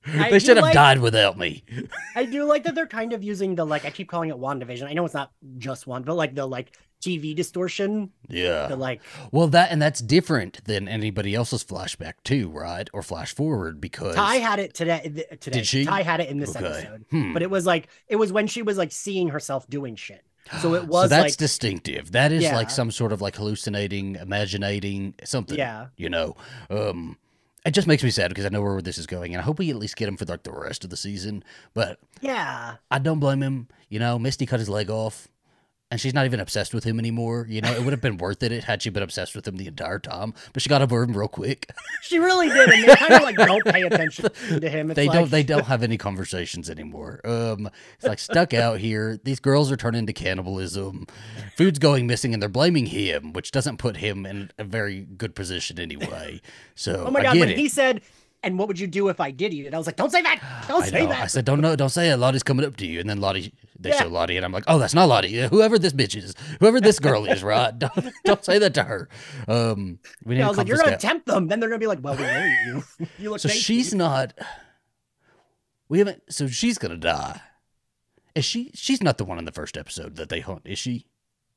I 0.07 0.29
they 0.31 0.39
should 0.39 0.57
have 0.57 0.63
like- 0.63 0.73
died 0.73 0.99
without 0.99 1.37
me. 1.37 1.63
I 2.15 2.25
do 2.25 2.45
like 2.45 2.63
that 2.63 2.75
they're 2.75 2.87
kind 2.87 3.13
of 3.13 3.23
using 3.23 3.55
the 3.55 3.65
like 3.65 3.85
I 3.85 3.89
keep 3.89 4.09
calling 4.09 4.29
it 4.29 4.35
WandaVision. 4.37 4.83
I 4.87 4.93
know 4.93 5.05
it's 5.05 5.13
not 5.13 5.31
just 5.57 5.87
one, 5.87 6.03
but 6.03 6.15
like 6.15 6.35
the 6.35 6.45
like 6.45 6.77
TV 7.03 7.35
distortion. 7.35 8.11
Yeah. 8.27 8.67
The 8.67 8.75
like 8.75 9.01
Well, 9.31 9.47
that 9.49 9.71
and 9.71 9.81
that's 9.81 9.99
different 9.99 10.63
than 10.65 10.87
anybody 10.87 11.35
else's 11.35 11.63
flashback 11.63 12.13
too, 12.23 12.49
right? 12.49 12.89
Or 12.93 13.03
flash 13.03 13.33
forward 13.35 13.79
because 13.79 14.15
Tai 14.15 14.35
had 14.37 14.59
it 14.59 14.73
today. 14.73 15.11
th- 15.13 15.39
Today, 15.39 15.59
Did 15.59 15.67
she? 15.67 15.85
Tai 15.85 16.01
had 16.01 16.19
it 16.21 16.29
in 16.29 16.39
this 16.39 16.55
Okay. 16.55 16.65
episode, 16.65 17.05
Hmm. 17.11 17.33
but 17.33 17.41
it 17.43 17.49
was 17.51 17.65
like 17.65 17.87
it 18.07 18.15
was 18.15 18.31
when 18.33 18.47
she 18.47 18.61
was 18.63 18.77
like 18.77 18.91
seeing 18.91 19.29
herself 19.29 19.69
doing 19.69 19.95
shit. 19.95 20.23
So 20.61 20.73
it 20.75 20.87
was 20.87 21.03
so 21.05 21.07
that's 21.09 21.23
like 21.33 21.37
distinctive. 21.37 22.13
That 22.13 22.31
is 22.31 22.43
Yeah. 22.43 22.55
like 22.55 22.69
some 22.71 22.89
sort 22.89 23.11
of 23.11 23.21
like 23.21 23.35
hallucinating, 23.35 24.15
imaginating 24.15 25.13
something. 25.23 25.57
yeah, 25.57 25.87
you 25.97 26.09
know 26.09 26.35
um 26.69 27.17
it 27.67 27.73
just 27.73 27.87
makes 27.87 28.03
me 28.03 28.09
sad 28.09 28.29
because 28.29 28.45
i 28.45 28.49
know 28.49 28.61
where 28.61 28.81
this 28.81 28.97
is 28.97 29.05
going 29.05 29.33
and 29.33 29.41
i 29.41 29.43
hope 29.43 29.59
we 29.59 29.69
at 29.69 29.75
least 29.75 29.97
get 29.97 30.07
him 30.07 30.15
for 30.15 30.25
like 30.25 30.43
the 30.43 30.51
rest 30.51 30.83
of 30.83 30.89
the 30.89 30.97
season 30.97 31.43
but 31.73 31.99
yeah. 32.21 32.75
i 32.89 32.97
don't 32.97 33.19
blame 33.19 33.43
him 33.43 33.67
you 33.89 33.99
know 33.99 34.17
misty 34.17 34.45
cut 34.45 34.59
his 34.59 34.69
leg 34.69 34.89
off 34.89 35.27
and 35.89 36.01
she's 36.01 36.13
not 36.13 36.25
even 36.25 36.39
obsessed 36.39 36.73
with 36.73 36.83
him 36.83 36.99
anymore. 36.99 37.45
You 37.49 37.61
know, 37.61 37.71
it 37.71 37.81
would 37.83 37.91
have 37.93 38.01
been 38.01 38.17
worth 38.17 38.43
it 38.43 38.63
had 38.65 38.81
she 38.81 38.89
been 38.89 39.03
obsessed 39.03 39.35
with 39.35 39.47
him 39.47 39.55
the 39.57 39.67
entire 39.67 39.99
time, 39.99 40.33
but 40.51 40.61
she 40.61 40.69
got 40.69 40.81
over 40.81 41.01
him 41.03 41.15
real 41.15 41.27
quick. 41.27 41.69
She 42.03 42.19
really 42.19 42.47
did, 42.47 42.69
and 42.69 42.87
they 42.87 42.95
kind 42.95 43.13
of 43.15 43.21
like 43.23 43.35
don't 43.37 43.65
pay 43.65 43.81
attention 43.81 44.29
to 44.61 44.69
him. 44.69 44.91
It's 44.91 44.95
they 44.95 45.07
like, 45.07 45.17
don't 45.17 45.31
they 45.31 45.43
don't 45.43 45.65
have 45.65 45.83
any 45.83 45.97
conversations 45.97 46.69
anymore. 46.69 47.19
Um, 47.25 47.69
it's 47.95 48.05
like 48.05 48.19
stuck 48.19 48.53
out 48.53 48.79
here. 48.79 49.19
These 49.21 49.41
girls 49.41 49.71
are 49.73 49.75
turning 49.77 50.05
to 50.05 50.13
cannibalism. 50.13 51.05
Food's 51.57 51.79
going 51.79 52.07
missing, 52.07 52.33
and 52.33 52.41
they're 52.41 52.47
blaming 52.47 52.85
him, 52.85 53.33
which 53.33 53.51
doesn't 53.51 53.77
put 53.77 53.97
him 53.97 54.25
in 54.25 54.51
a 54.57 54.63
very 54.63 55.01
good 55.01 55.35
position 55.35 55.79
anyway. 55.79 56.39
So 56.75 57.05
Oh 57.07 57.11
my 57.11 57.23
god, 57.23 57.37
when 57.39 57.49
it. 57.49 57.57
he 57.57 57.67
said, 57.67 58.01
"And 58.43 58.57
what 58.59 58.67
would 58.67 58.79
you 58.79 58.87
do 58.87 59.09
if 59.09 59.19
I 59.19 59.31
did 59.31 59.53
eat 59.53 59.65
it?" 59.65 59.73
I 59.73 59.77
was 59.77 59.87
like, 59.87 59.95
"Don't 59.95 60.11
say 60.11 60.21
that! 60.21 60.65
Don't 60.67 60.83
I 60.83 60.87
say 60.87 61.01
know. 61.03 61.09
that!" 61.09 61.23
I 61.23 61.27
said, 61.27 61.45
"Don't 61.45 61.61
know, 61.61 61.75
don't 61.75 61.89
say 61.89 62.09
it." 62.09 62.17
Lottie's 62.17 62.43
coming 62.43 62.65
up 62.65 62.77
to 62.77 62.85
you, 62.85 62.99
and 62.99 63.09
then 63.09 63.19
Lottie, 63.19 63.53
they 63.79 63.89
Yeah. 63.89 64.03
show 64.03 64.07
Lottie, 64.07 64.37
and 64.37 64.45
I'm 64.45 64.51
like, 64.51 64.63
"Oh, 64.67 64.77
that's 64.79 64.93
not 64.93 65.07
Lottie. 65.09 65.41
Whoever 65.47 65.77
this 65.79 65.93
bitch 65.93 66.15
is, 66.15 66.33
whoever 66.59 66.79
this 66.81 66.99
girl 66.99 67.25
is, 67.25 67.43
right? 67.53 67.77
Don't, 67.77 68.13
don't 68.25 68.43
say 68.45 68.59
that 68.59 68.73
to 68.75 68.83
her." 68.83 69.09
Um, 69.47 69.99
we 70.23 70.35
need 70.35 70.41
I 70.43 70.47
was 70.49 70.57
like, 70.57 70.67
"You're 70.67 70.77
gonna 70.77 70.97
tempt 70.97 71.25
them." 71.27 71.47
Then 71.47 71.59
they're 71.59 71.69
gonna 71.69 71.79
be 71.79 71.87
like, 71.87 71.99
"Well, 72.01 72.15
we 72.15 72.23
know 72.23 72.45
you. 72.67 72.83
you 73.19 73.29
look 73.31 73.39
So 73.39 73.49
tasty." 73.49 73.61
she's 73.63 73.93
not. 73.93 74.33
We 75.89 75.99
haven't. 75.99 76.21
So 76.29 76.47
she's 76.47 76.77
gonna 76.77 76.97
die. 76.97 77.41
Is 78.35 78.45
she? 78.45 78.71
She's 78.75 79.01
not 79.01 79.17
the 79.17 79.25
one 79.25 79.39
in 79.39 79.45
the 79.45 79.51
first 79.51 79.77
episode 79.77 80.15
that 80.17 80.29
they 80.29 80.41
hunt, 80.41 80.61
is 80.65 80.77
she? 80.77 81.07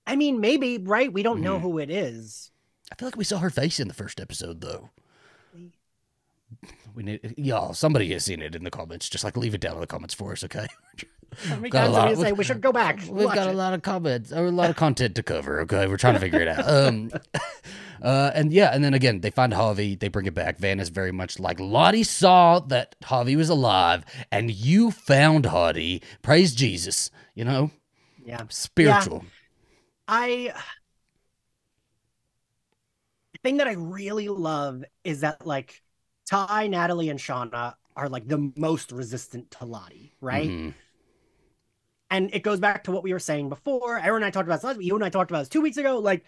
I 0.06 0.16
mean, 0.16 0.40
maybe 0.40 0.78
right? 0.78 1.12
We 1.12 1.22
don't 1.22 1.40
know 1.42 1.58
Mhm. 1.58 1.62
who 1.62 1.78
it 1.78 1.90
is. 1.90 2.50
I 2.90 2.94
feel 2.96 3.06
like 3.06 3.16
we 3.16 3.24
saw 3.24 3.38
her 3.38 3.50
face 3.50 3.78
in 3.78 3.86
the 3.88 3.94
first 3.94 4.18
episode, 4.18 4.60
though. 4.60 4.90
We 6.94 7.02
need 7.04 7.34
y'all. 7.36 7.72
Somebody 7.74 8.12
has 8.12 8.24
seen 8.24 8.42
it 8.42 8.54
in 8.54 8.64
the 8.64 8.70
comments. 8.70 9.08
Just 9.08 9.24
like 9.24 9.36
leave 9.36 9.54
it 9.54 9.60
down 9.60 9.74
in 9.74 9.80
the 9.80 9.86
comments 9.86 10.14
for 10.14 10.32
us, 10.32 10.42
okay? 10.44 10.66
How 11.46 11.54
many 11.56 11.70
Got 11.70 11.86
a 11.86 11.90
lot- 11.90 12.08
we 12.10 12.16
say 12.16 12.32
we 12.32 12.42
should 12.44 12.60
go 12.60 12.72
back? 12.72 12.98
We've 13.08 13.26
watch 13.26 13.36
got 13.36 13.48
a 13.48 13.52
lot 13.52 13.72
of 13.72 13.82
comments 13.82 14.32
or 14.32 14.46
a 14.46 14.50
lot 14.50 14.68
of 14.68 14.76
content 14.76 15.14
to 15.14 15.22
cover. 15.22 15.60
Okay, 15.60 15.86
we're 15.86 15.96
trying 15.96 16.14
to 16.14 16.20
figure 16.20 16.40
it 16.40 16.48
out. 16.48 16.68
Um, 16.68 17.10
uh, 18.02 18.32
and 18.34 18.52
yeah, 18.52 18.70
and 18.74 18.82
then 18.82 18.94
again, 18.94 19.20
they 19.20 19.30
find 19.30 19.52
Javi. 19.52 19.98
They 19.98 20.08
bring 20.08 20.26
it 20.26 20.34
back. 20.34 20.58
Van 20.58 20.80
is 20.80 20.88
very 20.88 21.12
much 21.12 21.38
like 21.38 21.60
Lottie 21.60 22.02
saw 22.02 22.58
that 22.58 22.96
Javi 23.00 23.36
was 23.36 23.48
alive, 23.48 24.04
and 24.32 24.50
you 24.50 24.90
found 24.90 25.44
Javi. 25.44 26.02
Praise 26.22 26.52
Jesus. 26.52 27.12
You 27.36 27.44
know, 27.44 27.70
Yeah. 28.26 28.42
spiritual. 28.48 29.24
I 30.08 30.52
the 33.32 33.38
thing 33.44 33.58
that 33.58 33.68
I 33.68 33.74
really 33.74 34.28
love 34.28 34.84
is 35.04 35.20
that 35.20 35.46
like 35.46 35.82
Tai, 36.30 36.68
Natalie, 36.68 37.08
and 37.08 37.18
Shauna 37.18 37.74
are 37.96 38.08
like 38.08 38.28
the 38.28 38.52
most 38.56 38.92
resistant 38.92 39.50
to 39.52 39.64
Lottie, 39.64 40.14
right? 40.20 40.48
Mhm. 40.48 40.74
And 42.08 42.32
it 42.32 42.42
goes 42.42 42.60
back 42.60 42.84
to 42.84 42.92
what 42.92 43.02
we 43.02 43.12
were 43.12 43.18
saying 43.18 43.48
before. 43.48 43.98
Erin 43.98 44.22
and 44.22 44.24
I 44.24 44.30
talked 44.30 44.46
about 44.46 44.56
this 44.56 44.64
last 44.64 44.76
week. 44.78 44.86
You 44.86 44.94
and 44.94 45.04
I 45.04 45.10
talked 45.10 45.30
about 45.30 45.40
this 45.40 45.48
two 45.48 45.60
weeks 45.60 45.76
ago. 45.76 45.98
Like 45.98 46.24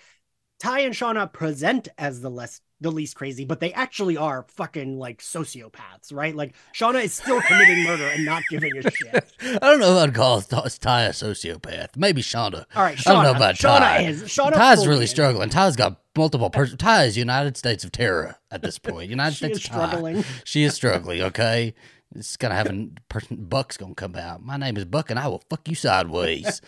Tai 0.58 0.80
and 0.80 0.94
Shauna 0.94 1.32
present 1.32 1.88
as 1.98 2.20
the 2.20 2.30
less 2.30 2.60
the 2.82 2.92
least 2.92 3.16
crazy, 3.16 3.44
but 3.44 3.60
they 3.60 3.72
actually 3.72 4.16
are 4.16 4.44
fucking 4.48 4.98
like 4.98 5.20
sociopaths, 5.22 6.12
right? 6.12 6.34
Like 6.34 6.54
Shauna 6.74 7.02
is 7.04 7.14
still 7.14 7.40
committing 7.42 7.84
murder 7.84 8.06
and 8.06 8.24
not 8.24 8.42
giving 8.50 8.76
a 8.76 8.82
shit. 8.90 9.32
I 9.40 9.58
don't 9.58 9.80
know 9.80 9.96
if 9.96 10.02
I'd 10.08 10.14
call 10.14 10.40
Tai 10.42 11.02
a 11.04 11.10
sociopath. 11.10 11.96
Maybe 11.96 12.22
Shauna. 12.22 12.64
All 12.74 12.82
right, 12.82 12.98
Shauna. 12.98 13.10
I 13.10 13.12
don't 13.14 13.22
know 13.24 13.36
about 13.36 13.54
Shauna 13.54 13.78
Tai. 13.78 14.00
is. 14.02 14.22
Shauna 14.24 14.52
Tai's 14.52 14.78
fully 14.78 14.88
really 14.88 15.06
struggling. 15.06 15.48
Tai's 15.48 15.76
got 15.76 16.00
multiple 16.16 16.50
person. 16.50 16.76
Tai 16.76 17.04
is 17.04 17.16
United 17.16 17.56
States 17.56 17.84
of 17.84 17.92
Tara 17.92 18.38
at 18.50 18.62
this 18.62 18.78
point. 18.80 19.08
United 19.10 19.32
She 19.36 19.44
States 19.46 19.58
is 19.60 19.64
of 19.66 19.70
Tai. 19.72 19.86
struggling. 19.88 20.24
She 20.44 20.62
is 20.64 20.74
struggling. 20.74 21.22
Okay, 21.22 21.74
it's 22.14 22.36
gonna 22.36 22.54
have 22.54 22.68
a 22.68 22.88
person. 23.08 23.44
Buck's 23.44 23.76
gonna 23.76 23.94
come 23.94 24.16
out. 24.16 24.44
My 24.44 24.56
name 24.56 24.76
is 24.76 24.84
Buck, 24.84 25.10
and 25.10 25.18
I 25.18 25.28
will 25.28 25.42
fuck 25.48 25.68
you 25.68 25.74
sideways. 25.74 26.60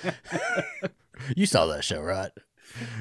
you 1.37 1.47
saw 1.47 1.67
that 1.67 1.85
show, 1.85 2.01
right? 2.01 2.31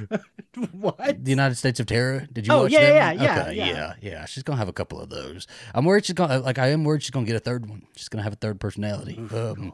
what? 0.72 1.24
The 1.24 1.30
United 1.32 1.56
States 1.56 1.80
of 1.80 1.86
Tara. 1.86 2.28
Did 2.32 2.48
you 2.48 2.54
Oh, 2.54 2.64
watch 2.64 2.72
yeah, 2.72 3.14
that? 3.14 3.18
yeah, 3.20 3.42
okay, 3.42 3.56
yeah. 3.56 3.66
yeah, 3.66 3.94
yeah. 4.02 4.26
She's 4.26 4.44
gonna 4.44 4.58
have 4.58 4.68
a 4.68 4.74
couple 4.74 5.00
of 5.00 5.10
those. 5.10 5.48
I'm 5.74 5.86
worried 5.86 6.06
she's 6.06 6.14
gonna 6.16 6.40
like. 6.40 6.58
I 6.58 6.68
am 6.70 6.84
worried 6.84 7.04
she's 7.04 7.12
gonna 7.12 7.26
get 7.26 7.36
a 7.36 7.40
third 7.40 7.68
one. 7.68 7.84
She's 7.96 8.10
gonna 8.10 8.24
have 8.24 8.34
a 8.34 8.38
third 8.38 8.60
personality. 8.60 9.18
Um, 9.34 9.74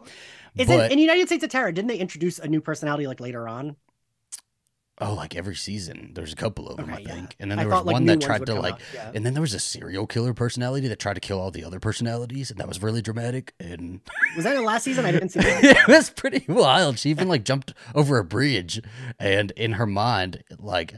Is 0.56 0.68
but, 0.68 0.86
it 0.86 0.92
in 0.92 1.00
United 1.00 1.28
States 1.28 1.44
of 1.44 1.50
Tara? 1.50 1.72
Didn't 1.74 1.88
they 1.90 1.98
introduce 1.98 2.40
a 2.40 2.48
new 2.48 2.62
personality 2.62 3.08
like 3.08 3.20
later 3.20 3.48
on? 3.48 3.76
Oh, 5.02 5.14
like 5.14 5.36
every 5.36 5.56
season, 5.56 6.12
there's 6.14 6.34
a 6.34 6.36
couple 6.36 6.68
of 6.68 6.78
them, 6.78 6.90
Okay, 6.92 6.98
I 6.98 7.00
yeah. 7.08 7.14
think. 7.16 7.36
And 7.40 7.50
then 7.50 7.60
I 7.60 7.64
there 7.64 7.70
was 7.70 7.78
thought, 7.80 7.86
like, 7.86 7.94
one 7.94 8.06
that 8.06 8.22
tried 8.22 8.46
to 8.46 8.54
like 8.56 8.76
yeah. 8.94 9.12
And 9.14 9.26
then 9.26 9.34
there 9.34 9.42
was 9.42 9.54
a 9.54 9.60
serial 9.60 10.06
killer 10.08 10.34
personality 10.34 10.88
that 10.90 11.00
tried 11.00 11.14
to 11.14 11.20
kill 11.20 11.40
all 11.40 11.52
the 11.52 11.64
other 11.64 11.80
personalities, 11.80 12.52
and 12.52 12.60
that 12.60 12.68
was 12.68 12.82
really 12.84 13.02
dramatic. 13.02 13.54
And 13.60 14.02
Was 14.36 14.44
that 14.46 14.56
in 14.56 14.62
the 14.62 14.66
last 14.68 14.84
season? 14.84 15.06
I 15.06 15.12
didn't 15.12 15.30
see 15.30 15.40
that. 15.42 15.64
it 15.64 15.88
was 15.88 16.10
pretty 16.10 16.44
wild. 16.52 17.00
She 17.00 17.10
even 17.10 17.28
like 17.28 17.44
jumped 17.46 17.74
over 17.96 18.18
a 18.18 18.24
bridge, 18.24 18.82
and 19.20 19.52
in 19.52 19.74
her 19.74 19.86
mind, 19.88 20.44
like 20.60 20.96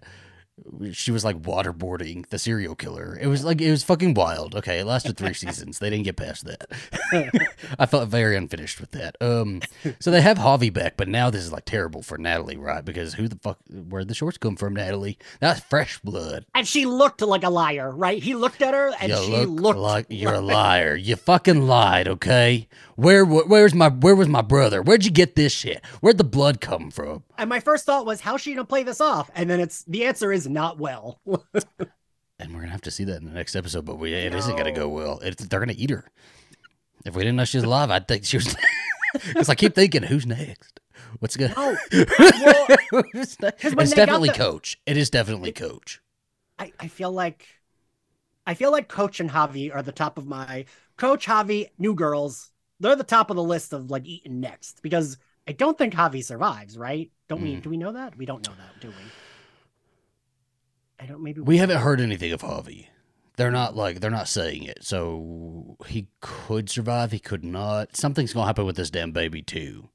she 0.92 1.12
was 1.12 1.26
like 1.26 1.42
waterboarding 1.42 2.28
the 2.30 2.38
serial 2.38 2.76
killer. 2.76 3.18
It 3.20 3.28
was 3.28 3.44
like 3.44 3.62
it 3.62 3.72
was 3.72 3.84
fucking 3.84 4.14
wild. 4.14 4.54
Okay, 4.56 4.80
it 4.80 4.86
lasted 4.86 5.18
three 5.18 5.34
seasons. 5.36 5.80
They 5.80 5.90
didn't 5.90 6.06
get 6.06 6.18
past 6.18 6.46
that. 6.46 6.68
I 7.80 7.86
felt 7.86 8.10
very 8.10 8.36
unfinished 8.36 8.80
with 8.80 8.92
that. 8.92 9.16
Um, 9.22 9.62
so 10.00 10.12
they 10.12 10.22
have 10.22 10.38
Javi 10.38 10.72
back, 10.72 10.98
but 10.98 11.08
now 11.08 11.30
this 11.30 11.44
is 11.44 11.52
like 11.52 11.66
terrible 11.66 12.02
for 12.04 12.18
Natalie, 12.18 12.58
right? 12.58 12.84
Because 12.86 13.16
who 13.16 13.28
the 13.28 13.38
fuck? 13.38 13.60
Where 13.70 14.06
the 14.06 14.14
shorts 14.14 14.38
come 14.38 14.56
from, 14.56 14.76
Natalie? 14.76 15.18
That's 15.40 15.60
fresh 15.62 16.00
blood. 16.00 16.46
And 16.54 16.68
she 16.68 16.86
looked 16.86 17.22
like 17.22 17.44
a 17.44 17.50
liar, 17.50 17.90
right? 17.92 18.22
He 18.22 18.36
looked 18.36 18.62
at 18.62 18.74
her 18.74 18.92
and 19.02 19.12
you 19.12 19.24
she 19.24 19.32
look 19.46 19.62
looked 19.62 19.80
like 19.80 20.06
you're 20.10 20.34
a 20.34 20.42
liar. 20.42 20.96
You 20.96 21.16
fucking 21.16 21.66
lied, 21.68 22.08
okay? 22.08 22.68
Where 22.96 23.26
wh- 23.26 23.50
where's 23.50 23.74
my 23.74 23.90
where 23.90 24.16
was 24.16 24.28
my 24.28 24.42
brother? 24.42 24.82
Where'd 24.82 25.06
you 25.06 25.12
get 25.12 25.36
this 25.36 25.52
shit? 25.54 25.84
Where'd 26.02 26.18
the 26.20 26.24
blood 26.24 26.62
come 26.62 26.92
from? 26.92 27.24
And 27.42 27.50
my 27.50 27.60
first 27.60 27.86
thought 27.88 28.06
was, 28.06 28.22
how's 28.22 28.40
she 28.42 28.54
gonna 28.54 28.66
play 28.66 28.84
this 28.84 29.02
off? 29.02 29.32
And 29.34 29.50
then 29.50 29.60
it's 29.60 29.84
the 29.86 30.06
answer 30.06 30.32
is 30.32 30.48
not 30.48 30.78
well. 30.78 31.20
And 32.40 32.56
we're 32.56 32.62
gonna 32.62 32.72
have 32.72 32.82
to 32.82 32.92
see 32.92 33.04
that 33.04 33.18
in 33.18 33.26
the 33.26 33.32
next 33.34 33.56
episode, 33.56 33.86
but 33.86 34.00
we, 34.00 34.16
it 34.16 34.34
not 34.34 34.58
gonna 34.58 34.72
go 34.72 34.90
well. 34.90 35.20
It, 35.20 35.38
they're 35.38 35.60
gonna 35.60 35.76
eat 35.78 35.92
her. 35.92 36.10
If 37.06 37.16
we 37.16 37.22
didn't 37.22 37.36
know 37.36 37.46
she 37.46 37.58
was 37.58 37.66
alive, 37.66 37.92
I'd 37.92 38.08
think 38.08 38.26
she 38.26 38.38
was. 38.38 38.56
Because 39.14 39.50
I 39.50 39.56
keep 39.56 39.76
thinking, 39.76 40.02
who's 40.04 40.26
next? 40.26 40.80
What's 41.20 41.36
good? 41.38 41.54
Oh, 41.58 41.76
no. 41.92 42.06
Well, 42.92 43.04
Who's 43.14 43.40
next? 43.40 43.64
when 43.76 43.80
It's 43.82 43.94
definitely 43.94 44.30
the- 44.30 44.36
Coach. 44.36 44.80
It 44.88 44.98
is 44.98 45.10
definitely 45.12 45.52
Coach. 45.52 46.02
I, 46.58 46.72
I 46.80 46.88
feel 46.88 47.12
like 47.12 47.46
I 48.48 48.54
feel 48.56 48.72
like 48.72 48.88
Coach 48.88 49.20
and 49.20 49.30
Javi 49.30 49.74
are 49.74 49.84
the 49.84 49.92
top 49.92 50.18
of 50.18 50.26
my 50.26 50.66
Coach 50.98 51.28
Javi, 51.28 51.70
new 51.78 51.94
girls. 51.94 52.52
They're 52.80 52.96
the 52.96 53.04
top 53.04 53.30
of 53.30 53.36
the 53.36 53.44
list 53.44 53.72
of 53.74 53.92
like 53.92 54.06
eating 54.08 54.40
next 54.40 54.82
because 54.82 55.18
I 55.48 55.52
don't 55.52 55.78
think 55.78 55.94
Javi 55.94 56.24
survives, 56.24 56.76
right? 56.78 57.12
Don't 57.32 57.42
we 57.42 57.56
Mm. 57.56 57.62
do 57.64 57.70
we 57.70 57.78
know 57.78 57.94
that? 57.94 58.18
We 58.18 58.26
don't 58.26 58.46
know 58.46 58.54
that, 58.58 58.82
do 58.82 58.90
we? 58.90 58.96
I 61.00 61.06
don't 61.06 61.24
maybe 61.24 61.40
We 61.42 61.58
haven't 61.58 61.80
heard 61.80 62.02
anything 62.02 62.32
of 62.34 62.42
Javi. 62.42 62.88
They're 63.38 63.52
not 63.52 63.74
like 63.76 64.02
they're 64.02 64.12
not 64.12 64.28
saying 64.28 64.64
it. 64.64 64.84
So 64.84 65.78
he 65.88 66.08
could 66.20 66.70
survive. 66.70 67.14
He 67.14 67.20
could 67.20 67.46
not. 67.46 67.96
Something's 67.96 68.34
gonna 68.34 68.46
happen 68.48 68.66
with 68.66 68.76
this 68.76 68.90
damn 68.90 69.12
baby 69.14 69.42
too. 69.42 69.88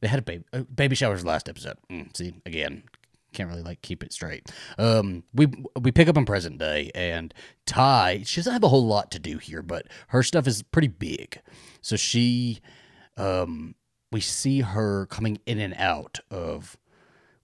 They 0.00 0.08
had 0.08 0.18
a 0.20 0.22
baby 0.22 0.44
uh, 0.52 0.62
baby 0.62 0.96
showers 0.96 1.24
last 1.26 1.48
episode. 1.48 1.76
Mm, 1.90 2.16
see 2.16 2.32
again, 2.46 2.84
can't 3.34 3.50
really 3.50 3.62
like 3.62 3.82
keep 3.82 4.02
it 4.02 4.12
straight. 4.14 4.50
Um, 4.78 5.24
we 5.34 5.48
we 5.78 5.92
pick 5.92 6.08
up 6.08 6.16
on 6.16 6.24
present 6.24 6.56
day, 6.58 6.90
and 6.94 7.34
Tai 7.66 8.22
she 8.24 8.40
doesn't 8.40 8.52
have 8.54 8.64
a 8.64 8.68
whole 8.68 8.86
lot 8.86 9.10
to 9.10 9.18
do 9.18 9.36
here, 9.36 9.62
but 9.62 9.86
her 10.08 10.22
stuff 10.22 10.46
is 10.46 10.62
pretty 10.62 10.88
big. 10.88 11.40
So 11.82 11.96
she, 11.96 12.60
um, 13.18 13.74
we 14.10 14.20
see 14.20 14.60
her 14.62 15.06
coming 15.06 15.38
in 15.46 15.58
and 15.58 15.74
out 15.74 16.20
of 16.30 16.76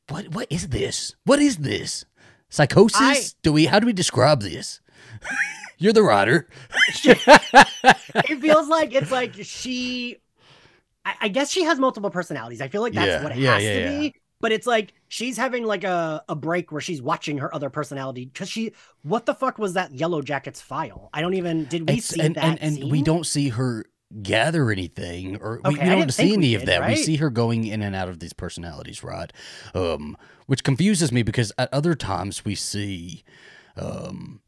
what 0.09 0.29
what 0.29 0.47
is 0.51 0.69
this? 0.69 1.15
What 1.25 1.39
is 1.41 1.59
this? 1.59 2.05
Psychosis? 2.49 3.01
I- 3.01 3.21
do 3.43 3.53
we 3.53 3.67
how 3.67 3.81
do 3.81 3.87
we 3.87 3.93
describe 3.93 4.41
this? 4.43 4.81
You're 5.79 5.93
the 5.93 6.03
writer. 6.03 6.49
it 7.05 8.41
feels 8.41 8.69
like 8.69 8.95
it's 8.95 9.11
like 9.11 9.35
she 9.43 10.17
I, 11.05 11.15
I 11.23 11.29
guess 11.29 11.51
she 11.51 11.65
has 11.65 11.79
multiple 11.79 12.11
personalities. 12.11 12.61
I 12.61 12.69
feel 12.69 12.81
like 12.83 12.93
that's 12.95 13.09
Yeah, 13.09 13.23
what 13.23 13.33
it 13.33 13.39
yeah, 13.39 13.55
has 13.55 13.63
yeah, 13.65 13.91
to 13.93 13.99
be. 13.99 14.15
But 14.41 14.53
it's 14.53 14.67
like 14.67 14.93
she's 15.09 15.37
having 15.37 15.65
like 15.65 15.85
a, 15.85 16.23
a 16.29 16.35
break 16.37 16.71
where 16.71 16.81
she's 16.81 17.01
watching 17.01 17.39
her 17.39 17.55
other 17.55 17.71
personality 17.71 18.27
because 18.27 18.49
she 18.49 18.73
what 19.03 19.27
the 19.27 19.35
fuck 19.35 19.59
was 19.59 19.73
that 19.75 19.93
yellow 19.93 20.23
jacket's 20.23 20.61
file? 20.61 21.09
I 21.13 21.21
don't 21.23 21.35
even 21.35 21.65
did 21.67 21.83
we 21.89 21.95
It's- 21.95 22.07
see 22.07 22.21
and, 22.21 22.35
that 22.37 22.59
and, 22.61 22.81
and 22.83 22.91
we 22.91 23.03
don't 23.03 23.27
see 23.27 23.49
her 23.51 23.85
gather 24.23 24.71
anything 24.71 25.37
or 25.37 25.61
we, 25.65 25.71
Okay, 25.75 25.85
we 25.85 25.91
I 25.91 25.95
don't 25.99 26.13
see 26.13 26.33
any 26.33 26.49
we 26.49 26.55
of 26.55 26.61
did, 26.63 26.69
that. 26.69 26.89
We 26.89 26.97
see 26.97 27.17
her 27.17 27.31
going 27.31 27.67
in 27.67 27.83
and 27.83 27.97
out 27.97 28.09
of 28.09 28.21
these 28.21 28.33
personalities 28.33 29.03
right? 29.03 29.33
Um 29.75 30.17
which 30.47 30.63
confuses 30.63 31.11
me 31.11 31.23
because 31.23 31.53
at 31.59 31.73
other 31.73 31.95
times 31.95 32.45
we 32.45 32.55
see 32.55 33.25
um 33.77 34.41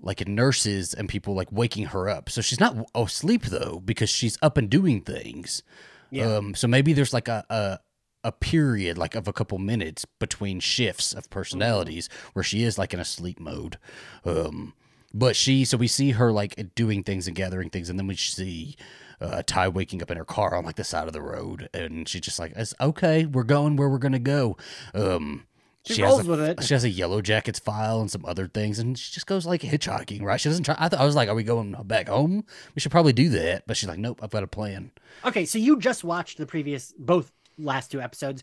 like 0.00 0.26
nurses 0.28 0.92
and 0.94 1.08
people 1.08 1.34
like 1.34 1.50
waking 1.52 1.86
her 1.86 2.08
up. 2.08 2.28
So 2.30 2.40
she's 2.40 2.60
not 2.60 2.76
asleep 2.94 3.44
though 3.46 3.80
because 3.84 4.10
she's 4.10 4.38
up 4.42 4.56
and 4.56 4.68
doing 4.70 5.00
things. 5.00 5.62
Yeah. 6.10 6.36
um 6.36 6.54
so 6.54 6.66
maybe 6.68 6.92
there's 6.92 7.12
like 7.12 7.28
a, 7.28 7.44
a 7.50 7.78
a 8.22 8.32
period 8.32 8.96
like 8.96 9.14
of 9.14 9.28
a 9.28 9.32
couple 9.34 9.58
minutes 9.58 10.06
between 10.18 10.58
shifts 10.60 11.12
of 11.12 11.28
personalities 11.28 12.08
where 12.32 12.42
she 12.42 12.62
is 12.62 12.78
like 12.78 12.94
in 12.94 13.00
a 13.00 13.04
sleep 13.04 13.38
mode. 13.38 13.76
Um 14.24 14.72
but 15.14 15.36
she 15.36 15.64
so 15.64 15.78
we 15.78 15.86
see 15.86 16.10
her 16.10 16.30
like 16.30 16.74
doing 16.74 17.02
things 17.02 17.26
and 17.26 17.34
gathering 17.36 17.70
things 17.70 17.88
and 17.88 17.98
then 17.98 18.06
we 18.06 18.16
see 18.16 18.76
uh, 19.20 19.42
Tai 19.46 19.68
waking 19.68 20.02
up 20.02 20.10
in 20.10 20.16
her 20.18 20.24
car 20.24 20.54
on 20.54 20.64
like 20.64 20.76
the 20.76 20.84
side 20.84 21.06
of 21.06 21.12
the 21.12 21.22
road, 21.22 21.68
and 21.72 22.08
she's 22.08 22.20
just 22.20 22.38
like, 22.38 22.52
"It's 22.56 22.74
okay, 22.80 23.26
we're 23.26 23.44
going 23.44 23.76
where 23.76 23.88
we're 23.88 23.98
gonna 23.98 24.18
go." 24.18 24.56
Um, 24.92 25.46
She 25.86 26.02
has 26.02 26.10
rolls 26.10 26.26
a, 26.26 26.30
with 26.30 26.40
it. 26.40 26.62
She 26.64 26.74
has 26.74 26.84
a 26.84 26.90
yellow 26.90 27.20
jackets 27.20 27.58
file 27.58 28.00
and 28.00 28.10
some 28.10 28.24
other 28.24 28.46
things, 28.46 28.78
and 28.78 28.98
she 28.98 29.12
just 29.12 29.26
goes 29.26 29.46
like 29.46 29.62
hitchhiking. 29.62 30.22
Right? 30.22 30.40
She 30.40 30.48
doesn't 30.48 30.64
try. 30.64 30.76
I, 30.78 30.88
th- 30.88 31.00
I 31.00 31.04
was 31.04 31.14
like, 31.14 31.28
"Are 31.28 31.34
we 31.34 31.44
going 31.44 31.74
back 31.84 32.08
home? 32.08 32.44
We 32.74 32.80
should 32.80 32.92
probably 32.92 33.12
do 33.12 33.28
that." 33.30 33.66
But 33.66 33.76
she's 33.76 33.88
like, 33.88 33.98
"Nope, 33.98 34.20
I've 34.22 34.30
got 34.30 34.42
a 34.42 34.48
plan." 34.48 34.90
Okay, 35.24 35.44
so 35.44 35.58
you 35.58 35.78
just 35.78 36.04
watched 36.04 36.38
the 36.38 36.46
previous 36.46 36.92
both 36.98 37.32
last 37.58 37.90
two 37.90 38.00
episodes. 38.00 38.42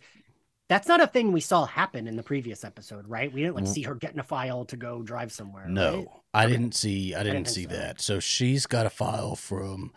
That's 0.71 0.87
not 0.87 1.01
a 1.01 1.07
thing 1.07 1.33
we 1.33 1.41
saw 1.41 1.65
happen 1.65 2.07
in 2.07 2.15
the 2.15 2.23
previous 2.23 2.63
episode, 2.63 3.05
right? 3.05 3.29
We 3.29 3.41
didn't 3.41 3.55
like 3.55 3.65
mm. 3.65 3.73
see 3.73 3.81
her 3.81 3.93
getting 3.93 4.19
a 4.19 4.23
file 4.23 4.63
to 4.63 4.77
go 4.77 5.01
drive 5.01 5.33
somewhere. 5.33 5.67
No, 5.67 5.97
right? 5.97 6.07
I 6.33 6.43
Okay. 6.45 6.53
didn't 6.53 6.75
see. 6.75 7.13
I 7.13 7.23
didn't, 7.23 7.43
didn't 7.43 7.49
see 7.49 7.63
so. 7.63 7.69
that. 7.71 7.99
So 7.99 8.21
she's 8.21 8.67
got 8.67 8.85
a 8.85 8.89
file 8.89 9.35
from. 9.35 9.91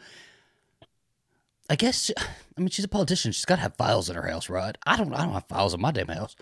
I 1.71 1.77
guess. 1.77 2.11
I 2.19 2.61
mean, 2.61 2.71
she's 2.71 2.85
a 2.85 2.89
politician. 2.89 3.31
She's 3.31 3.45
got 3.45 3.55
to 3.55 3.63
have 3.63 3.77
files 3.77 4.11
in 4.11 4.17
her 4.17 4.27
house, 4.27 4.51
right? 4.51 4.77
I 4.85 4.97
don't. 4.97 5.15
I 5.15 5.23
don't 5.25 5.35
have 5.35 5.47
files 5.47 5.75
in 5.75 5.81
my 5.81 5.93
damn 5.93 6.09
house. 6.09 6.35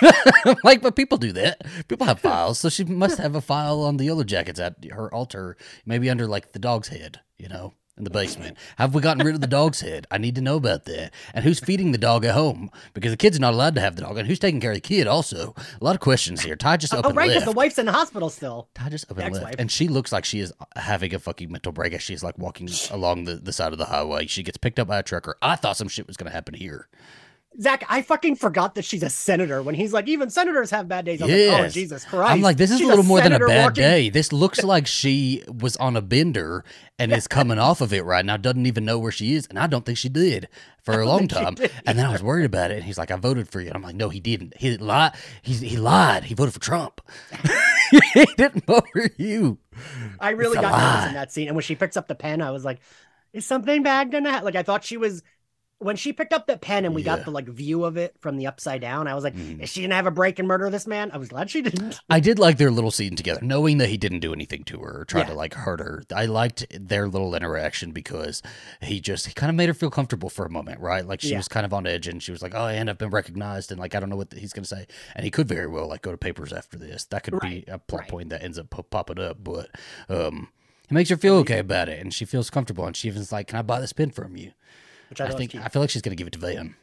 like, 0.64 0.80
but 0.80 0.96
people 0.96 1.18
do 1.18 1.32
that. 1.32 1.60
People 1.86 2.06
have 2.06 2.20
files, 2.20 2.58
so 2.58 2.70
she 2.70 2.84
must 2.84 3.18
have 3.24 3.34
a 3.34 3.42
file 3.42 3.82
on 3.82 3.98
the 3.98 4.04
yellow 4.04 4.24
jackets 4.24 4.58
at 4.58 4.82
her 4.92 5.12
altar, 5.12 5.58
maybe 5.84 6.08
under 6.08 6.26
like 6.26 6.52
the 6.52 6.58
dog's 6.58 6.88
head. 6.88 7.20
You 7.36 7.50
know. 7.50 7.74
In 7.96 8.02
the 8.02 8.10
basement. 8.10 8.56
Have 8.76 8.92
we 8.92 9.00
gotten 9.00 9.24
rid 9.24 9.36
of 9.36 9.40
the 9.40 9.46
dog's 9.46 9.80
head? 9.80 10.04
I 10.10 10.18
need 10.18 10.34
to 10.34 10.40
know 10.40 10.56
about 10.56 10.84
that. 10.86 11.12
And 11.32 11.44
who's 11.44 11.60
feeding 11.60 11.92
the 11.92 11.98
dog 11.98 12.24
at 12.24 12.34
home? 12.34 12.68
Because 12.92 13.12
the 13.12 13.16
kid's 13.16 13.38
not 13.38 13.54
allowed 13.54 13.76
to 13.76 13.80
have 13.80 13.94
the 13.94 14.02
dog. 14.02 14.18
And 14.18 14.26
who's 14.26 14.40
taking 14.40 14.60
care 14.60 14.72
of 14.72 14.76
the 14.76 14.80
kid 14.80 15.06
also? 15.06 15.54
A 15.80 15.84
lot 15.84 15.94
of 15.94 16.00
questions 16.00 16.40
here. 16.40 16.56
Tai 16.56 16.78
just 16.78 16.92
oh, 16.92 16.98
opened 16.98 17.04
up 17.04 17.06
Oh, 17.06 17.10
and 17.10 17.16
right, 17.18 17.28
because 17.28 17.42
left. 17.42 17.52
the 17.52 17.56
wife's 17.56 17.78
in 17.78 17.86
the 17.86 17.92
hospital 17.92 18.30
still. 18.30 18.68
Tai 18.74 18.88
just 18.88 19.08
up 19.12 19.18
and 19.18 19.32
left, 19.32 19.60
and 19.60 19.70
she 19.70 19.86
looks 19.86 20.10
like 20.10 20.24
she 20.24 20.40
is 20.40 20.52
having 20.74 21.14
a 21.14 21.20
fucking 21.20 21.52
mental 21.52 21.70
break 21.70 21.92
as 21.92 22.02
she's 22.02 22.24
like 22.24 22.36
walking 22.36 22.68
along 22.90 23.24
the, 23.26 23.36
the 23.36 23.52
side 23.52 23.70
of 23.72 23.78
the 23.78 23.84
highway. 23.84 24.26
She 24.26 24.42
gets 24.42 24.56
picked 24.58 24.80
up 24.80 24.88
by 24.88 24.98
a 24.98 25.02
trucker. 25.04 25.36
I 25.40 25.54
thought 25.54 25.76
some 25.76 25.86
shit 25.86 26.08
was 26.08 26.16
gonna 26.16 26.32
happen 26.32 26.54
here. 26.54 26.88
Zach, 27.60 27.84
I 27.88 28.02
fucking 28.02 28.36
forgot 28.36 28.74
that 28.74 28.84
she's 28.84 29.02
a 29.04 29.10
senator 29.10 29.62
when 29.62 29.76
he's 29.76 29.92
like, 29.92 30.08
even 30.08 30.28
senators 30.28 30.70
have 30.70 30.88
bad 30.88 31.04
days. 31.04 31.22
I'm 31.22 31.28
like, 31.30 31.66
oh, 31.66 31.68
Jesus 31.68 32.04
Christ. 32.04 32.32
I'm 32.32 32.40
like, 32.40 32.56
this 32.56 32.70
is 32.72 32.78
She's 32.78 32.86
a 32.86 32.90
little 32.90 33.04
more 33.04 33.20
than 33.20 33.32
a 33.32 33.38
bad 33.38 33.64
walking- 33.66 33.82
day. 33.82 34.10
This 34.10 34.32
looks 34.32 34.64
like 34.64 34.86
she 34.88 35.44
was 35.46 35.76
on 35.76 35.96
a 35.96 36.02
bender 36.02 36.64
and 36.98 37.12
is 37.12 37.28
coming 37.28 37.58
off 37.58 37.80
of 37.80 37.92
it 37.92 38.04
right 38.04 38.24
now. 38.24 38.36
Doesn't 38.36 38.66
even 38.66 38.84
know 38.84 38.98
where 38.98 39.12
she 39.12 39.34
is, 39.34 39.46
and 39.46 39.58
I 39.58 39.68
don't 39.68 39.86
think 39.86 39.98
she 39.98 40.08
did 40.08 40.48
for 40.82 41.00
a 41.00 41.06
long 41.06 41.28
time. 41.28 41.56
And 41.86 41.98
then 41.98 42.06
I 42.06 42.12
was 42.12 42.22
worried 42.22 42.44
about 42.46 42.70
it, 42.70 42.74
and 42.76 42.84
he's 42.84 42.98
like, 42.98 43.10
"I 43.10 43.16
voted 43.16 43.48
for 43.48 43.60
you." 43.60 43.68
And 43.68 43.76
I'm 43.76 43.82
like, 43.82 43.94
"No, 43.96 44.08
he 44.08 44.20
didn't. 44.20 44.56
He 44.56 44.76
lied. 44.76 45.12
He 45.42 45.54
he 45.54 45.76
lied. 45.76 46.24
He 46.24 46.34
voted 46.34 46.54
for 46.54 46.60
Trump. 46.60 47.00
he 48.14 48.26
didn't 48.36 48.66
vote 48.66 48.86
for 48.92 49.10
you." 49.16 49.58
I 50.20 50.30
really 50.30 50.56
It's 50.56 50.58
a 50.58 50.62
got 50.62 50.78
nervous 50.78 51.08
in 51.08 51.14
that 51.14 51.32
scene. 51.32 51.48
And 51.48 51.56
when 51.56 51.62
she 51.62 51.74
picks 51.74 51.96
up 51.96 52.08
the 52.08 52.14
pen, 52.14 52.40
I 52.42 52.50
was 52.52 52.64
like, 52.64 52.80
is 53.32 53.44
something 53.44 53.82
bad 53.82 54.12
gonna 54.12 54.30
happen? 54.30 54.44
Like, 54.44 54.54
I 54.56 54.62
thought 54.62 54.84
she 54.84 54.96
was. 54.96 55.22
When 55.80 55.96
she 55.96 56.12
picked 56.12 56.32
up 56.32 56.46
the 56.46 56.56
pen 56.56 56.84
and 56.84 56.94
we 56.94 57.02
Yeah. 57.02 57.16
got 57.16 57.24
the 57.24 57.30
like 57.30 57.46
view 57.48 57.84
of 57.84 57.96
it 57.96 58.14
from 58.20 58.36
the 58.38 58.46
upside 58.46 58.80
down, 58.80 59.06
I 59.08 59.14
was 59.14 59.24
like, 59.24 59.34
Mm. 59.36 59.60
is 59.60 59.68
she 59.70 59.82
gonna 59.82 59.96
have 59.96 60.06
a 60.06 60.10
break 60.10 60.38
and 60.38 60.46
murder 60.48 60.70
this 60.70 60.86
man? 60.86 61.10
I 61.12 61.18
was 61.18 61.28
glad 61.28 61.50
she 61.50 61.60
didn't. 61.62 62.00
I 62.08 62.20
did 62.20 62.38
like 62.38 62.56
their 62.58 62.70
little 62.70 62.90
scene 62.92 63.16
together, 63.16 63.40
knowing 63.42 63.78
that 63.78 63.88
he 63.88 63.96
didn't 63.96 64.20
do 64.20 64.32
anything 64.32 64.62
to 64.64 64.78
her 64.80 65.00
or 65.00 65.04
try 65.04 65.22
Yeah. 65.22 65.26
to 65.28 65.34
like 65.34 65.52
hurt 65.54 65.80
her. 65.80 66.04
I 66.14 66.26
liked 66.26 66.64
their 66.70 67.08
little 67.08 67.34
interaction 67.34 67.90
because 67.90 68.40
he 68.80 69.00
just 69.00 69.26
he 69.26 69.34
kind 69.34 69.50
of 69.50 69.56
made 69.56 69.68
her 69.68 69.74
feel 69.74 69.90
comfortable 69.90 70.30
for 70.30 70.46
a 70.46 70.50
moment, 70.50 70.80
right? 70.80 71.04
Like 71.06 71.20
she 71.20 71.30
Yeah. 71.32 71.38
was 71.38 71.48
kind 71.48 71.66
of 71.66 71.74
on 71.74 71.86
edge 71.86 72.06
and 72.06 72.22
she 72.22 72.30
was 72.30 72.40
like, 72.40 72.54
"Oh, 72.54 72.66
and 72.68 72.88
I've 72.88 72.98
been 72.98 73.10
recognized," 73.10 73.70
and 73.70 73.78
like 73.80 73.94
I 73.94 74.00
don't 74.00 74.08
know 74.08 74.16
what 74.16 74.32
he's 74.32 74.52
gonna 74.52 74.64
say, 74.64 74.86
and 75.14 75.24
he 75.24 75.30
could 75.30 75.48
very 75.48 75.66
well 75.66 75.88
like 75.88 76.02
go 76.02 76.12
to 76.12 76.16
papers 76.16 76.52
after 76.52 76.78
this. 76.78 77.04
That 77.06 77.24
could 77.24 77.34
Right, 77.34 77.66
be 77.66 77.70
a 77.70 77.78
plot 77.78 78.02
right. 78.02 78.08
point 78.10 78.28
that 78.30 78.42
ends 78.42 78.58
up 78.58 78.70
po- 78.70 78.82
popping 78.84 79.18
up, 79.18 79.38
but 79.42 79.68
um. 80.08 80.48
it 80.88 80.92
makes 80.92 81.10
her 81.10 81.16
feel 81.16 81.36
okay 81.36 81.58
about 81.58 81.88
it, 81.88 81.98
and 82.00 82.14
she 82.14 82.24
feels 82.24 82.48
comfortable. 82.48 82.86
And 82.86 82.94
she 82.96 83.08
even's 83.08 83.32
like, 83.32 83.48
"Can 83.48 83.58
I 83.58 83.62
buy 83.62 83.80
this 83.80 83.92
pen 83.92 84.10
from 84.10 84.36
you?" 84.36 84.52
Which 85.14 85.20
I, 85.20 85.32
I 85.32 85.36
think 85.36 85.54
I 85.54 85.68
feel 85.68 85.80
like 85.80 85.90
she's 85.90 86.02
gonna 86.02 86.16
give 86.16 86.26
it 86.26 86.32
to 86.32 86.40
Van. 86.40 86.74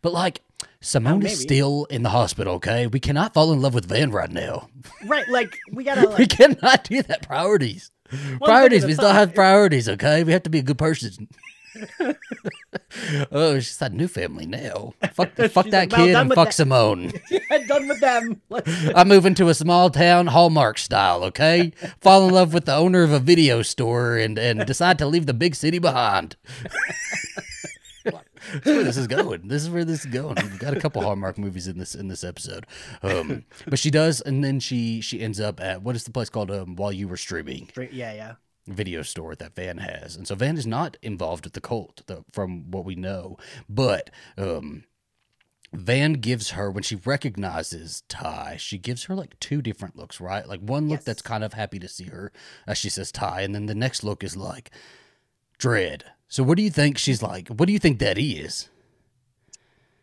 But 0.00 0.12
like 0.12 0.42
Simone 0.80 1.26
is 1.26 1.40
still 1.40 1.86
in 1.90 2.04
the 2.04 2.10
hospital. 2.10 2.54
Okay, 2.54 2.86
we 2.86 3.00
cannot 3.00 3.34
fall 3.34 3.52
in 3.52 3.60
love 3.60 3.74
with 3.74 3.86
Van 3.86 4.10
right 4.10 4.30
now. 4.30 4.68
right. 5.06 5.28
Like 5.28 5.58
we 5.72 5.82
gotta 5.82 6.14
we 6.18 6.26
cannot 6.26 6.84
do 6.84 7.02
that. 7.02 7.26
Priorities. 7.26 7.90
priorities. 8.40 8.84
We 8.84 8.94
still 8.94 9.12
have 9.12 9.34
priorities. 9.34 9.88
Okay, 9.88 10.22
we 10.22 10.32
have 10.32 10.44
to 10.44 10.50
be 10.50 10.60
a 10.60 10.62
good 10.62 10.78
person. 10.78 11.28
oh, 13.32 13.54
she's 13.56 13.76
got 13.76 13.90
a 13.90 13.96
new 13.96 14.06
family 14.06 14.46
now. 14.46 14.94
Fuck, 15.12 15.32
fuck 15.50 15.66
that 15.70 15.90
like, 15.90 16.00
kid 16.00 16.14
and 16.14 16.32
fuck 16.32 16.48
that." 16.48 16.54
Simone. 16.54 17.12
done 17.66 17.88
with 17.88 18.00
them. 18.00 18.40
I'm 18.94 19.08
moving 19.08 19.34
to 19.36 19.48
a 19.48 19.54
small 19.54 19.90
town 19.90 20.28
Hallmark 20.28 20.78
style. 20.78 21.24
Okay, 21.24 21.72
fall 22.00 22.28
in 22.28 22.34
love 22.34 22.54
with 22.54 22.66
the 22.66 22.74
owner 22.74 23.02
of 23.02 23.12
a 23.12 23.18
video 23.18 23.62
store 23.62 24.16
and 24.16 24.38
and 24.38 24.64
decide 24.66 24.98
to 24.98 25.06
leave 25.06 25.26
the 25.26 25.34
big 25.34 25.54
city 25.54 25.78
behind. 25.78 26.36
Where 28.62 28.84
this 28.84 28.96
is 28.96 29.06
going. 29.06 29.48
This 29.48 29.62
is 29.62 29.70
where 29.70 29.84
this 29.84 30.04
is 30.04 30.12
going. 30.12 30.36
We've 30.36 30.58
got 30.58 30.76
a 30.76 30.80
couple 30.80 31.02
Hallmark 31.02 31.38
movies 31.38 31.66
in 31.66 31.78
this 31.78 31.94
in 31.94 32.08
this 32.08 32.22
episode, 32.24 32.66
um, 33.02 33.44
but 33.66 33.78
she 33.78 33.90
does, 33.90 34.20
and 34.20 34.44
then 34.44 34.60
she 34.60 35.00
she 35.00 35.20
ends 35.20 35.40
up 35.40 35.60
at 35.60 35.82
what 35.82 35.96
is 35.96 36.04
the 36.04 36.10
place 36.12 36.28
called? 36.30 36.50
Um, 36.50 36.76
while 36.76 36.92
you 36.92 37.08
were 37.08 37.16
streaming, 37.16 37.70
yeah, 37.76 38.12
yeah. 38.12 38.34
video 38.66 39.02
store 39.02 39.34
that 39.34 39.54
Van 39.54 39.78
has, 39.78 40.16
and 40.16 40.26
so 40.28 40.34
Van 40.34 40.56
is 40.56 40.66
not 40.66 40.96
involved 41.02 41.44
with 41.44 41.54
the 41.54 41.60
cult, 41.60 42.02
the, 42.06 42.24
from 42.32 42.70
what 42.70 42.84
we 42.84 42.94
know. 42.94 43.36
But 43.68 44.10
um, 44.38 44.84
Van 45.72 46.14
gives 46.14 46.50
her 46.50 46.70
when 46.70 46.82
she 46.84 46.96
recognizes 46.96 48.04
Tai, 48.08 48.56
she 48.58 48.78
gives 48.78 49.04
her 49.04 49.14
like 49.16 49.38
two 49.40 49.60
different 49.60 49.96
looks, 49.96 50.20
right? 50.20 50.46
Like 50.48 50.60
one 50.60 50.88
look 50.88 50.98
Yes. 51.00 51.04
that's 51.04 51.22
kind 51.22 51.42
of 51.42 51.54
happy 51.54 51.78
to 51.80 51.88
see 51.88 52.04
her 52.04 52.30
as 52.66 52.78
she 52.78 52.88
says 52.88 53.10
Tai, 53.10 53.40
and 53.40 53.54
then 53.54 53.66
the 53.66 53.74
next 53.74 54.04
look 54.04 54.22
is 54.22 54.36
like 54.36 54.70
dread. 55.58 56.04
So 56.28 56.42
what 56.42 56.56
do 56.56 56.62
you 56.62 56.70
think 56.70 56.98
she's 56.98 57.22
like? 57.22 57.48
What 57.48 57.66
do 57.66 57.72
you 57.72 57.78
think 57.78 57.98
that 57.98 58.18
is? 58.18 58.68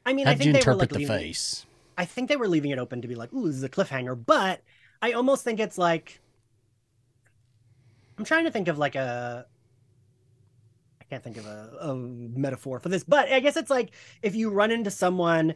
I 0.06 0.14
mean, 0.14 0.26
How 0.26 0.32
I 0.32 0.36
think 0.36 0.52
you 0.52 0.54
they 0.54 0.64
were 0.64 0.76
like 0.76 0.90
interpret 0.90 0.92
the 0.92 1.00
leaving, 1.00 1.08
face? 1.18 1.66
I 1.98 2.06
think 2.06 2.30
they 2.30 2.38
were 2.38 2.48
leaving 2.48 2.72
it 2.72 2.80
open 2.80 3.02
to 3.02 3.08
be 3.08 3.16
like, 3.16 3.34
ooh, 3.34 3.48
this 3.48 3.56
is 3.58 3.64
a 3.64 3.70
cliffhanger. 3.70 4.16
But 4.26 4.62
I 5.02 5.14
almost 5.14 5.44
think 5.44 5.60
it's 5.60 5.78
like 5.78 6.22
I'm 8.18 8.26
trying 8.26 8.46
to 8.46 8.52
think 8.52 8.68
of 8.68 8.78
like 8.78 8.96
a 8.96 9.46
I 11.02 11.04
can't 11.06 11.24
think 11.24 11.38
of 11.38 11.46
a, 11.46 11.78
a 11.82 11.96
metaphor 11.96 12.80
for 12.80 12.90
this, 12.90 13.04
but 13.04 13.32
I 13.32 13.40
guess 13.40 13.58
it's 13.58 13.70
like 13.70 13.92
if 14.22 14.36
you 14.36 14.50
run 14.50 14.72
into 14.72 14.92
someone 14.92 15.56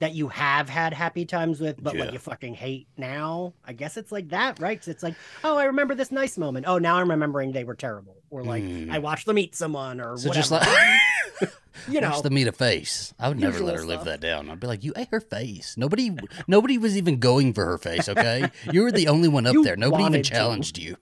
that 0.00 0.14
you 0.14 0.28
have 0.28 0.68
had 0.68 0.92
happy 0.92 1.24
times 1.24 1.60
with, 1.60 1.82
but 1.82 1.94
Yeah. 1.94 2.04
like 2.04 2.12
you 2.12 2.18
fucking 2.18 2.54
hate 2.54 2.86
now. 2.96 3.54
I 3.64 3.72
guess 3.72 3.96
it's 3.96 4.10
like 4.12 4.28
that, 4.30 4.58
right? 4.60 4.78
'Cause 4.78 4.88
it's 4.88 5.02
like, 5.02 5.14
oh, 5.44 5.56
I 5.56 5.64
remember 5.64 5.94
this 5.94 6.10
nice 6.10 6.36
moment. 6.36 6.66
Oh, 6.68 6.78
now 6.78 6.96
I'm 6.96 7.10
remembering 7.10 7.52
they 7.52 7.64
were 7.64 7.74
terrible, 7.76 8.16
or 8.30 8.42
like 8.42 8.62
Mm. 8.64 8.90
I 8.92 8.98
watched 8.98 9.26
them 9.26 9.38
eat 9.38 9.54
someone, 9.54 10.00
or 10.00 10.16
So 10.16 10.28
whatever. 10.28 10.34
just 10.34 10.50
like 10.50 10.68
you 11.88 12.00
know, 12.00 12.10
watch 12.10 12.22
them 12.22 12.36
eat 12.38 12.46
a 12.48 12.52
face. 12.52 13.14
I 13.18 13.28
would 13.28 13.38
never 13.38 13.60
let 13.60 13.76
her 13.76 13.84
live 13.84 14.04
that 14.04 14.20
down. 14.20 14.50
I'd 14.50 14.60
be 14.60 14.66
like, 14.66 14.84
you 14.84 14.92
ate 14.96 15.08
her 15.10 15.20
face. 15.20 15.76
Nobody, 15.76 16.16
nobody 16.46 16.76
was 16.78 16.96
even 16.96 17.18
going 17.18 17.52
for 17.52 17.64
her 17.64 17.78
face. 17.78 18.08
Okay, 18.08 18.50
you 18.72 18.82
were 18.82 18.92
the 18.92 19.08
only 19.08 19.28
one 19.28 19.46
up 19.46 19.54
You 19.54 19.64
there. 19.64 19.76
Nobody 19.76 20.02
even 20.02 20.12
wanted 20.12 20.24
to. 20.24 20.30
challenged 20.30 20.78
you. 20.78 20.96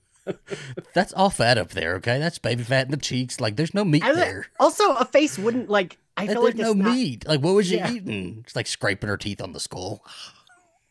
That's 0.94 1.12
all 1.12 1.30
fat 1.30 1.58
up 1.58 1.70
there. 1.70 1.94
Okay, 1.96 2.18
that's 2.18 2.38
baby 2.38 2.62
fat 2.62 2.86
in 2.86 2.90
the 2.90 2.96
cheeks. 2.96 3.40
Like, 3.40 3.56
there's 3.56 3.74
no 3.74 3.84
meat 3.84 4.04
I- 4.04 4.12
there. 4.14 4.46
also 4.60 4.94
a 4.94 5.04
face 5.04 5.38
wouldn't 5.38 5.68
like. 5.68 5.98
I 6.16 6.26
There's 6.26 6.36
feel 6.36 6.44
like 6.44 6.56
no 6.56 6.72
not- 6.74 6.94
meat. 6.94 7.26
Like, 7.26 7.40
what 7.40 7.54
was 7.54 7.66
she 7.68 7.76
Yeah. 7.76 7.90
eating? 7.90 8.42
It's 8.44 8.54
like 8.54 8.66
scraping 8.66 9.08
her 9.08 9.16
teeth 9.16 9.40
on 9.40 9.52
the 9.52 9.60
skull. 9.60 10.04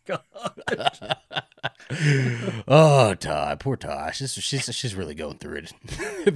oh, 2.68 3.16
Tai, 3.16 3.56
poor 3.56 3.76
Tai. 3.76 4.12
She's 4.12 4.34
she's 4.34 4.74
she's 4.74 4.96
really 4.96 5.16
going 5.16 5.38
through 5.38 5.64
it 5.64 5.74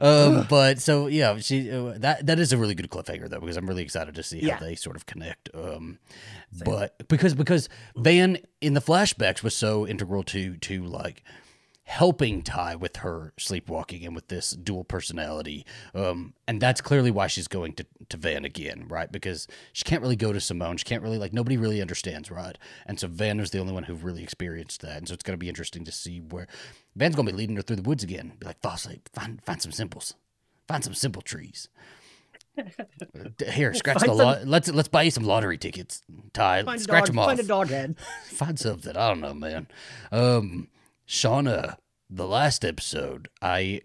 um, 0.00 0.46
but 0.48 0.80
so 0.80 1.06
yeah, 1.06 1.38
she 1.38 1.70
uh, 1.70 1.94
that 1.96 2.26
that 2.26 2.38
is 2.38 2.52
a 2.52 2.58
really 2.58 2.74
good 2.74 2.90
cliffhanger 2.90 3.28
though 3.28 3.40
because 3.40 3.56
I'm 3.56 3.66
really 3.66 3.82
excited 3.82 4.14
to 4.14 4.22
see 4.22 4.48
how 4.48 4.58
they 4.58 4.74
sort 4.74 4.96
of 4.96 5.06
connect. 5.06 5.48
Um, 5.54 5.98
but 6.64 7.08
because 7.08 7.34
because 7.34 7.68
Van 7.96 8.38
in 8.60 8.74
the 8.74 8.80
flashbacks 8.80 9.42
was 9.42 9.54
so 9.54 9.86
integral 9.86 10.22
to 10.24 10.56
to 10.56 10.84
like 10.84 11.22
helping 11.84 12.42
Tai 12.42 12.76
with 12.76 12.96
her 12.96 13.32
sleepwalking 13.38 14.04
and 14.04 14.14
with 14.14 14.28
this 14.28 14.50
dual 14.50 14.84
personality. 14.84 15.66
Um, 15.94 16.32
and 16.48 16.60
that's 16.60 16.80
clearly 16.80 17.10
why 17.10 17.26
she's 17.26 17.46
going 17.46 17.74
to, 17.74 17.86
to 18.08 18.16
Van 18.16 18.44
again, 18.44 18.86
right? 18.88 19.10
Because 19.10 19.46
she 19.72 19.84
can't 19.84 20.00
really 20.00 20.16
go 20.16 20.32
to 20.32 20.40
Simone. 20.40 20.78
She 20.78 20.84
can't 20.84 21.02
really, 21.02 21.18
like, 21.18 21.34
nobody 21.34 21.56
really 21.56 21.82
understands, 21.82 22.30
right? 22.30 22.56
And 22.86 22.98
so 22.98 23.06
Van 23.06 23.38
is 23.38 23.50
the 23.50 23.58
only 23.58 23.72
one 23.72 23.84
who 23.84 23.94
really 23.94 24.22
experienced 24.22 24.80
that. 24.80 24.96
And 24.96 25.08
so 25.08 25.14
it's 25.14 25.22
going 25.22 25.34
to 25.34 25.42
be 25.42 25.48
interesting 25.48 25.84
to 25.84 25.92
see 25.92 26.20
where 26.20 26.46
Van's 26.96 27.16
going 27.16 27.26
to 27.26 27.32
be 27.32 27.38
leading 27.38 27.56
her 27.56 27.62
through 27.62 27.76
the 27.76 27.82
woods 27.82 28.02
again. 28.02 28.32
Be 28.38 28.46
like, 28.46 28.60
fall 28.62 28.74
asleep, 28.74 29.10
find, 29.12 29.44
find 29.44 29.60
some 29.60 29.72
simples, 29.72 30.14
find 30.66 30.82
some 30.82 30.94
simple 30.94 31.22
trees. 31.22 31.68
Here, 33.52 33.74
scratch 33.74 33.98
Find 33.98 34.10
the 34.10 34.14
lot. 34.14 34.46
Let's 34.46 34.68
let's 34.68 34.86
buy 34.86 35.02
you 35.02 35.10
some 35.10 35.24
lottery 35.24 35.58
tickets, 35.58 36.02
Tai. 36.32 36.62
Find 36.62 36.80
scratch 36.80 37.00
dog, 37.00 37.06
them 37.08 37.18
off 37.18 37.26
Find 37.26 37.40
a 37.40 37.42
dog 37.42 37.68
head. 37.68 37.96
find 38.26 38.58
something. 38.58 38.96
I 38.96 39.08
don't 39.08 39.20
know, 39.20 39.34
man. 39.34 39.66
Um, 40.12 40.68
Shauna, 41.06 41.76
the 42.10 42.26
last 42.26 42.64
episode, 42.64 43.28
I 43.42 43.82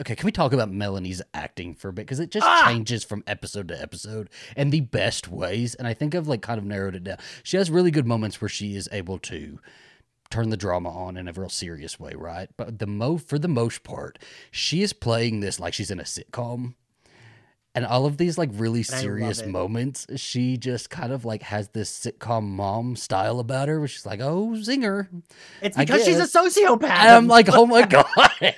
okay. 0.00 0.16
Can 0.16 0.26
we 0.26 0.32
talk 0.32 0.52
about 0.52 0.70
Melanie's 0.72 1.22
acting 1.32 1.74
for 1.74 1.88
a 1.88 1.92
bit 1.92 2.02
because 2.06 2.20
it 2.20 2.30
just 2.30 2.46
Ah! 2.46 2.64
changes 2.66 3.04
from 3.04 3.22
episode 3.26 3.68
to 3.68 3.80
episode 3.80 4.28
in 4.56 4.70
the 4.70 4.80
best 4.80 5.28
ways, 5.28 5.74
and 5.74 5.86
I 5.86 5.94
think 5.94 6.14
I've 6.14 6.28
like 6.28 6.42
kind 6.42 6.58
of 6.58 6.64
narrowed 6.64 6.96
it 6.96 7.04
down. 7.04 7.18
She 7.42 7.56
has 7.56 7.70
really 7.70 7.90
good 7.90 8.06
moments 8.06 8.40
where 8.40 8.48
she 8.48 8.74
is 8.76 8.88
able 8.92 9.18
to 9.20 9.58
turn 10.30 10.50
the 10.50 10.56
drama 10.56 10.90
on 10.90 11.16
in 11.16 11.28
a 11.28 11.32
real 11.32 11.48
serious 11.48 12.00
way, 12.00 12.12
right? 12.14 12.48
But 12.56 12.78
the 12.80 12.86
mo 12.86 13.18
for 13.18 13.38
the 13.38 13.48
most 13.48 13.84
part, 13.84 14.18
she 14.50 14.82
is 14.82 14.92
playing 14.92 15.40
this 15.40 15.60
like 15.60 15.74
she's 15.74 15.90
in 15.90 16.00
a 16.00 16.04
sitcom. 16.04 16.74
And 17.76 17.84
all 17.84 18.06
of 18.06 18.18
these 18.18 18.38
like 18.38 18.50
really 18.52 18.84
love 18.84 19.00
serious 19.00 19.44
moments, 19.44 20.06
she 20.14 20.56
just 20.56 20.90
kind 20.90 21.12
of 21.12 21.24
like 21.24 21.42
has 21.42 21.68
this 21.70 21.90
sitcom 21.90 22.44
mom 22.44 22.94
style 22.94 23.40
about 23.40 23.66
her 23.68 23.80
where 23.80 23.88
she's 23.88 24.06
like, 24.06 24.20
"Oh, 24.20 24.50
zinger." 24.56 25.08
It's 25.60 25.76
because 25.76 26.04
she's 26.04 26.20
a 26.20 26.22
sociopath. 26.38 26.84
And 26.84 27.08
I'm 27.10 27.26
like, 27.26 27.48
"Oh 27.52 27.66
my 27.66 27.82
god." 27.82 28.06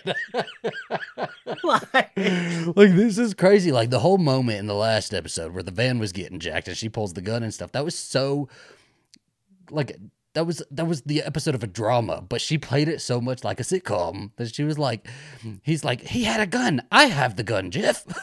Like- 1.62 2.10
like 2.14 2.94
this 2.94 3.18
is 3.18 3.34
crazy. 3.34 3.72
Like 3.72 3.90
the 3.90 4.00
whole 4.00 4.18
moment 4.18 4.58
in 4.58 4.66
the 4.66 4.74
last 4.74 5.14
episode 5.14 5.52
where 5.54 5.62
the 5.62 5.70
van 5.70 5.98
was 5.98 6.12
getting 6.12 6.38
jacked 6.38 6.68
and 6.68 6.76
she 6.76 6.88
pulls 6.88 7.12
the 7.14 7.22
gun 7.22 7.42
and 7.42 7.52
stuff. 7.54 7.72
That 7.72 7.84
was 7.84 7.94
so 7.98 8.48
like 9.70 9.96
that 10.34 10.46
was 10.46 10.62
that 10.70 10.84
was 10.86 11.02
the 11.02 11.22
episode 11.22 11.54
of 11.54 11.62
a 11.62 11.66
drama, 11.66 12.20
but 12.28 12.40
she 12.40 12.58
played 12.58 12.88
it 12.88 13.00
so 13.00 13.20
much 13.20 13.44
like 13.44 13.60
a 13.60 13.62
sitcom 13.62 14.30
that 14.36 14.54
she 14.54 14.64
was 14.64 14.78
like, 14.78 15.08
he's 15.62 15.84
like, 15.84 16.02
he 16.02 16.24
had 16.24 16.40
a 16.40 16.46
gun. 16.46 16.82
I 16.92 17.04
have 17.06 17.36
the 17.36 17.42
gun, 17.44 17.70
Jeff. 17.70 18.04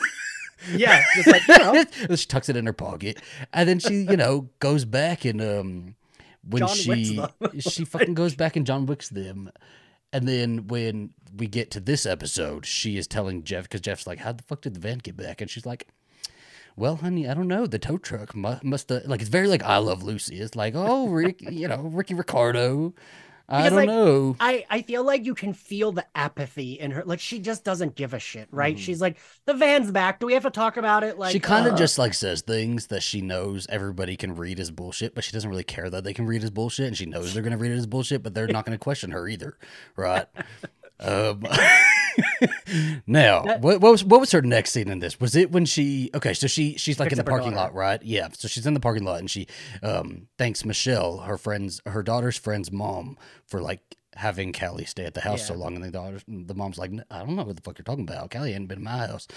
yeah, 0.72 1.04
just 1.16 1.28
like 1.28 1.48
you 1.48 1.58
know, 1.58 2.16
she 2.16 2.26
tucks 2.26 2.50
it 2.50 2.56
in 2.56 2.66
her 2.66 2.74
pocket, 2.74 3.20
and 3.54 3.68
then 3.68 3.80
she, 3.80 4.04
you 4.04 4.18
know, 4.18 4.50
goes 4.60 4.86
back 4.86 5.26
and 5.26 5.42
um, 5.42 5.96
when 6.48 6.62
John 6.62 6.70
she 6.76 7.22
she 7.60 7.86
fucking 7.86 8.14
goes 8.14 8.36
back 8.36 8.56
and 8.56 8.66
John 8.66 8.86
Wicks 8.86 9.10
them, 9.10 9.52
and 10.12 10.28
then 10.28 10.68
when 10.68 11.12
we 11.36 11.48
get 11.48 11.72
to 11.72 11.80
this 11.80 12.06
episode, 12.06 12.66
she 12.66 12.98
is 12.98 13.08
telling 13.08 13.44
Jeff 13.44 13.64
because 13.64 13.82
Jeff's 13.82 14.08
like, 14.08 14.20
"How 14.20 14.32
the 14.32 14.44
fuck 14.44 14.62
did 14.62 14.76
the 14.76 14.80
van 14.80 15.00
get 15.00 15.18
back?" 15.18 15.42
And 15.42 15.50
she's 15.50 15.66
like. 15.66 15.88
Well, 16.76 16.96
honey, 16.96 17.30
I 17.30 17.36
don't 17.36 17.48
know. 17.48 17.68
The 17.68 17.78
tow 17.78 18.00
truck 18.00 18.36
mu- 18.36 18.56
must 18.64 18.90
have 18.90 19.06
like 19.06 19.22
it's 19.22 19.30
very 19.30 19.48
like 19.48 19.62
I 19.62 19.78
Love 19.78 20.02
Lucy. 20.02 20.40
It's 20.40 20.56
like, 20.56 20.74
oh, 20.76 21.08
Rick, 21.08 21.44
you 21.44 21.68
know, 21.68 21.82
Ricky 21.82 22.16
Ricardo. 22.16 22.96
I 23.50 23.70
don't 23.70 23.76
like, 23.76 23.88
know. 23.88 24.36
I, 24.40 24.66
I 24.70 24.82
feel 24.84 25.04
like 25.04 25.26
you 25.26 25.36
can 25.36 25.54
feel 25.54 25.92
the 25.92 26.06
apathy 26.16 26.80
in 26.80 26.92
her. 26.92 27.04
Like 27.06 27.20
she 27.20 27.40
just 27.40 27.64
doesn't 27.64 27.96
give 27.96 28.14
a 28.14 28.20
shit, 28.20 28.48
right? 28.52 28.76
Mhm. 28.76 28.80
She's 28.80 29.02
like, 29.02 29.18
the 29.46 29.54
van's 29.54 29.92
back. 29.92 30.20
Do 30.20 30.28
we 30.28 30.34
have 30.34 30.44
to 30.44 30.50
talk 30.50 30.78
about 30.78 31.04
it? 31.04 31.20
Like 31.20 31.34
she 31.34 31.40
kind 31.40 31.68
of 31.68 31.74
uh, 31.74 31.78
just 31.78 31.98
like 31.98 32.14
says 32.14 32.42
things 32.42 32.88
that 32.88 33.04
she 33.04 33.22
knows 33.22 33.68
everybody 33.70 34.16
can 34.16 34.36
read 34.36 34.60
as 34.60 34.72
bullshit, 34.72 35.14
but 35.14 35.24
she 35.24 35.34
doesn't 35.34 35.50
really 35.50 35.64
care 35.64 35.90
that 35.90 36.04
they 36.04 36.14
can 36.14 36.26
read 36.26 36.44
as 36.44 36.52
bullshit, 36.52 36.88
and 36.88 36.98
she 36.98 37.06
knows 37.06 37.34
they're 37.34 37.44
gonna 37.44 37.58
read 37.58 37.72
it 37.72 37.78
as 37.78 37.88
bullshit, 37.88 38.24
but 38.24 38.34
they're 38.34 38.48
not 38.48 38.66
gonna 38.66 38.78
question 38.78 39.12
her 39.12 39.28
either, 39.28 39.58
right? 39.98 40.26
um, 41.00 41.44
now, 43.08 43.44
what, 43.58 43.82
what 43.82 43.92
was 43.92 44.04
what 44.04 44.20
was 44.20 44.32
her 44.32 44.42
next 44.42 44.72
scene 44.72 44.90
in 44.90 45.00
this? 45.00 45.20
Was 45.20 45.36
it 45.36 45.52
when 45.52 45.66
she? 45.66 46.10
Okay, 46.14 46.34
so 46.34 46.48
she 46.48 46.78
she's 46.78 47.00
like 47.00 47.12
in 47.12 47.18
the 47.18 47.24
parking 47.24 47.56
lot, 47.56 47.74
right? 47.74 48.02
Yeah, 48.04 48.28
so 48.34 48.48
she's 48.48 48.66
in 48.66 48.74
the 48.74 48.80
parking 48.80 49.04
lot, 49.04 49.20
and 49.20 49.30
she 49.30 49.48
um 49.82 50.28
thanks 50.38 50.66
Michelle, 50.66 51.20
her 51.20 51.38
friend's 51.38 51.82
her 51.86 52.04
daughter's 52.04 52.38
friend's 52.38 52.72
mom, 52.72 53.18
for 53.46 53.62
like 53.62 53.82
having 54.16 54.54
Callie 54.54 54.86
stay 54.86 55.06
at 55.06 55.14
the 55.16 55.22
house 55.22 55.48
so 55.48 55.54
long, 55.56 55.76
and 55.76 55.84
the 55.84 55.92
daughter 55.92 56.20
the 56.28 56.54
mom's 56.54 56.78
like, 56.78 56.92
I 57.10 57.20
don't 57.20 57.36
know 57.36 57.44
what 57.44 57.56
the 57.56 57.62
fuck 57.62 57.78
you're 57.78 57.84
talking 57.84 58.08
about. 58.08 58.32
Callie 58.32 58.52
hadn't 58.54 58.68
been 58.68 58.80
in 58.80 58.84
my 58.84 59.08
house. 59.08 59.28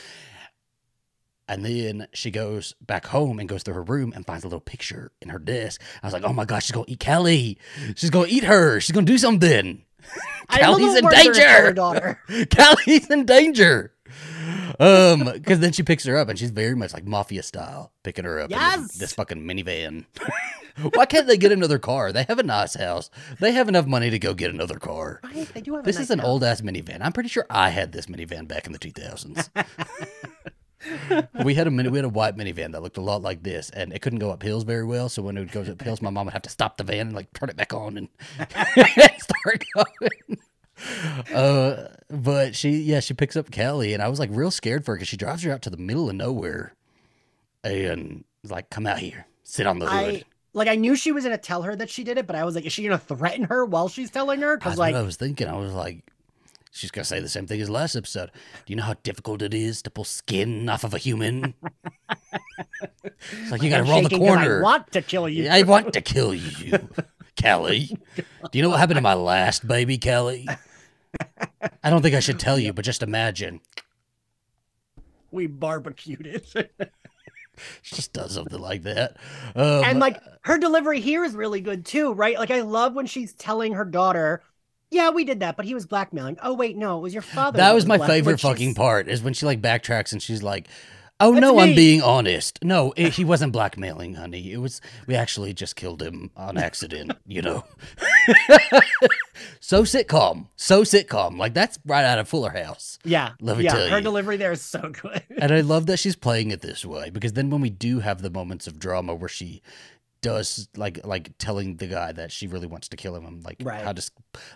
And 1.49 1.65
then 1.65 2.09
she 2.13 2.33
goes 2.33 2.75
back 2.81 3.07
home 3.07 3.39
and 3.39 3.49
goes 3.49 3.63
to 3.65 3.73
her 3.73 3.83
room 3.83 4.13
and 4.17 4.27
finds 4.27 4.43
a 4.43 4.49
little 4.49 4.59
picture 4.61 5.13
in 5.23 5.29
her 5.29 5.39
desk. 5.39 5.81
I 6.03 6.07
was 6.09 6.13
like, 6.13 6.25
oh 6.25 6.33
my 6.33 6.45
gosh, 6.45 6.65
she's 6.65 6.73
going 6.73 6.87
to 6.87 6.93
eat 6.93 6.99
Kelly. 6.99 7.57
She's 7.95 8.11
going 8.11 8.29
to 8.29 8.35
eat 8.35 8.43
her. 8.43 8.81
She's 8.81 8.91
going 8.93 9.07
to 9.07 9.13
do 9.13 9.17
something. 9.17 9.85
I'm 10.49 10.69
a 10.69 10.73
little 10.77 10.89
Callie's 10.89 10.99
in 10.99 11.35
danger. 11.35 11.49
her 11.49 11.73
daughter. 11.73 12.21
Callie's 12.51 13.11
in 13.11 13.25
danger. 13.25 13.93
Um, 14.79 15.25
because 15.33 15.61
then 15.61 15.73
she 15.73 15.83
picks 15.83 16.05
her 16.05 16.17
up 16.17 16.29
and 16.29 16.39
she's 16.39 16.51
very 16.51 16.75
much 16.75 16.93
like 16.93 17.05
mafia 17.07 17.43
style, 17.43 17.93
picking 18.03 18.25
her 18.25 18.41
up 18.41 18.51
in 18.51 18.57
Yes. 18.59 18.81
this, 18.89 18.97
this 18.99 19.13
fucking 19.15 19.43
minivan. 19.43 20.05
Why 20.95 21.07
can't 21.07 21.27
they 21.27 21.39
get 21.39 21.53
another 21.53 21.79
car? 21.79 22.13
They 22.13 22.25
have 22.25 22.39
a 22.39 22.43
nice 22.43 22.75
house. 22.75 23.11
They 23.41 23.53
have 23.53 23.69
enough 23.69 23.87
money 23.87 24.11
to 24.11 24.19
go 24.19 24.35
get 24.35 24.51
another 24.51 24.79
car. 24.79 25.21
Right, 25.25 25.49
they 25.55 25.63
do 25.63 25.75
have 25.75 25.85
a 25.85 25.87
This 25.87 25.97
nice 25.97 26.05
is 26.05 26.11
an 26.11 26.21
old 26.21 26.45
ass 26.45 26.61
minivan. 26.61 26.99
I'm 27.01 27.13
pretty 27.13 27.31
sure 27.31 27.47
I 27.49 27.71
had 27.71 27.93
this 27.93 28.07
minivan 28.07 28.47
back 28.47 28.67
in 28.67 28.73
the 28.73 28.79
2000s. 28.79 29.49
We 31.45 31.55
had 31.55 31.67
a 31.67 31.71
mini, 31.71 31.89
we 31.89 31.99
had 31.99 32.05
a 32.05 32.09
white 32.09 32.37
minivan 32.37 32.73
that 32.73 32.83
looked 32.83 32.97
a 32.97 33.03
lot 33.03 33.23
like 33.23 33.43
this, 33.43 33.71
and 33.71 33.93
it 33.93 34.03
couldn't 34.03 34.19
go 34.19 34.31
up 34.31 34.43
hills 34.43 34.65
very 34.65 34.85
well. 34.85 35.09
So 35.09 35.23
when 35.23 35.37
it 35.37 35.41
would 35.41 35.53
go 35.53 35.63
up 35.63 35.83
hills, 35.83 36.03
my 36.03 36.11
mom 36.11 36.27
would 36.27 36.33
have 36.33 36.43
to 36.43 36.51
stop 36.51 36.77
the 36.77 36.85
van 36.85 37.09
and 37.09 37.17
like 37.17 37.33
turn 37.33 37.49
it 37.49 37.57
back 37.57 37.73
on 37.73 37.97
and 37.97 38.09
start 39.19 39.65
going. 39.75 40.39
Uh, 41.35 41.89
but 42.11 42.55
she, 42.55 42.71
yeah, 42.79 43.01
she 43.01 43.15
picks 43.15 43.37
up 43.37 43.51
Kelly, 43.51 43.95
and 43.95 44.03
I 44.03 44.09
was 44.09 44.19
like 44.19 44.31
real 44.33 44.51
scared 44.51 44.85
for 44.85 44.93
her 44.93 44.97
because 44.97 45.09
she 45.09 45.17
drives 45.17 45.43
her 45.43 45.53
out 45.53 45.63
to 45.63 45.71
the 45.71 45.77
middle 45.77 46.09
of 46.09 46.17
nowhere, 46.17 46.75
and 47.65 48.25
like, 48.45 48.71
come 48.71 48.87
out 48.87 48.99
here, 48.99 49.27
sit 49.45 49.67
on 49.67 49.79
the 49.79 49.87
hood. 49.87 50.15
I 50.17 50.25
like 50.53 50.69
I 50.69 50.75
knew 50.77 50.97
she 50.97 51.13
was 51.13 51.25
gonna 51.25 51.37
tell 51.37 51.63
her 51.63 51.77
that 51.77 51.91
she 51.91 52.03
did 52.03 52.19
it, 52.19 52.27
but 52.27 52.35
I 52.35 52.45
was 52.45 52.55
like, 52.55 52.65
is 52.65 52.73
she 52.73 52.83
gonna 52.83 52.99
threaten 52.99 53.45
her 53.45 53.65
while 53.65 53.89
she's 53.89 54.11
telling 54.11 54.41
her? 54.41 54.57
Because 54.57 54.79
like 54.79 54.95
what 54.95 55.01
I 55.01 55.05
was 55.05 55.17
thinking. 55.17 55.49
I 55.49 55.57
was 55.57 55.73
like, 55.73 56.03
she's 56.77 56.91
gonna 56.91 57.05
say 57.05 57.21
the 57.21 57.29
same 57.29 57.47
thing 57.47 57.61
as 57.61 57.71
last 57.71 57.97
episode. 57.97 58.31
Do 58.65 58.73
you 58.73 58.77
know 58.77 58.83
how 58.83 58.95
difficult 59.03 59.43
it 59.43 59.55
is 59.55 59.83
to 59.83 59.91
pull 59.91 60.05
skin 60.05 60.69
off 60.69 60.85
of 60.85 60.95
a 60.95 60.99
human? 60.99 61.55
it's 62.11 63.51
like 63.51 63.63
you 63.63 63.71
gotta 63.71 63.85
roll 63.85 64.03
the 64.03 64.17
corner. 64.17 64.61
I 64.61 64.63
want 64.63 64.93
to 64.93 65.03
kill 65.03 65.29
you. 65.29 65.49
I 65.49 65.63
want 65.63 65.93
to 65.95 66.01
kill 66.01 66.35
you, 66.35 66.89
Kelly. 67.37 67.97
Do 68.17 68.59
you 68.59 68.63
know 68.63 68.71
what 68.71 68.79
happened 68.79 68.99
to 68.99 69.03
my 69.03 69.15
last 69.15 69.67
baby, 69.67 69.99
Kelly? 69.99 70.47
I 71.83 71.91
don't 71.91 72.03
think 72.03 72.15
I 72.15 72.21
should 72.21 72.39
tell 72.39 72.59
you, 72.59 72.73
but 72.73 72.85
just 72.85 73.03
imagine. 73.03 73.61
We 75.31 75.47
barbecued 75.47 76.27
it. 76.27 76.71
She 77.81 77.97
just 77.97 78.13
does 78.13 78.35
something 78.35 78.61
like 78.61 78.83
that. 78.83 79.17
Um, 79.55 79.83
and 79.83 79.99
like 79.99 80.21
her 80.43 80.59
delivery 80.59 81.01
here 81.01 81.25
is 81.25 81.35
really 81.35 81.63
good 81.63 81.87
too, 81.87 82.13
right? 82.13 82.39
Like 82.39 82.51
I 82.51 82.61
love 82.61 82.95
when 82.95 83.07
she's 83.07 83.33
telling 83.33 83.73
her 83.73 83.85
daughter, 83.87 84.43
"Yeah, 84.91 85.11
we 85.11 85.25
did 85.25 85.41
that, 85.41 85.57
but 85.57 85.67
he 85.67 85.75
was 85.75 85.87
blackmailing." 85.87 86.39
Oh 86.43 86.55
wait, 86.55 86.77
no, 86.77 86.99
it 86.99 87.03
was 87.03 87.13
your 87.13 87.23
father. 87.23 87.57
that 87.59 87.75
was 87.75 87.87
my 87.87 87.97
black- 87.97 88.09
favorite 88.09 88.35
is- 88.35 88.41
fucking 88.43 88.75
part 88.75 89.09
is 89.09 89.23
when 89.23 89.33
she 89.35 89.47
like 89.47 89.61
backtracks 89.61 90.13
and 90.13 90.23
she's 90.23 90.43
like, 90.43 90.69
"Oh 91.21 91.33
That's 91.33 91.41
no, 91.43 91.59
I'm 91.59 91.75
being 91.75 92.03
honest. 92.03 92.59
No, 92.63 92.93
it, 92.97 93.15
he 93.15 93.25
wasn't 93.25 93.53
blackmailing, 93.53 94.15
honey. 94.15 94.53
It 94.53 94.59
was 94.59 94.81
we 95.07 95.15
actually 95.15 95.53
just 95.55 95.77
killed 95.77 96.03
him 96.03 96.31
on 96.37 96.57
accident. 96.59 97.13
you 97.27 97.43
know." 97.43 97.65
so 99.61 99.83
sitcom, 99.83 100.47
so 100.57 100.83
sitcom. 100.83 101.39
Like 101.39 101.55
that's 101.55 101.79
right 101.85 102.05
out 102.05 102.19
of 102.19 102.29
Fuller 102.29 102.51
House. 102.51 102.99
Yeah, 103.05 103.33
Let 103.41 103.59
me 103.59 103.65
yeah, 103.65 103.73
tell 103.73 103.89
her 103.89 104.01
delivery 104.01 104.37
there 104.37 104.53
is 104.53 104.63
so 104.63 104.91
good. 105.03 105.23
And 105.39 105.53
I 105.53 105.61
love 105.63 105.87
that 105.87 105.99
she's 105.99 106.17
playing 106.17 106.51
it 106.51 106.61
this 106.61 106.85
way 106.85 107.11
because 107.11 107.33
then 107.35 107.51
when 107.51 107.61
we 107.61 107.71
do 107.71 108.01
have 108.01 108.23
the 108.23 108.31
moments 108.31 108.67
of 108.67 108.79
drama 108.79 109.15
where 109.15 109.29
she 109.29 109.63
does 110.21 110.69
like 110.77 111.05
like 111.07 111.37
telling 111.39 111.77
the 111.77 111.87
guy 111.87 112.13
that 112.13 112.33
she 112.33 112.47
really 112.47 112.67
wants 112.67 112.89
to 112.89 112.97
kill 112.97 113.15
him, 113.17 113.25
I'm 113.27 113.41
like 113.43 113.59
Right. 113.63 113.83
how 113.83 113.93
does 113.93 114.11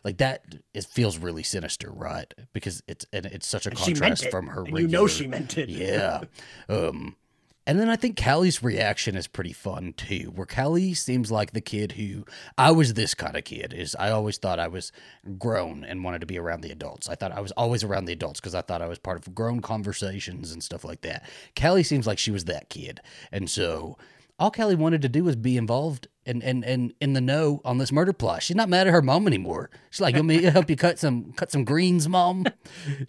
like 0.05 0.19
that 0.19 0.45
it 0.75 0.85
feels 0.85 1.19
really 1.19 1.43
sinister, 1.43 1.91
right? 1.93 2.33
Because 2.53 2.83
it's 2.89 3.07
and 3.13 3.27
it's 3.27 3.47
such 3.47 3.67
a 3.67 3.71
And 3.71 3.79
contrast 3.79 4.31
from 4.31 4.49
her 4.49 4.65
and 4.65 4.79
you 4.79 4.89
know 4.89 5.07
she 5.07 5.27
meant 5.27 5.57
it. 5.59 5.69
yeah. 5.69 6.23
Um 6.69 7.17
and 7.67 7.79
then 7.79 7.91
I 7.91 7.95
think 7.95 8.17
Callie's 8.17 8.65
reaction 8.65 9.15
is 9.15 9.29
pretty 9.29 9.53
fun 9.53 9.93
too, 9.97 10.33
where 10.35 10.47
Callie 10.47 10.95
seems 10.95 11.31
like 11.31 11.53
the 11.53 11.61
kid 11.61 11.93
who 11.93 12.25
I 12.59 12.73
was 12.73 12.95
this 12.95 13.15
kind 13.15 13.37
of 13.37 13.45
kid. 13.45 13.73
Is 13.77 13.95
I 13.97 14.11
always 14.11 14.39
thought 14.39 14.59
I 14.59 14.67
was 14.67 14.91
grown 15.39 15.85
and 15.85 16.03
wanted 16.03 16.21
to 16.23 16.27
be 16.27 16.39
around 16.39 16.63
the 16.63 16.73
adults. 16.73 17.09
I 17.09 17.15
thought 17.15 17.31
I 17.33 17.41
was 17.41 17.53
always 17.53 17.85
around 17.85 18.07
the 18.07 18.13
adults 18.15 18.41
because 18.41 18.55
I 18.57 18.63
thought 18.63 18.83
I 18.83 18.89
was 18.89 18.99
part 18.99 19.19
of 19.25 19.35
grown 19.37 19.61
conversations 19.61 20.51
and 20.51 20.65
stuff 20.65 20.85
like 20.85 21.03
that. 21.03 21.29
Callie 21.55 21.85
seems 21.85 22.07
like 22.09 22.19
she 22.19 22.31
was 22.33 22.47
that 22.47 22.71
kid, 22.71 23.01
and 23.31 23.49
so 23.49 23.99
all 24.41 24.51
Callie 24.51 24.74
wanted 24.74 25.03
to 25.03 25.09
do 25.09 25.22
was 25.22 25.36
be 25.36 25.57
involved 25.57 26.09
and 26.26 26.43
and 26.43 26.64
and 26.64 26.95
in 27.01 27.12
the 27.12 27.20
know 27.20 27.61
on 27.64 27.78
this 27.78 27.93
murder 27.93 28.12
plot. 28.12 28.43
She's 28.43 28.57
not 28.57 28.68
mad 28.68 28.86
at 28.86 28.93
her 28.93 29.03
mom 29.03 29.26
anymore. 29.26 29.70
She's 29.91 30.01
like, 30.01 30.14
"You 30.14 30.20
want 30.20 30.28
me 30.28 30.41
to 30.41 30.51
help 30.51 30.70
you 30.70 30.76
cut 30.76 30.99
some 30.99 31.32
cut 31.34 31.53
some 31.53 31.64
greens, 31.64 32.09
mom? 32.09 32.47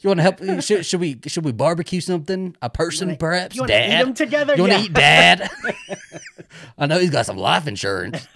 You 0.01 0.07
want 0.09 0.19
to 0.19 0.23
help? 0.23 0.61
Should, 0.61 0.85
should 0.85 0.99
we 0.99 1.19
should 1.27 1.45
we 1.45 1.53
barbecue 1.53 2.01
something? 2.01 2.55
A 2.61 2.69
person, 2.69 3.07
wanna- 3.09 3.17
perhaps? 3.17 3.55
You 3.55 3.61
want 3.61 3.71
to 3.71 3.77
eat 3.77 3.87
Dad, 3.87 4.05
them 4.05 4.13
together? 4.13 4.55
you 4.55 4.61
want 4.63 4.73
to 4.73 4.79
yeah. 4.79 4.85
eat 4.85 4.93
dad? 4.93 5.49
I 6.77 6.85
know 6.85 6.99
he's 6.99 7.09
got 7.09 7.25
some 7.25 7.37
life 7.37 7.65
insurance. 7.67 8.27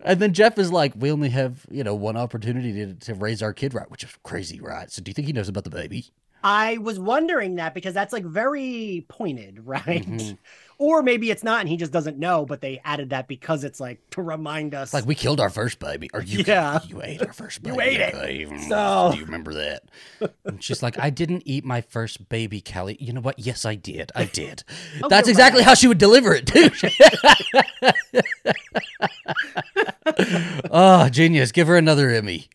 and 0.00 0.20
then 0.20 0.32
Jeff 0.32 0.58
is 0.58 0.72
like, 0.72 0.92
we 0.96 1.10
only 1.10 1.28
have, 1.30 1.64
you 1.70 1.84
know, 1.84 1.94
one 1.94 2.16
opportunity 2.16 2.72
to, 2.72 2.94
to 2.94 3.14
raise 3.14 3.42
our 3.42 3.52
kid 3.52 3.74
right, 3.74 3.90
which 3.90 4.04
is 4.04 4.10
crazy, 4.22 4.60
right? 4.60 4.90
So 4.90 5.02
do 5.02 5.10
you 5.10 5.14
think 5.14 5.26
he 5.26 5.32
knows 5.32 5.48
about 5.48 5.64
the 5.64 5.70
baby? 5.70 6.06
I 6.42 6.78
was 6.78 6.98
wondering 7.00 7.56
that 7.56 7.74
because 7.74 7.94
that's 7.94 8.12
like 8.12 8.24
very 8.24 9.04
pointed, 9.08 9.66
right? 9.66 10.06
Mhm. 10.06 10.38
Or 10.80 11.02
maybe 11.02 11.28
it's 11.32 11.42
not 11.42 11.58
and 11.60 11.68
he 11.68 11.76
just 11.76 11.90
doesn't 11.90 12.18
know, 12.18 12.46
but 12.46 12.60
they 12.60 12.80
added 12.84 13.10
that 13.10 13.26
because 13.26 13.64
it's 13.64 13.80
like 13.80 13.98
to 14.10 14.22
remind 14.22 14.74
us. 14.76 14.94
Like 14.94 15.06
we 15.06 15.16
killed 15.16 15.40
our 15.40 15.50
first 15.50 15.80
baby. 15.80 16.08
Or 16.14 16.22
you 16.22 16.44
Yeah. 16.46 16.78
you 16.86 17.02
ate 17.02 17.20
our 17.20 17.32
first 17.32 17.62
baby. 17.64 17.74
You 17.74 17.80
ate 17.82 18.00
it. 18.00 18.14
Mm, 18.14 18.68
So- 18.68 19.10
do 19.12 19.18
you 19.18 19.24
remember 19.24 19.54
that? 19.54 19.82
And 20.44 20.62
she's 20.62 20.80
like, 20.80 20.96
I 20.98 21.10
didn't 21.10 21.42
eat 21.46 21.64
my 21.64 21.80
first 21.80 22.28
baby, 22.28 22.60
Kelly. 22.60 22.96
You 23.00 23.12
know 23.12 23.20
what? 23.20 23.40
Yes, 23.40 23.64
I 23.64 23.74
did. 23.74 24.12
I 24.14 24.24
did. 24.26 24.62
Oh, 25.02 25.08
That's 25.08 25.28
exactly 25.28 25.62
how 25.62 25.74
she 25.74 25.86
would 25.86 25.98
deliver 25.98 26.32
it 26.34 26.46
too. 26.46 26.70
oh, 30.70 31.08
genius. 31.08 31.52
Give 31.52 31.66
her 31.66 31.76
another 31.76 32.10
Emmy. 32.10 32.48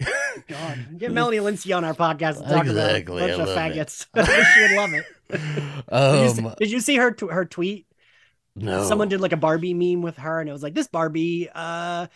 God, 0.47 0.97
get 0.97 1.11
Melanie 1.11 1.37
Lynskey 1.37 1.75
on 1.75 1.83
our 1.83 1.93
podcast 1.93 2.39
and 2.39 2.47
talk 2.49 2.65
Exactly, 2.65 3.21
I 3.21 3.25
about 3.27 3.35
a 3.35 3.37
bunch 3.37 3.49
of 3.49 3.55
love 3.55 3.71
it. 3.71 3.75
faggots. 3.77 4.53
she 4.55 4.61
would 4.61 4.71
love 4.77 4.93
it. 4.93 5.05
Did, 5.29 6.23
you 6.23 6.29
see, 6.29 6.43
Um, 6.45 6.55
did 6.59 6.71
you 6.71 6.79
see 6.79 6.95
her 6.97 7.11
t- 7.11 7.27
her 7.27 7.45
tweet? 7.45 7.85
No. 8.55 8.83
Someone 8.83 9.09
did 9.09 9.19
like 9.21 9.31
a 9.33 9.37
Barbie 9.37 9.73
meme 9.73 10.01
with 10.01 10.17
her, 10.17 10.39
and 10.39 10.49
it 10.49 10.53
was 10.53 10.63
like 10.63 10.75
this 10.75 10.87
Barbie 10.87 11.49
uh 11.53 12.07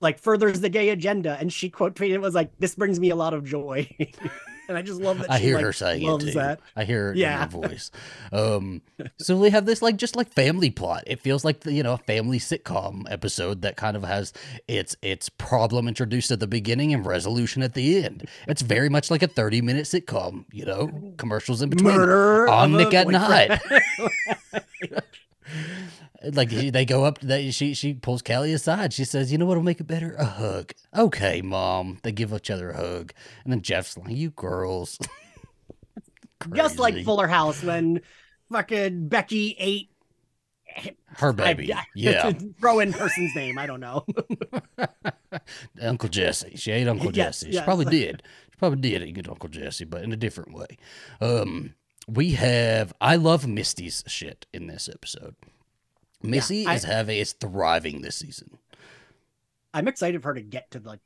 like 0.00 0.18
furthers 0.20 0.60
the 0.60 0.68
gay 0.68 0.90
agenda, 0.90 1.36
and 1.40 1.52
she 1.52 1.68
quote 1.68 1.94
tweeted 1.94 2.12
it 2.14 2.20
was 2.20 2.34
like, 2.34 2.50
"This 2.58 2.74
brings 2.74 2.98
me 3.00 3.10
a 3.10 3.16
lot 3.16 3.34
of 3.34 3.44
joy," 3.44 3.88
and 4.68 4.78
I 4.78 4.82
just 4.82 5.00
love 5.00 5.18
that. 5.18 5.30
I 5.30 5.38
she, 5.38 5.46
hear 5.46 5.56
like, 5.56 5.64
her 5.64 5.72
saying 5.72 6.02
loves 6.06 6.24
it 6.24 6.32
too. 6.32 6.38
that. 6.38 6.60
I 6.76 6.84
hear 6.84 7.10
it 7.10 7.16
Yeah. 7.16 7.44
in 7.44 7.50
her 7.50 7.58
voice. 7.68 7.90
Um, 8.32 8.82
so 9.18 9.36
they 9.40 9.50
have 9.50 9.66
this 9.66 9.82
like 9.82 9.96
just 9.96 10.14
like 10.14 10.32
family 10.32 10.70
plot. 10.70 11.02
It 11.08 11.20
feels 11.20 11.44
like 11.44 11.60
the, 11.60 11.72
you 11.72 11.82
know 11.82 11.94
a 11.94 11.98
family 11.98 12.38
sitcom 12.38 13.02
episode 13.10 13.62
that 13.62 13.76
kind 13.76 13.96
of 13.96 14.04
has 14.04 14.32
its 14.68 14.94
its 15.02 15.28
problem 15.28 15.88
introduced 15.88 16.30
at 16.30 16.38
the 16.40 16.46
beginning 16.46 16.94
and 16.94 17.04
resolution 17.04 17.62
at 17.62 17.74
the 17.74 18.04
end. 18.04 18.28
It's 18.46 18.62
very 18.62 18.88
much 18.88 19.10
like 19.10 19.22
a 19.24 19.28
thirty 19.28 19.60
minute 19.60 19.86
sitcom. 19.86 20.44
You 20.52 20.64
know, 20.66 21.12
commercials 21.18 21.62
in 21.62 21.68
between. 21.68 21.96
Murder 21.96 22.48
on 22.48 22.72
Nick 22.76 22.94
at 22.94 23.08
Nite. 23.08 23.60
Like 26.22 26.50
they 26.50 26.84
go 26.84 27.04
up, 27.04 27.18
they, 27.20 27.50
she 27.50 27.72
she 27.72 27.94
pulls 27.94 28.20
Callie 28.20 28.52
aside. 28.52 28.92
She 28.92 29.04
says, 29.04 29.32
"You 29.32 29.38
know 29.38 29.46
what'll 29.46 29.62
make 29.62 29.80
it 29.80 29.86
better? 29.86 30.14
A 30.16 30.26
hug." 30.26 30.72
Okay, 30.94 31.40
mom. 31.40 31.98
They 32.02 32.12
give 32.12 32.32
each 32.32 32.50
other 32.50 32.70
a 32.70 32.76
hug, 32.76 33.12
and 33.42 33.52
then 33.52 33.62
Jeff's 33.62 33.96
like, 33.96 34.14
"You 34.14 34.30
girls." 34.30 34.98
Just 36.54 36.78
like 36.78 37.04
Fuller 37.04 37.26
House 37.26 37.62
when 37.62 38.00
fucking 38.50 39.08
Becky 39.08 39.56
ate 39.58 39.90
her 41.16 41.32
baby. 41.32 41.72
I- 41.72 41.84
yeah, 41.94 42.32
throw 42.60 42.80
in 42.80 42.92
person's 42.92 43.34
name. 43.34 43.58
I 43.58 43.66
don't 43.66 43.80
know. 43.80 44.04
Uncle 45.82 46.08
Jesse. 46.08 46.56
She 46.56 46.70
ate 46.72 46.88
Uncle 46.88 47.06
Yes, 47.06 47.40
Jesse. 47.40 47.46
She 47.46 47.54
yes. 47.54 47.64
probably 47.64 47.86
did. 47.86 48.22
She 48.50 48.56
probably 48.58 48.80
did 48.80 49.02
eat 49.02 49.28
Uncle 49.28 49.48
Jesse, 49.48 49.84
but 49.84 50.02
in 50.02 50.12
a 50.12 50.16
different 50.16 50.52
way. 50.54 50.78
Um, 51.20 51.74
we 52.12 52.32
have. 52.32 52.92
I 53.00 53.16
love 53.16 53.46
Misty's 53.46 54.04
shit 54.06 54.46
in 54.52 54.66
this 54.66 54.88
episode. 54.88 55.36
Missy 56.22 56.66
I- 56.66 56.74
is 56.74 56.84
having 56.84 57.18
is 57.18 57.32
thriving 57.32 58.02
this 58.02 58.16
season. 58.16 58.58
I'm 59.72 59.88
excited 59.88 60.22
for 60.22 60.28
her 60.28 60.34
to 60.34 60.42
get 60.42 60.70
to 60.72 60.80
the 60.80 60.98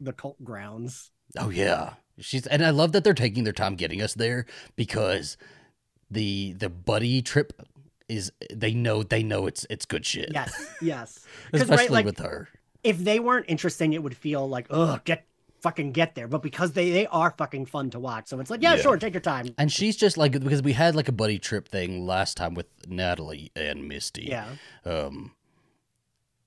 the 0.00 0.12
cult 0.12 0.42
grounds. 0.42 1.10
Oh 1.38 1.50
yeah, 1.50 1.94
she's 2.18 2.46
and 2.46 2.64
I 2.64 2.70
love 2.70 2.92
that 2.92 3.04
they're 3.04 3.14
taking 3.14 3.44
their 3.44 3.52
time 3.52 3.74
getting 3.76 4.00
us 4.00 4.14
there 4.14 4.46
because 4.74 5.36
the 6.10 6.52
the 6.54 6.68
buddy 6.70 7.20
trip 7.22 7.52
is 8.08 8.32
they 8.52 8.72
know 8.72 9.02
they 9.02 9.22
know 9.22 9.46
it's 9.46 9.66
it's 9.68 9.84
good 9.84 10.06
shit. 10.06 10.30
Yes, 10.32 10.76
yes. 10.80 11.26
Especially 11.52 11.76
right, 11.76 11.90
like 11.90 12.06
with 12.06 12.18
her. 12.20 12.48
if 12.82 12.98
they 12.98 13.18
weren't 13.20 13.46
interesting, 13.48 13.92
it 13.92 14.02
would 14.02 14.16
feel 14.16 14.48
like 14.48 14.66
ugh, 14.70 15.02
get 15.04 15.26
fucking 15.60 15.92
get 15.92 16.14
there. 16.14 16.26
But 16.28 16.42
because 16.42 16.72
they 16.72 16.90
they 16.90 17.06
are 17.06 17.34
fucking 17.36 17.66
fun 17.66 17.90
to 17.90 18.00
watch, 18.00 18.28
so 18.28 18.40
it's 18.40 18.50
like 18.50 18.62
yeah, 18.62 18.74
Yeah. 18.74 18.82
sure, 18.82 18.96
take 18.96 19.14
your 19.14 19.20
time. 19.20 19.54
And 19.58 19.70
she's 19.70 19.96
just 19.96 20.16
like 20.16 20.32
because 20.32 20.62
we 20.62 20.72
had 20.72 20.96
like 20.96 21.08
a 21.08 21.12
buddy 21.12 21.38
trip 21.38 21.68
thing 21.68 22.06
last 22.06 22.36
time 22.36 22.54
with 22.54 22.66
Natalie 22.88 23.52
and 23.54 23.86
Misty. 23.86 24.24
Yeah, 24.30 24.46
Um, 24.84 25.32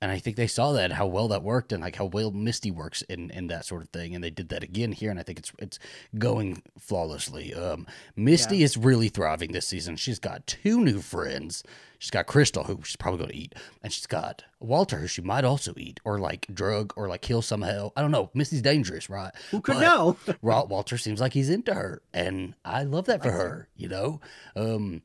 and 0.01 0.11
I 0.11 0.19
think 0.19 0.35
they 0.37 0.47
saw 0.47 0.71
that 0.73 0.93
how 0.93 1.07
well 1.07 1.27
that 1.29 1.43
worked 1.43 1.71
and 1.73 1.81
like 1.83 1.97
how 1.97 2.05
well 2.05 2.31
Misty 2.31 2.71
works 2.71 3.01
in 3.03 3.29
in 3.31 3.47
that 3.47 3.65
sort 3.65 3.81
of 3.81 3.89
thing, 3.89 4.15
and 4.15 4.23
they 4.23 4.29
did 4.29 4.49
that 4.49 4.63
again 4.63 4.91
here, 4.93 5.11
and 5.11 5.19
I 5.19 5.23
think 5.23 5.39
it's 5.39 5.51
it's 5.59 5.79
going 6.17 6.61
flawlessly. 6.79 7.53
Um, 7.53 7.85
Misty 8.15 8.57
Yeah. 8.57 8.65
is 8.65 8.77
really 8.77 9.09
thriving 9.09 9.51
this 9.51 9.67
season. 9.67 9.95
She's 9.95 10.19
got 10.19 10.47
two 10.47 10.79
new 10.83 11.01
friends. 11.01 11.63
She's 12.01 12.11
got 12.11 12.27
Crystal, 12.27 12.63
who 12.63 12.79
she's 12.85 12.95
probably 12.95 13.17
going 13.17 13.31
to 13.31 13.35
eat, 13.37 13.55
and 13.83 13.91
she's 13.91 14.07
got 14.07 14.45
Walter, 14.61 14.99
who 14.99 15.07
she 15.07 15.21
might 15.21 15.43
also 15.43 15.73
eat 15.75 15.99
or 16.05 16.17
like 16.17 16.47
drug 16.53 16.93
or 16.95 17.09
like 17.09 17.21
kill 17.21 17.41
somehow. 17.41 17.91
I 17.97 18.01
don't 18.01 18.11
know. 18.11 18.29
Misty's 18.33 18.61
dangerous, 18.61 19.09
right? 19.09 19.33
who 19.51 19.59
could 19.59 19.75
But- 19.75 19.81
know? 19.81 20.17
Walter 20.41 20.97
seems 20.97 21.19
like 21.19 21.33
he's 21.33 21.49
into 21.49 21.73
her, 21.73 22.01
and 22.13 22.53
I 22.63 22.83
love 22.83 23.05
that 23.07 23.21
for 23.21 23.31
her. 23.31 23.67
You 23.75 23.89
know, 23.89 24.21
um, 24.55 25.01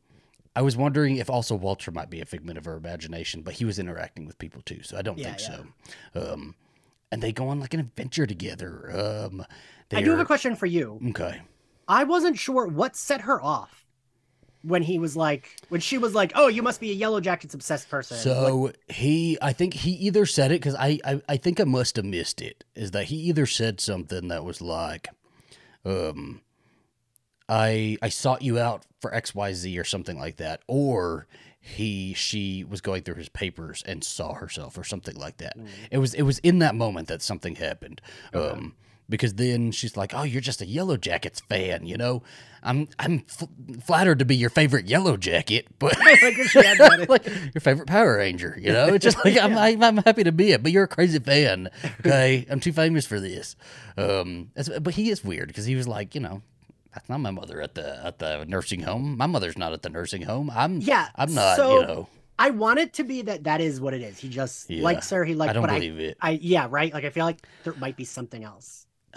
I 0.57 0.62
was 0.62 0.76
wondering 0.76 1.16
if 1.16 1.28
also 1.28 1.55
Walter 1.55 1.90
might 1.90 2.11
be 2.11 2.20
a 2.20 2.26
figment 2.26 2.59
of 2.59 2.64
her 2.64 2.76
imagination, 2.76 3.42
but 3.42 3.55
he 3.55 3.64
was 3.64 3.78
interacting 3.78 4.26
with 4.26 4.38
people 4.38 4.62
too, 4.62 4.82
so 4.82 4.96
I 4.96 5.02
don't 5.02 5.18
Yeah, 5.18 5.24
think 5.24 5.40
so. 5.40 5.66
Um, 6.14 6.55
and 7.12 7.22
they 7.22 7.32
go 7.32 7.48
on 7.48 7.61
like 7.61 7.74
an 7.74 7.80
adventure 7.80 8.26
together. 8.26 8.90
Um, 8.92 9.44
I 9.92 10.00
do 10.02 10.11
have 10.11 10.20
a 10.20 10.24
question 10.24 10.57
for 10.57 10.66
you. 10.66 11.00
Okay, 11.11 11.40
I 11.88 12.05
wasn't 12.05 12.38
sure 12.38 12.66
what 12.66 12.96
set 12.96 13.22
her 13.22 13.42
off 13.42 13.84
when 14.62 14.82
he 14.82 14.98
was 14.98 15.16
like 15.16 15.50
when 15.68 15.80
she 15.80 15.98
was 15.98 16.14
like, 16.14 16.32
"Oh, 16.34 16.48
you 16.48 16.62
must 16.62 16.80
be 16.80 16.90
a 16.90 16.94
Yellow 16.94 17.20
Jackets 17.20 17.55
obsessed 17.55 17.88
person." 17.90 18.40
Like, 18.40 18.59
so 18.59 18.72
he, 18.88 19.38
I 19.42 19.52
think 19.52 19.74
he 19.74 19.92
either 19.92 20.26
said 20.26 20.52
it 20.52 20.61
because 20.61 20.74
I, 20.74 20.98
I, 21.05 21.22
I 21.28 21.36
think 21.36 21.61
I 21.61 21.64
must 21.64 21.96
have 21.96 22.05
missed 22.05 22.40
it. 22.40 22.64
Is 22.74 22.90
that 22.92 23.05
he 23.07 23.16
either 23.16 23.46
said 23.46 23.80
something 23.80 24.28
that 24.28 24.44
was 24.44 24.61
like, 24.61 25.09
um, 25.84 26.42
I 27.49 27.97
I 28.03 28.09
sought 28.09 28.42
you 28.42 28.59
out 28.59 28.84
for 29.01 29.11
XYZ 29.11 29.78
or 29.80 29.84
something 29.84 30.18
like 30.18 30.36
that. 30.36 30.62
Or 30.66 31.26
he 31.61 32.14
she 32.14 32.64
was 32.64 32.80
going 32.80 33.03
through 33.03 33.14
his 33.16 33.28
papers 33.28 33.82
and 33.86 34.05
saw 34.05 34.34
herself 34.34 34.76
or 34.76 34.84
something 34.84 35.16
like 35.16 35.38
that. 35.38 35.59
Mm. 35.59 35.66
It 35.90 35.99
was 35.99 36.14
it 36.14 36.22
was 36.22 36.38
in 36.40 36.59
that 36.61 36.74
moment 36.74 37.09
that 37.09 37.22
something 37.22 37.57
happened. 37.57 38.01
Okay. 38.34 38.51
Um 38.59 38.74
because 39.09 39.34
then 39.34 39.70
she's 39.70 39.99
like, 39.99 40.14
"Oh, 40.14 40.22
you're 40.22 40.40
just 40.40 40.62
a 40.62 40.66
Yellow 40.66 40.97
Jackets 40.97 41.40
fan, 41.40 41.86
you 41.86 41.97
know. 41.99 42.22
I'm 42.62 42.88
I'm 42.99 43.24
f- 43.28 43.49
flattered 43.84 44.20
to 44.20 44.24
be 44.24 44.34
your 44.34 44.49
favorite 44.49 44.86
Yellow 44.86 45.18
Jacket, 45.18 45.66
but 45.78 45.99
like 46.22 46.38
if 46.38 46.49
she 46.51 46.64
had 46.64 46.78
that- 46.78 47.09
like 47.11 47.26
your 47.26 47.61
favorite 47.61 47.86
Power 47.86 48.16
Ranger, 48.16 48.57
you 48.59 48.72
know. 48.72 48.86
It's 48.86 49.05
just 49.05 49.22
like 49.22 49.36
I'm, 49.36 49.59
I'm 49.59 49.82
I'm 49.82 49.97
happy 49.99 50.24
to 50.24 50.32
be 50.32 50.53
it, 50.53 50.62
but 50.62 50.72
you're 50.72 50.84
a 50.84 50.88
crazy 50.88 51.18
fan. 51.18 51.68
Okay, 52.01 52.47
I'm 52.49 52.61
too 52.61 52.72
famous 52.72 53.05
for 53.05 53.20
this. 53.20 53.57
Um, 53.99 54.51
but 54.80 54.95
he 54.95 55.11
is 55.11 55.22
weird 55.22 55.49
because 55.49 55.66
he 55.66 55.76
was 55.76 55.86
like, 55.86 56.14
you 56.14 56.22
know, 56.22 56.40
that's 56.95 57.09
not 57.09 57.18
my 57.18 57.30
mother 57.30 57.61
at 57.61 57.74
the 57.74 58.05
at 58.05 58.18
the 58.18 58.45
nursing 58.47 58.80
home. 58.80 59.16
My 59.16 59.26
mother's 59.26 59.59
not 59.59 59.72
at 59.72 59.82
the 59.82 59.90
nursing 59.90 60.22
home. 60.22 60.51
I'm 60.55 60.80
yeah, 60.80 61.09
I'm 61.16 61.34
not. 61.34 61.57
So 61.57 61.80
you 61.80 61.86
know, 61.86 62.09
I 62.38 62.51
want 62.51 62.78
it 62.78 62.92
to 62.95 63.05
be 63.05 63.22
that 63.22 63.45
that 63.45 63.61
is 63.61 63.80
what 63.80 63.95
it 63.95 64.03
is. 64.03 64.18
He 64.18 64.28
just 64.28 64.70
Yeah. 64.70 64.82
likes 64.82 65.11
her. 65.11 65.24
He 65.24 65.34
likes. 65.34 65.51
I 65.51 65.53
don't 65.53 65.62
but 65.62 65.72
believe 65.72 65.99
it. 65.99 66.16
I, 66.20 66.30
I 66.30 66.38
yeah, 66.40 66.66
right. 66.70 66.92
Like 66.92 67.05
I 67.05 67.11
feel 67.11 67.24
like 67.24 67.47
there 67.64 67.74
might 67.74 67.97
be 67.97 68.05
something 68.05 68.45
else. 68.45 68.86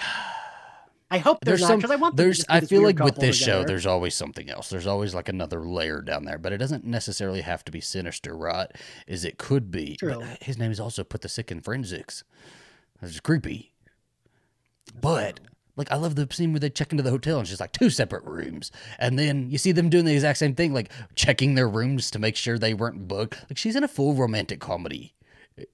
I 1.09 1.19
hope 1.19 1.37
there's, 1.45 1.61
not 1.61 1.67
some. 1.67 1.77
because 1.77 1.91
I 1.91 1.95
want. 1.95 2.17
There's. 2.17 2.43
I 2.49 2.59
feel 2.59 2.81
like 2.81 2.99
with 2.99 3.15
this 3.15 3.37
show, 3.37 3.63
there's 3.63 3.85
always 3.85 4.13
something 4.13 4.49
else. 4.49 4.69
There's 4.69 4.87
always 4.87 5.15
like 5.15 5.29
another 5.29 5.61
layer 5.61 6.01
down 6.01 6.25
there, 6.25 6.37
but 6.37 6.51
it 6.51 6.57
doesn't 6.57 6.83
necessarily 6.83 7.41
have 7.41 7.63
to 7.63 7.71
be 7.71 7.79
sinister, 7.79 8.35
right? 8.35 8.69
Is 9.07 9.23
it 9.23 9.37
could 9.37 9.71
be. 9.71 9.95
True. 9.95 10.19
But 10.19 10.43
his 10.43 10.57
name 10.57 10.69
is 10.69 10.81
also 10.81 11.05
put 11.05 11.21
the 11.21 11.29
sick 11.29 11.49
in 11.49 11.61
forensics. 11.61 12.25
That's 13.01 13.21
creepy. 13.21 13.71
But 14.99 15.39
like 15.77 15.91
I 15.91 15.95
love 15.95 16.15
the 16.15 16.27
scene 16.31 16.51
where 16.51 16.59
they 16.59 16.69
check 16.69 16.91
into 16.91 17.03
the 17.03 17.11
hotel 17.11 17.39
and 17.39 17.47
she's 17.47 17.59
like 17.59 17.71
two 17.71 17.89
separate 17.89 18.23
rooms. 18.25 18.71
And 18.99 19.17
then 19.17 19.49
you 19.49 19.57
see 19.57 19.71
them 19.71 19.89
doing 19.89 20.05
the 20.05 20.13
exact 20.13 20.39
same 20.39 20.55
thing, 20.55 20.73
like 20.73 20.91
checking 21.15 21.55
their 21.55 21.69
rooms 21.69 22.11
to 22.11 22.19
make 22.19 22.35
sure 22.35 22.57
they 22.57 22.73
weren't 22.73 23.07
booked. 23.07 23.45
Like 23.49 23.57
she's 23.57 23.75
in 23.75 23.83
a 23.83 23.87
full 23.87 24.13
romantic 24.15 24.59
comedy 24.59 25.13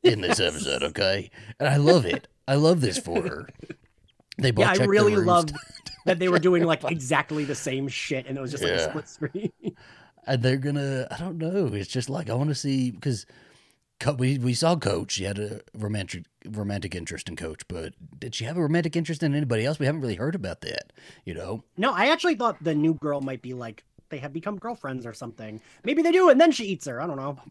in 0.04 0.22
this 0.22 0.40
episode, 0.40 0.84
okay? 0.84 1.32
And 1.60 1.68
I 1.70 1.78
love 1.78 2.06
it. 2.06 2.28
I 2.48 2.56
love 2.56 2.82
this 2.82 2.98
for 3.00 3.22
her. 3.22 3.50
They 4.38 4.52
both 4.52 4.66
yeah, 4.66 4.84
I 4.84 4.86
really 4.86 5.16
loved 5.16 5.54
that 6.06 6.20
they 6.20 6.28
were 6.28 6.40
doing 6.40 6.64
like 6.64 6.84
exactly 6.92 7.46
the 7.46 7.56
same 7.56 7.88
shit, 7.88 8.26
and 8.28 8.38
it 8.38 8.42
was 8.42 8.52
just 8.52 8.64
like 8.64 8.74
Yeah. 8.74 8.86
a 8.86 8.90
split 8.90 9.08
screen. 9.08 9.52
and 10.26 10.42
they're 10.42 10.56
gonna 10.58 11.06
i 11.12 11.18
don't 11.18 11.38
know 11.38 11.68
it's 11.74 11.90
just 11.90 12.10
like 12.10 12.30
i 12.30 12.34
want 12.34 12.48
to 12.48 12.56
see 12.56 12.92
because 12.92 13.26
we, 14.18 14.38
we 14.38 14.54
saw 14.54 14.74
coach 14.76 15.12
she 15.12 15.26
had 15.26 15.38
a 15.38 15.60
romantic 15.78 16.24
romantic 16.52 16.96
interest 16.96 17.30
in 17.30 17.36
coach 17.36 17.62
but 17.68 17.94
did 18.20 18.36
she 18.36 18.46
have 18.46 18.58
a 18.58 18.62
romantic 18.62 18.96
interest 18.96 19.24
in 19.24 19.34
anybody 19.36 19.66
else 19.66 19.80
we 19.80 19.86
haven't 19.86 20.02
really 20.02 20.16
heard 20.16 20.36
about 20.36 20.62
that 20.62 20.92
you 21.26 21.34
know 21.34 21.64
no, 21.78 21.92
I 21.94 22.08
actually 22.12 22.36
thought 22.36 22.64
the 22.64 22.76
new 22.76 22.94
girl 22.94 23.22
might 23.22 23.42
be 23.42 23.54
like 23.54 23.84
they 24.10 24.20
have 24.20 24.32
become 24.34 24.58
girlfriends 24.60 25.08
or 25.08 25.14
something. 25.14 25.60
Maybe 25.84 26.04
they 26.04 26.12
do, 26.12 26.30
and 26.30 26.40
then 26.40 26.52
she 26.52 26.66
eats 26.66 26.86
her. 26.86 27.02
I 27.02 27.08
don't 27.08 27.18
know. 27.18 27.38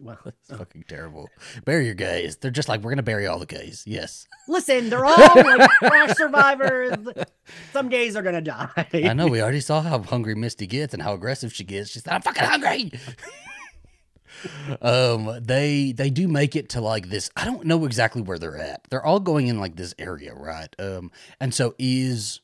Well, 0.00 0.18
it's 0.26 0.50
fucking 0.50 0.84
terrible 0.88 1.30
bury 1.64 1.86
your 1.86 1.94
gays 1.94 2.36
they're 2.36 2.50
just 2.50 2.68
like 2.68 2.82
we're 2.82 2.90
gonna 2.90 3.04
bury 3.04 3.28
all 3.28 3.38
the 3.38 3.46
gays 3.46 3.84
yes 3.86 4.26
listen, 4.48 4.90
they're 4.90 5.04
all 5.04 5.16
like 5.16 5.70
crash 5.78 6.16
survivors. 6.16 6.98
Some 7.72 7.88
gays 7.88 8.16
are 8.16 8.22
gonna 8.22 8.40
die. 8.40 8.86
i 8.92 9.12
know 9.14 9.28
we 9.28 9.40
already 9.40 9.60
saw 9.60 9.80
how 9.82 10.00
hungry 10.02 10.34
misty 10.34 10.66
gets 10.66 10.94
and 10.94 11.02
how 11.02 11.14
aggressive 11.14 11.54
she 11.54 11.62
gets 11.62 11.90
she's 11.90 12.04
like 12.06 12.16
i'm 12.16 12.22
fucking 12.22 12.42
hungry 12.42 12.92
um 14.82 15.38
they 15.42 15.92
they 15.92 16.10
do 16.10 16.28
make 16.28 16.56
it 16.56 16.68
to 16.68 16.80
like 16.80 17.08
this 17.08 17.30
i 17.36 17.44
don't 17.44 17.64
know 17.64 17.84
exactly 17.84 18.22
where 18.22 18.38
they're 18.38 18.58
at 18.58 18.82
they're 18.90 19.04
all 19.04 19.20
going 19.20 19.46
in 19.46 19.58
like 19.60 19.76
this 19.76 19.94
area 19.98 20.34
right 20.34 20.74
um 20.78 21.10
and 21.40 21.54
so 21.54 21.74
is 21.78 22.40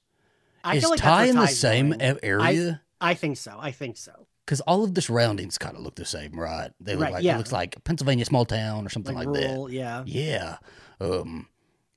I 0.63 0.77
is 0.77 0.89
like 0.89 1.01
Tai 1.01 1.25
in 1.25 1.37
the 1.37 1.43
Tai's 1.47 1.59
same 1.59 1.91
going. 1.93 2.19
area? 2.23 2.83
I 3.01 3.15
think 3.15 3.39
so. 3.39 3.57
I 3.59 3.71
think 3.71 3.97
so. 3.97 4.27
Because 4.45 4.61
all 4.61 4.85
of 4.85 4.95
the 4.95 5.01
surroundings 5.01 5.57
kind 5.57 5.75
of 5.75 5.83
look 5.83 5.95
the 5.95 6.05
same, 6.05 6.39
right? 6.39 6.71
They 6.79 6.97
look 6.97 7.05
Right, 7.05 7.13
like 7.15 7.25
yeah. 7.25 7.37
it 7.37 7.39
looks 7.39 7.51
like 7.51 7.83
Pennsylvania 7.85 8.27
small 8.27 8.45
town 8.45 8.85
or 8.85 8.91
something 8.91 9.15
Like, 9.17 9.27
like, 9.27 9.37
rural, 9.39 9.71
yeah. 9.73 10.03
Yeah. 10.05 10.59
Um, 11.01 11.49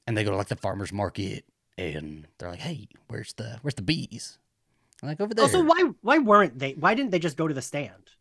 and 0.07 0.15
they 0.15 0.23
go 0.23 0.31
to 0.31 0.37
like 0.37 0.47
the 0.47 0.55
farmers 0.55 0.93
market, 0.93 1.43
and 1.77 2.25
they're 2.37 2.51
like, 2.51 2.61
"Hey, 2.61 2.87
where's 3.09 3.33
the 3.33 3.57
where's 3.63 3.75
the 3.75 3.81
bees?" 3.81 4.37
I'm 5.01 5.09
like 5.09 5.19
over 5.19 5.33
there. 5.33 5.43
Also, 5.43 5.61
why 5.61 5.89
why 6.01 6.19
weren't 6.19 6.57
they? 6.57 6.71
Why 6.71 6.93
didn't 6.93 7.11
they 7.11 7.19
just 7.19 7.35
go 7.35 7.49
to 7.49 7.53
the 7.53 7.61
stand? 7.61 8.11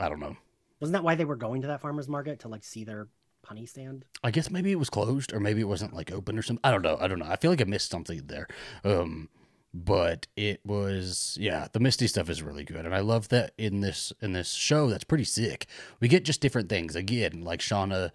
I 0.00 0.08
don't 0.08 0.20
know. 0.20 0.36
Wasn't 0.80 0.94
that 0.94 1.04
why 1.04 1.14
they 1.14 1.26
were 1.26 1.36
going 1.36 1.62
to 1.62 1.68
that 1.68 1.80
farmers 1.80 2.08
market 2.08 2.40
to 2.40 2.48
like 2.48 2.64
see 2.64 2.84
their 2.84 3.08
honey 3.44 3.66
stand? 3.66 4.04
I 4.24 4.30
guess 4.30 4.50
maybe 4.50 4.72
it 4.72 4.78
was 4.78 4.90
closed, 4.90 5.32
or 5.32 5.40
maybe 5.40 5.60
it 5.60 5.68
wasn't 5.68 5.94
like 5.94 6.10
open 6.10 6.38
or 6.38 6.42
something. 6.42 6.60
I 6.64 6.70
don't 6.70 6.82
know. 6.82 6.96
I 6.98 7.06
don't 7.06 7.18
know. 7.18 7.26
I 7.28 7.36
feel 7.36 7.50
like 7.50 7.60
I 7.60 7.64
missed 7.64 7.90
something 7.90 8.22
there. 8.26 8.48
Um, 8.82 9.28
but 9.72 10.26
it 10.36 10.60
was 10.64 11.36
yeah. 11.38 11.68
The 11.72 11.80
Misty 11.80 12.06
stuff 12.06 12.30
is 12.30 12.42
really 12.42 12.64
good, 12.64 12.86
and 12.86 12.94
I 12.94 13.00
love 13.00 13.28
that 13.28 13.52
in 13.58 13.82
this 13.82 14.12
in 14.20 14.32
this 14.32 14.52
show. 14.52 14.88
That's 14.88 15.04
pretty 15.04 15.24
sick. 15.24 15.66
We 16.00 16.08
get 16.08 16.24
just 16.24 16.40
different 16.40 16.68
things 16.68 16.96
again, 16.96 17.42
like 17.42 17.60
Shauna 17.60 18.10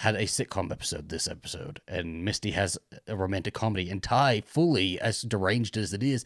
had 0.00 0.14
a 0.14 0.22
sitcom 0.22 0.72
episode 0.72 1.10
this 1.10 1.28
episode, 1.28 1.82
and 1.86 2.24
Misty 2.24 2.52
has 2.52 2.78
a 3.06 3.14
romantic 3.14 3.52
comedy, 3.52 3.90
and 3.90 4.02
Tai, 4.02 4.40
fully 4.46 4.98
as 4.98 5.20
deranged 5.20 5.76
as 5.76 5.92
it 5.92 6.02
is, 6.02 6.24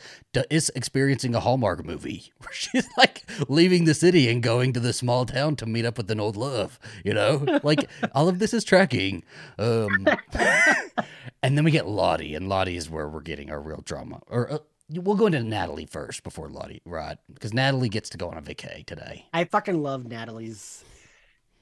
is 0.49 0.71
experiencing 0.77 1.35
a 1.35 1.41
Hallmark 1.41 1.85
movie 1.85 2.33
where 2.39 2.53
she's 2.53 2.87
like 2.97 3.29
leaving 3.49 3.85
the 3.85 3.93
city 3.93 4.29
and 4.31 4.45
going 4.45 4.73
to 4.75 4.81
the 4.81 4.93
small 4.93 5.27
town 5.27 5.57
to 5.57 5.67
meet 5.67 5.85
up 5.85 5.99
with 5.99 6.09
an 6.13 6.21
old 6.21 6.37
love. 6.37 6.79
You 7.05 7.15
know, 7.15 7.61
like 7.65 7.91
all 8.15 8.29
of 8.29 8.39
this 8.39 8.55
is 8.55 8.63
tracking. 8.63 9.25
Um, 9.59 10.07
and 11.43 11.57
then 11.59 11.65
we 11.65 11.73
get 11.73 11.89
Lottie, 11.89 12.37
and 12.37 12.49
Lottie 12.49 12.77
is 12.77 12.89
where 12.89 13.09
we're 13.09 13.23
getting 13.23 13.51
our 13.51 13.61
real 13.61 13.83
drama. 13.85 14.21
Or 14.29 14.53
uh, 14.53 14.59
we'll 14.89 15.17
go 15.17 15.27
into 15.27 15.43
Natalie 15.43 15.87
first 15.87 16.23
before 16.23 16.49
Lottie, 16.49 16.81
right? 16.85 17.19
Because 17.33 17.53
Natalie 17.53 17.89
gets 17.89 18.09
to 18.11 18.19
go 18.19 18.29
on 18.29 18.39
a 18.39 18.43
vacay 18.43 18.87
today. 18.87 19.27
I 19.33 19.43
fucking 19.47 19.83
love 19.83 20.07
Natalie's 20.07 20.85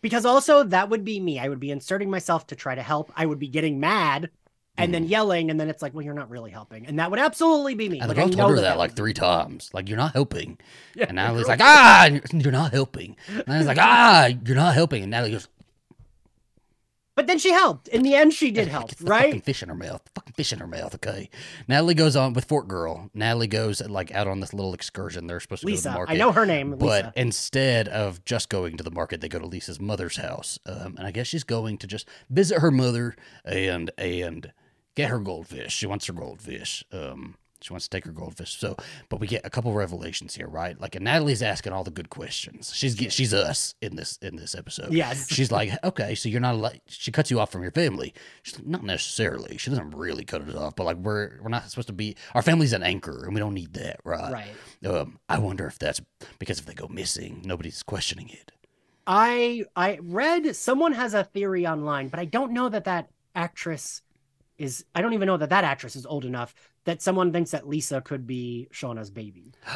because 0.02 0.26
also 0.26 0.64
that 0.64 0.90
would 0.90 1.04
be 1.04 1.18
me. 1.18 1.38
I 1.38 1.48
would 1.48 1.60
be 1.60 1.70
inserting 1.70 2.10
myself 2.10 2.46
to 2.48 2.56
try 2.56 2.74
to 2.74 2.82
help. 2.82 3.10
I 3.16 3.24
would 3.24 3.38
be 3.38 3.48
getting 3.48 3.80
mad 3.80 4.30
and 4.78 4.92
then 4.92 5.04
yelling, 5.04 5.50
and 5.50 5.60
then 5.60 5.68
it's 5.68 5.82
like, 5.82 5.92
well, 5.92 6.02
you're 6.02 6.14
not 6.14 6.30
really 6.30 6.50
helping, 6.50 6.86
and 6.86 6.98
that 6.98 7.10
would 7.10 7.20
absolutely 7.20 7.74
be 7.74 7.90
me. 7.90 8.00
And 8.00 8.08
Like, 8.08 8.18
I 8.18 8.28
told 8.28 8.50
her 8.50 8.56
that 8.56 8.62
that 8.62 8.78
like 8.78 8.96
three 8.96 9.12
times. 9.12 9.70
Like, 9.74 9.88
you're 9.88 9.98
not 9.98 10.14
helping. 10.14 10.58
Yeah, 10.94 11.06
And 11.08 11.16
Natalie's 11.16 11.46
like, 11.46 11.60
ah, 11.62 12.08
you're 12.32 12.52
not 12.52 12.72
helping. 12.72 13.16
And 13.28 13.44
I 13.48 13.58
was 13.58 13.66
like, 13.66 13.78
ah, 13.78 14.30
you're 14.46 14.56
not 14.56 14.74
helping. 14.74 15.02
And 15.02 15.10
Natalie 15.10 15.32
goes, 15.32 15.48
but 17.14 17.26
then 17.26 17.38
she 17.38 17.52
helped. 17.52 17.88
In 17.88 18.02
the 18.02 18.14
end, 18.14 18.32
she 18.32 18.50
did 18.50 18.68
help, 18.68 18.88
gets 18.88 19.00
the 19.00 19.06
fucking 19.06 19.32
right? 19.32 19.44
fish 19.44 19.62
in 19.62 19.68
her 19.68 19.74
mouth. 19.74 20.02
Fucking 20.14 20.34
fish 20.34 20.52
in 20.52 20.58
her 20.60 20.66
mouth. 20.66 20.94
Okay. 20.94 21.28
Natalie 21.68 21.94
goes 21.94 22.16
on 22.16 22.32
with 22.32 22.44
Fort 22.46 22.68
Girl. 22.68 23.10
Natalie 23.14 23.46
goes 23.46 23.80
like 23.82 24.12
out 24.12 24.26
on 24.26 24.40
this 24.40 24.54
little 24.54 24.74
excursion. 24.74 25.26
They're 25.26 25.40
supposed 25.40 25.62
to 25.62 25.68
go 25.68 25.76
to 25.76 25.82
the 25.82 25.90
market. 25.90 26.12
I 26.12 26.16
know 26.16 26.32
her 26.32 26.46
name. 26.46 26.76
But 26.76 27.12
instead 27.16 27.88
of 27.88 28.24
just 28.24 28.48
going 28.48 28.76
to 28.76 28.84
the 28.84 28.90
market, 28.90 29.20
they 29.20 29.28
go 29.28 29.38
to 29.38 29.46
Lisa's 29.46 29.80
mother's 29.80 30.16
house, 30.16 30.58
um, 30.66 30.94
and 30.96 31.06
I 31.06 31.10
guess 31.10 31.26
she's 31.26 31.44
going 31.44 31.78
to 31.78 31.86
just 31.86 32.08
visit 32.30 32.58
her 32.60 32.70
mother 32.70 33.14
and 33.44 33.90
and 33.98 34.52
get 34.94 35.10
her 35.10 35.18
goldfish. 35.18 35.74
She 35.74 35.86
wants 35.86 36.06
her 36.06 36.12
goldfish. 36.12 36.84
Um, 36.92 37.36
she 37.62 37.72
wants 37.72 37.86
to 37.88 37.90
take 37.90 38.04
her 38.04 38.12
goldfish. 38.12 38.58
So, 38.58 38.76
but 39.08 39.20
we 39.20 39.26
get 39.26 39.44
a 39.44 39.50
couple 39.50 39.72
revelations 39.72 40.34
here, 40.34 40.48
right? 40.48 40.78
Like, 40.80 40.94
and 40.94 41.04
Natalie's 41.04 41.42
asking 41.42 41.72
all 41.72 41.84
the 41.84 41.90
good 41.90 42.10
questions. 42.10 42.72
She's 42.74 42.94
get- 42.94 43.12
she's 43.12 43.32
us 43.32 43.74
in 43.80 43.96
this 43.96 44.18
in 44.22 44.36
this 44.36 44.54
episode. 44.54 44.92
Yes. 44.92 45.28
She's 45.32 45.50
like, 45.50 45.72
okay, 45.84 46.14
so 46.14 46.28
you're 46.28 46.40
not 46.40 46.56
like 46.56 46.82
she 46.86 47.10
cuts 47.12 47.30
you 47.30 47.40
off 47.40 47.50
from 47.50 47.62
your 47.62 47.70
family. 47.72 48.12
She's 48.42 48.58
like, 48.58 48.66
not 48.66 48.82
necessarily. 48.84 49.56
She 49.56 49.70
doesn't 49.70 49.90
really 49.90 50.24
cut 50.24 50.42
us 50.42 50.54
off, 50.54 50.76
but 50.76 50.84
like 50.84 50.96
we're 50.96 51.40
we're 51.42 51.48
not 51.48 51.68
supposed 51.70 51.88
to 51.88 51.92
be. 51.94 52.16
Our 52.34 52.42
family's 52.42 52.72
an 52.72 52.82
anchor, 52.82 53.24
and 53.24 53.34
we 53.34 53.40
don't 53.40 53.54
need 53.54 53.72
that, 53.74 54.00
right? 54.04 54.32
right. 54.32 54.90
Um, 54.94 55.18
I 55.28 55.38
wonder 55.38 55.66
if 55.66 55.78
that's 55.78 56.00
because 56.38 56.58
if 56.58 56.66
they 56.66 56.74
go 56.74 56.88
missing, 56.88 57.42
nobody's 57.44 57.82
questioning 57.82 58.28
it. 58.28 58.52
I 59.06 59.64
I 59.74 59.98
read 60.02 60.54
someone 60.54 60.92
has 60.92 61.14
a 61.14 61.24
theory 61.24 61.66
online, 61.66 62.08
but 62.08 62.20
I 62.20 62.24
don't 62.24 62.52
know 62.52 62.68
that 62.68 62.84
that 62.84 63.10
actress 63.34 64.02
is. 64.62 64.84
I 64.94 65.02
don't 65.02 65.12
even 65.12 65.26
know 65.26 65.36
that 65.36 65.50
that 65.50 65.64
actress 65.64 65.96
is 65.96 66.06
old 66.06 66.24
enough 66.24 66.54
that 66.84 67.02
someone 67.02 67.32
thinks 67.32 67.50
that 67.50 67.68
Lisa 67.68 68.00
could 68.00 68.26
be 68.26 68.68
Shauna's 68.72 69.10
baby. 69.10 69.52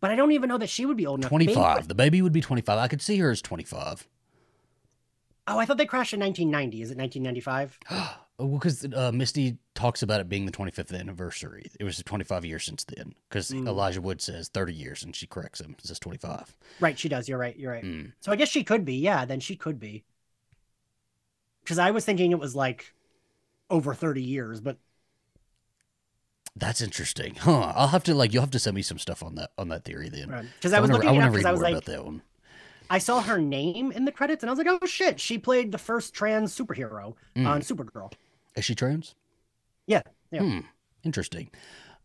But 0.00 0.10
I 0.10 0.16
don't 0.16 0.32
even 0.32 0.48
know 0.48 0.58
that 0.58 0.68
she 0.68 0.84
would 0.84 0.96
be 0.96 1.06
old 1.06 1.20
enough. 1.20 1.30
Maybe- 1.30 1.54
25. 1.54 1.86
The 1.86 1.94
baby 1.94 2.22
would 2.22 2.32
be 2.32 2.40
25. 2.40 2.76
I 2.76 2.88
could 2.88 3.00
see 3.00 3.18
her 3.18 3.30
as 3.30 3.40
25. 3.40 4.08
Oh, 5.46 5.58
I 5.60 5.64
thought 5.64 5.76
they 5.78 5.86
crashed 5.86 6.12
in 6.12 6.18
1990. 6.18 6.82
Is 6.82 6.90
it 6.90 6.98
1995? 6.98 7.78
well, 8.38 8.48
because 8.48 8.84
uh, 8.96 9.12
Misty 9.12 9.58
talks 9.76 10.02
about 10.02 10.20
it 10.20 10.28
being 10.28 10.44
the 10.44 10.50
25th 10.50 10.92
anniversary. 10.98 11.70
It 11.78 11.84
was 11.84 12.02
25 12.02 12.44
years 12.44 12.64
since 12.64 12.82
then. 12.82 13.14
Because 13.28 13.52
Mm. 13.52 13.68
Elijah 13.68 14.00
Wood 14.00 14.20
says 14.20 14.48
30 14.48 14.74
years, 14.74 15.04
and 15.04 15.14
she 15.14 15.28
corrects 15.28 15.60
him. 15.60 15.76
It 15.78 15.86
says 15.86 16.00
25. 16.00 16.56
Right, 16.80 16.98
she 16.98 17.08
does. 17.08 17.28
You're 17.28 17.38
right. 17.38 17.56
You're 17.56 17.70
right. 17.70 17.84
Mm. 17.84 18.12
So 18.18 18.32
I 18.32 18.36
guess 18.36 18.48
she 18.48 18.64
could 18.64 18.84
be. 18.84 18.96
Yeah, 18.96 19.24
then 19.24 19.38
she 19.38 19.54
could 19.54 19.78
be. 19.78 20.02
Because 21.62 21.78
I 21.78 21.92
was 21.92 22.04
thinking 22.04 22.32
it 22.32 22.40
was 22.40 22.56
like 22.56 22.92
over 23.72 23.94
30 23.94 24.22
years, 24.22 24.60
but 24.60 24.76
That's 26.54 26.80
interesting, 26.82 27.34
huh? 27.36 27.72
I'll 27.74 27.88
have 27.88 28.04
to 28.04 28.14
like 28.14 28.32
you'll 28.32 28.42
have 28.42 28.50
to 28.50 28.58
send 28.58 28.76
me 28.76 28.82
some 28.82 28.98
stuff 28.98 29.22
on 29.22 29.34
that 29.36 29.50
on 29.56 29.68
that 29.68 29.84
theory 29.84 30.10
then. 30.10 30.50
because 30.58 30.72
I 30.72 30.80
was 30.80 30.90
looking 30.90 31.14
it 31.14 31.22
up 31.22 31.32
because 31.32 31.46
I 31.46 31.52
was 31.52 31.62
like, 31.62 31.84
that 31.84 32.04
one. 32.04 32.22
I 32.90 32.98
saw 32.98 33.22
her 33.22 33.38
name 33.38 33.90
in 33.90 34.04
the 34.04 34.12
credits 34.12 34.42
and 34.42 34.50
I 34.50 34.52
was 34.52 34.58
like, 34.58 34.68
oh 34.82 34.86
shit, 34.86 35.18
she 35.18 35.38
played 35.38 35.72
the 35.72 35.78
first 35.78 36.12
trans 36.12 36.54
superhero 36.56 37.14
Mm. 37.34 37.46
on 37.46 37.60
Supergirl. 37.62 38.12
Is 38.54 38.66
she 38.66 38.74
trans? 38.74 39.14
Yeah, 39.86 40.02
yeah. 40.30 40.42
Hmm. 40.42 40.60
Interesting. 41.02 41.48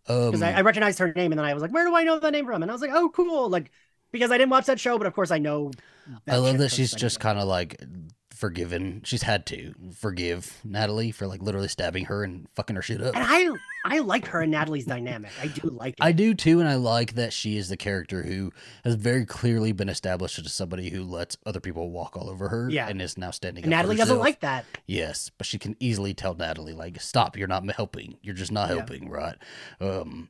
Um, 0.07 0.27
Because 0.27 0.41
I, 0.41 0.53
I 0.53 0.61
recognized 0.61 0.99
her 0.99 1.11
name 1.13 1.33
and 1.33 1.39
then 1.39 1.45
I 1.45 1.53
was 1.53 1.61
like, 1.61 1.73
where 1.73 1.85
do 1.85 1.93
I 1.93 2.03
know 2.03 2.19
that 2.19 2.31
name 2.31 2.45
from? 2.45 2.61
And 2.61 2.71
I 2.71 2.73
was 2.73 2.81
like, 2.81 2.91
oh, 2.93 3.09
cool. 3.09 3.49
Like, 3.49 3.71
because 4.11 4.31
I 4.31 4.37
didn't 4.37 4.51
watch 4.51 4.65
that 4.67 4.79
show, 4.79 4.97
but 4.97 5.05
of 5.07 5.13
course 5.13 5.29
I 5.31 5.37
know. 5.37 5.71
I 6.25 6.37
love 6.37 6.57
that 6.59 6.71
she's 6.71 6.93
just 6.93 7.19
kind 7.19 7.37
of 7.37 7.47
like 7.49 7.83
forgiven. 8.37 9.01
She's 9.03 9.23
had 9.23 9.45
to 9.47 9.73
forgive 9.95 10.61
Natalie 10.63 11.11
for 11.11 11.27
like 11.27 11.41
literally 11.41 11.67
stabbing 11.67 12.05
her 12.05 12.23
and 12.23 12.47
fucking 12.55 12.75
her 12.75 12.81
shit 12.81 13.01
up. 13.01 13.15
And 13.15 13.25
I, 13.27 13.49
I 13.87 13.99
like 13.99 14.27
her 14.27 14.41
and 14.41 14.51
Natalie's 14.51 14.85
dynamic. 14.85 15.31
I 15.41 15.47
do 15.47 15.69
like 15.69 15.93
it. 15.93 15.99
I 16.03 16.11
do 16.11 16.33
too, 16.33 16.59
and 16.59 16.67
I 16.69 16.75
like 16.75 17.13
that 17.15 17.33
she 17.33 17.57
is 17.57 17.69
the 17.69 17.77
character 17.77 18.23
who 18.23 18.51
has 18.83 18.95
very 18.95 19.25
clearly 19.25 19.71
been 19.71 19.89
established 19.89 20.37
as 20.39 20.53
somebody 20.53 20.89
who 20.89 21.03
lets 21.03 21.37
other 21.45 21.59
people 21.59 21.89
walk 21.89 22.15
all 22.17 22.29
over 22.29 22.49
her, 22.49 22.69
Yeah. 22.69 22.87
and 22.89 23.01
is 23.01 23.17
now 23.17 23.31
standing. 23.31 23.63
and 23.63 23.71
Natalie 23.71 23.95
doesn't 23.95 24.19
like 24.19 24.41
that. 24.41 24.65
Yes, 24.85 25.31
but 25.37 25.47
she 25.47 25.57
can 25.57 25.75
easily 25.79 26.13
tell 26.13 26.33
Natalie 26.35 26.73
like, 26.73 26.99
"Stop! 27.01 27.37
You're 27.37 27.47
not 27.47 27.69
helping. 27.71 28.17
You're 28.21 28.35
just 28.35 28.51
not 28.51 28.69
Yeah. 28.69 28.75
helping, 28.75 29.09
right?" 29.09 29.35
Um, 29.79 30.29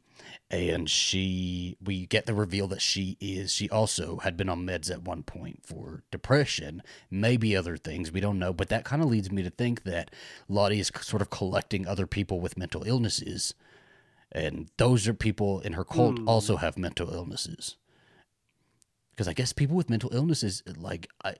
and 0.49 0.89
she, 0.89 1.75
we 1.83 2.05
get 2.05 2.25
the 2.25 2.33
reveal 2.33 2.67
that 2.69 2.81
she 2.81 3.17
is. 3.19 3.51
She 3.51 3.69
also 3.69 4.17
had 4.17 4.37
been 4.37 4.47
on 4.49 4.65
meds 4.65 4.89
at 4.89 5.03
one 5.03 5.21
point 5.23 5.59
for 5.65 6.03
depression, 6.09 6.81
maybe 7.11 7.55
other 7.55 7.75
things 7.77 8.11
we 8.11 8.21
don't 8.21 8.39
know. 8.39 8.53
But 8.53 8.69
that 8.69 8.85
kind 8.85 9.01
of 9.01 9.09
leads 9.09 9.29
me 9.31 9.43
to 9.43 9.49
think 9.49 9.83
that 9.83 10.09
Lottie 10.47 10.79
is 10.79 10.89
sort 11.01 11.21
of 11.21 11.29
collecting 11.29 11.85
other 11.85 12.07
people 12.07 12.39
with 12.39 12.57
mental 12.57 12.83
illnesses, 12.83 13.46
and 14.31 14.69
those 14.77 15.07
are 15.07 15.13
people 15.13 15.59
in 15.61 15.73
her 15.73 15.83
cult 15.83 16.19
Hmm. 16.19 16.27
also 16.27 16.57
have 16.57 16.77
mental 16.77 17.13
illnesses. 17.13 17.77
Because 19.11 19.27
I 19.27 19.33
guess 19.33 19.51
people 19.51 19.75
with 19.75 19.89
mental 19.89 20.13
illnesses, 20.13 20.61
like 20.77 21.09
I, 21.25 21.33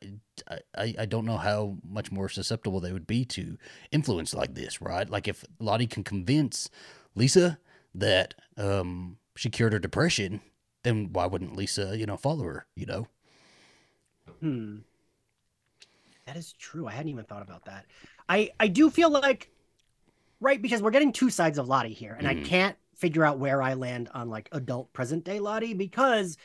I, 0.76 0.96
I 0.98 1.06
don't 1.06 1.26
know 1.26 1.38
how 1.38 1.78
much 1.88 2.12
more 2.12 2.28
susceptible 2.28 2.80
they 2.80 2.92
would 2.92 3.06
be 3.06 3.24
to 3.26 3.56
influence 3.92 4.34
like 4.34 4.56
this, 4.56 4.82
right? 4.82 5.08
Like 5.08 5.28
if 5.28 5.46
Lottie 5.60 5.86
can 5.86 6.04
convince 6.04 6.72
Lisa 7.14 7.60
that 7.94 8.34
um 8.58 9.18
she 9.36 9.52
cured 9.52 9.74
her 9.74 9.80
depression, 9.80 10.42
then 10.84 11.10
why 11.14 11.28
wouldn't 11.28 11.56
Lisa, 11.56 11.96
you 11.96 12.08
know, 12.08 12.18
follow 12.18 12.46
her? 12.46 12.66
You 12.76 12.88
know, 12.88 13.08
Hmm. 14.40 14.78
That 16.26 16.36
is 16.36 16.54
true. 16.54 16.88
I 16.88 16.92
hadn't 16.92 17.10
even 17.10 17.26
thought 17.26 17.42
about 17.44 17.66
that. 17.66 17.86
I 18.28 18.50
I 18.60 18.68
do 18.68 18.90
feel 18.90 19.10
like 19.10 19.50
right 20.40 20.62
because 20.62 20.82
we're 20.82 20.92
getting 20.92 21.12
two 21.12 21.30
sides 21.30 21.58
of 21.58 21.68
Lottie 21.68 21.94
here, 21.94 22.14
and 22.14 22.28
I 22.28 22.36
Mhm. 22.36 22.46
can't 22.46 22.78
figure 22.96 23.24
out 23.26 23.40
where 23.40 23.62
I 23.62 23.74
land 23.76 24.10
on 24.14 24.30
like 24.30 24.50
adult 24.52 24.92
present 24.94 25.24
day 25.24 25.40
Lottie 25.40 25.74
because 25.74 26.38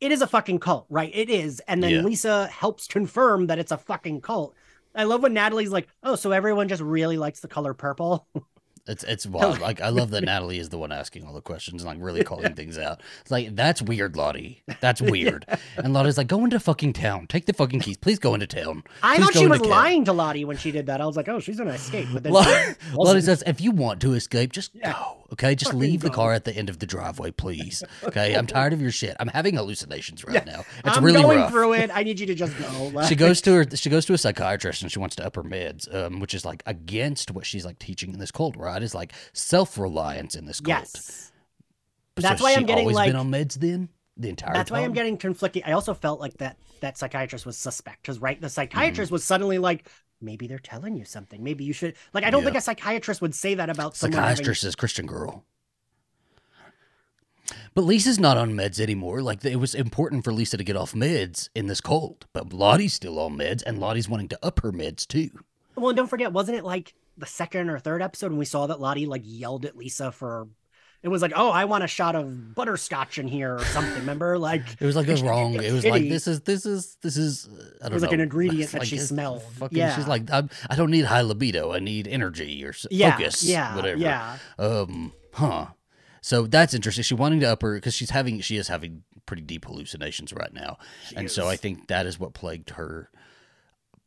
it 0.00 0.12
is 0.12 0.22
a 0.22 0.26
fucking 0.26 0.58
cult, 0.58 0.86
right? 0.90 1.10
It 1.14 1.30
is, 1.30 1.60
and 1.68 1.82
then 1.82 1.90
Yeah. 1.92 2.02
Lisa 2.02 2.46
helps 2.48 2.86
confirm 2.88 3.46
that 3.46 3.58
it's 3.58 3.72
a 3.72 3.78
fucking 3.78 4.20
cult. 4.22 4.56
I 4.94 5.04
love 5.04 5.22
when 5.22 5.34
Natalie's 5.34 5.70
like, 5.70 5.88
"Oh, 6.02 6.16
so 6.16 6.32
everyone 6.32 6.68
just 6.68 6.82
really 6.82 7.16
likes 7.16 7.40
the 7.40 7.48
color 7.48 7.74
purple." 7.74 8.28
it's 8.86 9.04
it's 9.04 9.26
wild. 9.26 9.60
Like 9.60 9.80
I 9.80 9.88
love 9.88 10.10
that 10.10 10.24
Natalie 10.24 10.58
is 10.58 10.68
the 10.68 10.78
one 10.78 10.92
asking 10.92 11.24
all 11.26 11.32
the 11.34 11.40
questions 11.40 11.82
and 11.82 11.88
like 11.98 12.04
really 12.04 12.22
calling 12.24 12.54
things 12.54 12.78
out. 12.78 13.00
It's 13.22 13.30
like 13.30 13.54
that's 13.56 13.80
weird, 13.82 14.16
Lottie. 14.16 14.62
That's 14.80 15.00
weird. 15.00 15.46
And 15.76 15.92
Lottie's 15.92 16.18
like, 16.18 16.26
go 16.28 16.44
into 16.44 16.60
fucking 16.60 16.92
town. 16.92 17.26
Take 17.26 17.46
the 17.46 17.52
fucking 17.52 17.80
keys. 17.80 17.96
Please 17.96 18.18
go 18.18 18.34
into 18.34 18.46
town. 18.46 18.84
I 19.02 19.18
thought 19.18 19.32
she 19.34 19.46
was 19.46 19.60
town." 19.60 19.70
lying 19.70 20.04
to 20.06 20.12
Lottie 20.12 20.44
when 20.44 20.56
she 20.56 20.70
did 20.70 20.86
that. 20.86 21.00
I 21.00 21.06
was 21.06 21.16
like, 21.16 21.28
"Oh, 21.28 21.40
she's 21.40 21.58
gonna 21.58 21.72
escape," 21.72 22.08
but 22.12 22.22
then 22.22 22.32
Lottie, 22.32 22.74
Lottie 22.94 23.20
says, 23.20 23.42
if 23.46 23.60
you 23.60 23.70
want 23.70 24.00
to 24.02 24.12
escape, 24.12 24.52
just 24.52 24.74
Yeah. 24.74 24.92
go. 24.92 25.18
Okay, 25.32 25.54
just 25.56 25.70
Fucking 25.72 25.80
leave 25.80 26.00
the 26.00 26.10
car 26.10 26.32
at 26.32 26.44
the 26.44 26.54
end 26.54 26.68
of 26.70 26.78
the 26.78 26.86
driveway, 26.86 27.32
please. 27.32 27.82
Okay, 28.04 28.36
I'm 28.36 28.46
tired 28.46 28.72
of 28.72 28.80
your 28.80 28.92
shit. 28.92 29.16
I'm 29.18 29.26
having 29.28 29.56
hallucinations 29.56 30.24
right 30.24 30.34
Yeah. 30.34 30.44
now. 30.44 30.64
It's 30.84 30.96
I'm 30.96 31.04
really 31.04 31.22
going 31.22 31.38
rough. 31.40 31.50
through 31.50 31.72
it. 31.72 31.90
I 31.92 32.04
need 32.04 32.20
you 32.20 32.26
to 32.26 32.34
just 32.36 32.56
go. 32.56 32.90
Like- 32.92 33.08
she 33.08 33.16
goes 33.16 33.40
to 33.42 33.52
her. 33.54 33.64
She 33.76 33.90
goes 33.90 34.04
to 34.06 34.12
a 34.12 34.18
psychiatrist 34.18 34.82
and 34.82 34.92
she 34.92 34.98
wants 35.00 35.16
to 35.16 35.26
up 35.26 35.34
her 35.34 35.42
meds, 35.42 35.92
um, 35.92 36.20
which 36.20 36.34
is 36.34 36.44
like 36.44 36.62
against 36.66 37.32
what 37.32 37.46
she's 37.46 37.64
like 37.64 37.78
teaching 37.80 38.12
in 38.12 38.20
this 38.20 38.30
cult. 38.30 38.56
Right? 38.56 38.73
Is 38.82 38.94
like 38.94 39.12
self 39.32 39.78
reliance 39.78 40.34
in 40.34 40.46
this 40.46 40.60
cult. 40.60 40.78
Yes. 40.80 41.32
That's 42.16 42.40
so 42.40 42.44
why 42.44 42.54
I'm 42.54 42.64
getting, 42.66 42.82
always 42.82 42.96
like- 42.96 43.08
been 43.08 43.16
on 43.16 43.30
meds 43.30 43.54
then 43.54 43.88
the 44.16 44.28
entire 44.28 44.52
That's 44.54 44.70
time. 44.70 44.80
why 44.80 44.84
I'm 44.84 44.92
getting 44.92 45.16
conflicted. 45.16 45.64
I 45.66 45.72
also 45.72 45.94
felt 45.94 46.20
like 46.20 46.34
that 46.38 46.56
that 46.80 46.96
psychiatrist 46.98 47.44
was 47.46 47.56
suspect 47.56 48.02
because 48.02 48.18
right, 48.20 48.40
the 48.40 48.48
psychiatrist 48.48 49.08
Mm-hmm. 49.08 49.14
was 49.14 49.24
suddenly 49.24 49.58
like, 49.58 49.88
maybe 50.20 50.46
they're 50.46 50.58
telling 50.58 50.96
you 50.96 51.04
something. 51.04 51.42
Maybe 51.42 51.64
you 51.64 51.72
should 51.72 51.94
like. 52.12 52.22
I 52.24 52.30
don't 52.30 52.42
Yeah. 52.42 52.46
think 52.50 52.56
a 52.58 52.60
psychiatrist 52.60 53.20
would 53.22 53.34
say 53.34 53.54
that 53.54 53.68
about 53.70 53.96
someone. 53.96 54.20
having- 54.20 54.36
psychiatrist 54.36 54.64
is 54.64 54.76
Christian 54.76 55.06
girl. 55.06 55.44
But 57.74 57.82
Lisa's 57.82 58.18
not 58.18 58.36
on 58.38 58.52
meds 58.54 58.80
anymore. 58.80 59.20
Like 59.20 59.44
it 59.44 59.56
was 59.56 59.74
important 59.74 60.24
for 60.24 60.32
Lisa 60.32 60.56
to 60.56 60.64
get 60.64 60.76
off 60.76 60.92
meds 60.92 61.48
in 61.54 61.66
this 61.66 61.80
cold, 61.80 62.26
but 62.32 62.52
Lottie's 62.52 62.94
still 62.94 63.18
on 63.18 63.36
meds, 63.36 63.62
and 63.66 63.78
Lottie's 63.78 64.08
wanting 64.08 64.28
to 64.28 64.38
up 64.42 64.60
her 64.60 64.72
meds 64.72 65.06
too. 65.06 65.30
Well, 65.76 65.88
and 65.90 65.96
don't 65.96 66.06
forget, 66.08 66.32
wasn't 66.32 66.56
it 66.58 66.64
like 66.64 66.94
the 67.16 67.26
second 67.26 67.70
or 67.70 67.78
third 67.78 68.02
episode 68.02 68.30
when 68.30 68.38
we 68.38 68.44
saw 68.44 68.66
that 68.66 68.80
Lottie 68.80 69.06
like 69.06 69.22
yelled 69.24 69.64
at 69.64 69.76
Lisa 69.76 70.10
for 70.12 70.48
It 71.02 71.08
was 71.08 71.22
like, 71.22 71.32
oh, 71.36 71.50
I 71.50 71.66
want 71.66 71.84
a 71.84 71.86
shot 71.86 72.16
of 72.16 72.54
butterscotch 72.54 73.18
in 73.18 73.28
here 73.28 73.56
or 73.56 73.64
something. 73.66 73.94
Remember, 74.00 74.38
like 74.50 74.62
It 74.80 74.86
was 74.86 74.96
like 74.96 75.06
it 75.06 75.12
was 75.12 75.22
wrong. 75.22 75.54
It 75.54 75.72
was 75.72 75.84
like 75.84 76.08
this 76.08 76.26
is 76.26 76.40
this 76.40 76.64
is 76.66 76.96
this 77.02 77.16
is. 77.16 77.46
uh, 77.46 77.64
I 77.82 77.84
don't 77.84 77.94
was 77.94 78.02
like 78.02 78.12
an 78.12 78.20
ingredient 78.20 78.70
that 78.72 78.80
like, 78.80 78.88
she 78.88 78.98
smelled. 78.98 79.42
Fucking, 79.42 79.76
Yeah. 79.78 79.94
she's 79.94 80.08
like, 80.08 80.30
I'm, 80.32 80.48
I 80.70 80.76
don't 80.76 80.90
need 80.90 81.04
high 81.04 81.20
libido. 81.20 81.72
I 81.72 81.78
need 81.78 82.08
energy 82.08 82.64
or 82.64 82.72
yeah, 82.90 83.16
focus. 83.16 83.42
yeah, 83.44 83.76
whatever. 83.76 84.00
yeah. 84.00 84.38
Um. 84.58 85.12
Huh. 85.32 85.66
So 86.22 86.46
that's 86.46 86.72
interesting. 86.72 87.02
She's 87.02 87.18
wanting 87.18 87.40
to 87.40 87.46
up 87.46 87.60
her 87.60 87.74
because 87.74 87.94
she's 87.94 88.10
having 88.10 88.40
she 88.40 88.56
is 88.56 88.68
having 88.68 89.02
pretty 89.26 89.42
deep 89.42 89.66
hallucinations 89.66 90.32
right 90.32 90.52
now, 90.54 90.78
She 91.08 91.16
and 91.16 91.30
so 91.30 91.48
I 91.48 91.56
think 91.56 91.88
that 91.88 92.06
is 92.06 92.18
what 92.18 92.32
plagued 92.32 92.70
her. 92.70 93.10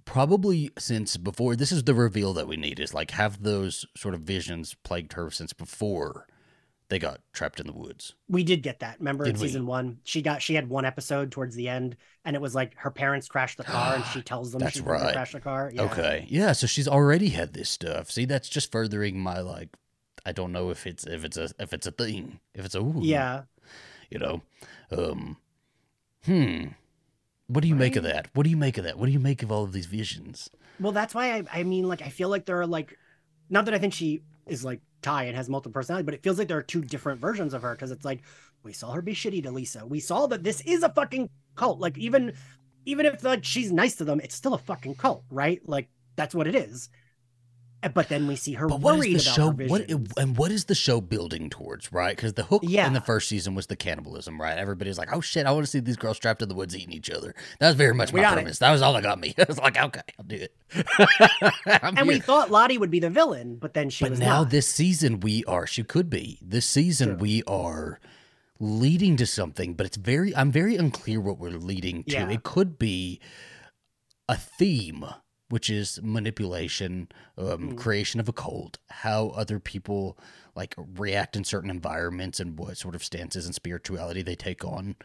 Probably 0.08 0.72
since 0.80 1.18
before. 1.18 1.56
This 1.58 1.72
is 1.74 1.84
the 1.84 1.94
reveal 1.94 2.32
that 2.34 2.48
we 2.48 2.56
need. 2.56 2.80
Is 2.80 2.94
like 2.94 3.12
have 3.12 3.44
those 3.44 3.86
sort 3.96 4.14
of 4.16 4.22
visions 4.22 4.74
plagued 4.84 5.14
her 5.14 5.30
since 5.30 5.52
before 5.52 6.26
they 6.90 6.98
got 6.98 7.20
trapped 7.34 7.60
in 7.60 7.68
the 7.68 7.74
woods. 7.74 8.16
we 8.30 8.42
did 8.46 8.64
get 8.64 8.80
that. 8.80 8.98
Remember 9.00 9.26
in 9.26 9.34
Did 9.34 9.42
we? 9.42 9.48
season 9.50 9.66
one, 9.66 9.98
she 10.06 10.22
got 10.22 10.42
she 10.42 10.56
had 10.56 10.70
one 10.70 10.86
episode 10.86 11.30
towards 11.34 11.54
the 11.56 11.68
end, 11.68 11.98
and 12.24 12.38
it 12.38 12.42
was 12.42 12.56
like 12.56 12.74
her 12.78 12.90
parents 12.90 13.28
crashed 13.28 13.58
the 13.58 13.66
car, 13.66 13.96
and 13.96 14.06
she 14.06 14.22
tells 14.24 14.54
them 14.54 14.60
That's 14.60 14.76
she's 14.78 14.82
right. 14.82 15.12
crash 15.12 15.34
the 15.34 15.42
car. 15.42 15.70
Yeah. 15.76 15.82
Okay. 15.84 16.26
Yeah, 16.30 16.54
so 16.54 16.66
she's 16.68 16.88
already 16.88 17.28
had 17.30 17.52
this 17.52 17.70
stuff. 17.70 18.10
See, 18.10 18.24
that's 18.24 18.48
just 18.48 18.72
furthering 18.72 19.20
my 19.20 19.42
like 19.42 19.70
I 20.26 20.32
don't 20.32 20.54
know 20.54 20.70
if 20.70 20.88
it's 20.88 21.06
if 21.06 21.26
it's 21.26 21.36
a 21.36 21.50
if 21.60 21.74
it's 21.74 21.86
a 21.86 21.92
thing. 21.92 22.40
If 22.56 22.64
it's 22.64 22.76
a 22.76 22.80
ooh, 22.80 23.02
Yeah. 23.02 23.42
you 24.10 24.20
know. 24.20 24.42
Um 24.90 25.36
Hmm. 26.24 26.68
What 27.48 27.62
do 27.62 27.68
you 27.68 27.76
make 27.76 27.96
of 27.96 28.04
that? 28.04 28.28
What 28.34 28.44
do 28.44 28.50
you 28.50 28.58
make 28.58 28.78
of 28.78 28.84
that? 28.84 28.98
What 28.98 29.06
do 29.06 29.12
you 29.12 29.20
make 29.20 29.42
of 29.42 29.52
all 29.52 29.64
of 29.64 29.72
these 29.72 29.86
visions? 29.86 30.50
Well, 30.80 30.92
that's 30.92 31.16
why 31.16 31.34
I, 31.34 31.44
I 31.52 31.64
mean, 31.64 31.88
like, 31.88 32.02
I 32.02 32.10
feel 32.10 32.30
like 32.30 32.46
there 32.46 32.60
are 32.60 32.68
like, 32.68 32.98
not 33.50 33.66
that 33.66 33.74
I 33.74 33.80
think 33.80 33.94
she 33.94 34.22
is 34.46 34.66
like 34.66 34.82
Tai 35.02 35.24
and 35.24 35.36
has 35.36 35.50
multiple 35.50 35.72
personalities, 35.72 36.06
but 36.06 36.14
it 36.14 36.24
feels 36.24 36.38
like 36.38 36.50
there 36.50 36.58
are 36.58 36.64
two 36.64 36.82
different 36.82 37.22
versions 37.22 37.54
of 37.54 37.62
her 37.62 37.74
because 37.74 37.92
it's 37.92 38.04
like 38.04 38.22
we 38.64 38.74
saw 38.74 38.92
her 38.92 39.02
be 39.02 39.14
shitty 39.14 39.44
to 39.44 39.52
Lisa. 39.52 39.86
We 39.86 40.02
saw 40.02 40.28
that 40.28 40.44
this 40.44 40.62
is 40.62 40.84
a 40.84 40.90
fucking 40.90 41.30
cult. 41.56 41.80
Like 41.80 41.98
even, 41.98 42.34
even 42.86 43.06
if 43.06 43.24
like 43.24 43.46
she's 43.46 43.72
nice 43.72 43.96
to 43.96 44.04
them, 44.04 44.20
it's 44.20 44.36
still 44.36 44.54
a 44.54 44.60
fucking 44.60 44.96
cult, 44.96 45.24
right? 45.30 45.62
Like 45.66 45.88
that's 46.18 46.36
what 46.36 46.48
it 46.48 46.56
is. 46.56 46.90
But 47.94 48.10
then 48.10 48.28
we 48.28 48.36
see 48.36 48.54
her 48.54 48.68
But 48.68 48.80
what 48.82 48.96
is 48.98 49.04
the 49.06 49.12
about 49.30 49.36
show 49.36 49.52
her 49.52 49.68
what 49.68 49.90
and 50.18 50.36
what 50.36 50.52
is 50.52 50.66
the 50.66 50.74
show 50.76 51.00
building 51.00 51.50
towards, 51.50 51.92
right? 51.94 52.16
Because 52.16 52.34
the 52.34 52.44
hook 52.44 52.64
Yeah. 52.66 52.88
in 52.88 52.94
the 52.94 53.02
first 53.02 53.30
season 53.30 53.54
was 53.56 53.68
the 53.68 53.76
cannibalism, 53.76 54.42
right? 54.42 54.58
Everybody's 54.58 54.98
like, 54.98 55.14
"Oh 55.14 55.22
shit, 55.22 55.46
I 55.46 55.52
want 55.52 55.66
to 55.66 55.70
see 55.72 55.80
these 55.80 55.96
girls 55.96 56.18
trapped 56.18 56.42
in 56.42 56.50
the 56.50 56.56
woods 56.56 56.76
eating 56.76 56.92
each 56.94 57.10
other." 57.12 57.36
That 57.60 57.68
was 57.68 57.76
very 57.76 57.94
much 57.94 58.12
We 58.12 58.20
my 58.20 58.26
got 58.26 58.34
it. 58.34 58.42
premise. 58.42 58.60
That 58.60 58.72
was 58.72 58.82
all 58.82 58.94
that 58.94 59.04
got 59.04 59.20
me. 59.20 59.36
I 59.40 59.46
was 59.48 59.60
like, 59.60 59.78
"Okay, 59.78 60.02
I'll 60.18 60.26
do 60.26 60.36
it." 60.38 60.54
And 61.98 62.08
we 62.08 62.20
thought 62.20 62.50
Lottie 62.52 62.78
would 62.78 62.92
be 62.92 63.00
the 63.00 63.10
villain, 63.12 63.56
but 63.58 63.74
then 63.74 63.90
she 63.90 64.06
but 64.10 64.18
now 64.18 64.40
not. 64.42 64.50
this 64.50 64.68
season 64.68 65.20
we 65.20 65.44
are 65.46 65.68
she 65.68 65.84
could 65.84 66.10
be 66.10 66.40
this 66.42 66.66
season 66.66 67.10
True. 67.10 67.18
we 67.18 67.44
are 67.48 68.00
leading 68.60 69.16
to 69.18 69.26
something 69.28 69.76
but 69.76 69.86
it's 69.86 69.98
very 69.98 70.36
i'm 70.36 70.52
very 70.52 70.76
unclear 70.76 71.22
what 71.22 71.38
we're 71.38 71.52
leading 71.52 72.04
to 72.06 72.14
Yeah. 72.14 72.30
it 72.30 72.42
could 72.42 72.80
be 72.80 73.20
a 74.28 74.36
theme 74.36 75.06
which 75.50 75.70
is 75.70 76.00
manipulation 76.04 77.08
um, 77.38 77.46
Mm. 77.74 77.78
creation 77.78 78.20
of 78.20 78.28
a 78.28 78.34
cult 78.34 78.78
how 78.90 79.30
other 79.30 79.60
people 79.60 80.18
like 80.56 80.76
react 80.78 81.36
in 81.36 81.44
certain 81.44 81.70
environments 81.70 82.40
and 82.40 82.58
what 82.60 82.78
sort 82.78 82.96
of 82.96 83.04
stances 83.04 83.46
and 83.46 83.56
spirituality 83.56 84.22
they 84.22 84.36
take 84.36 84.66
on 84.66 84.96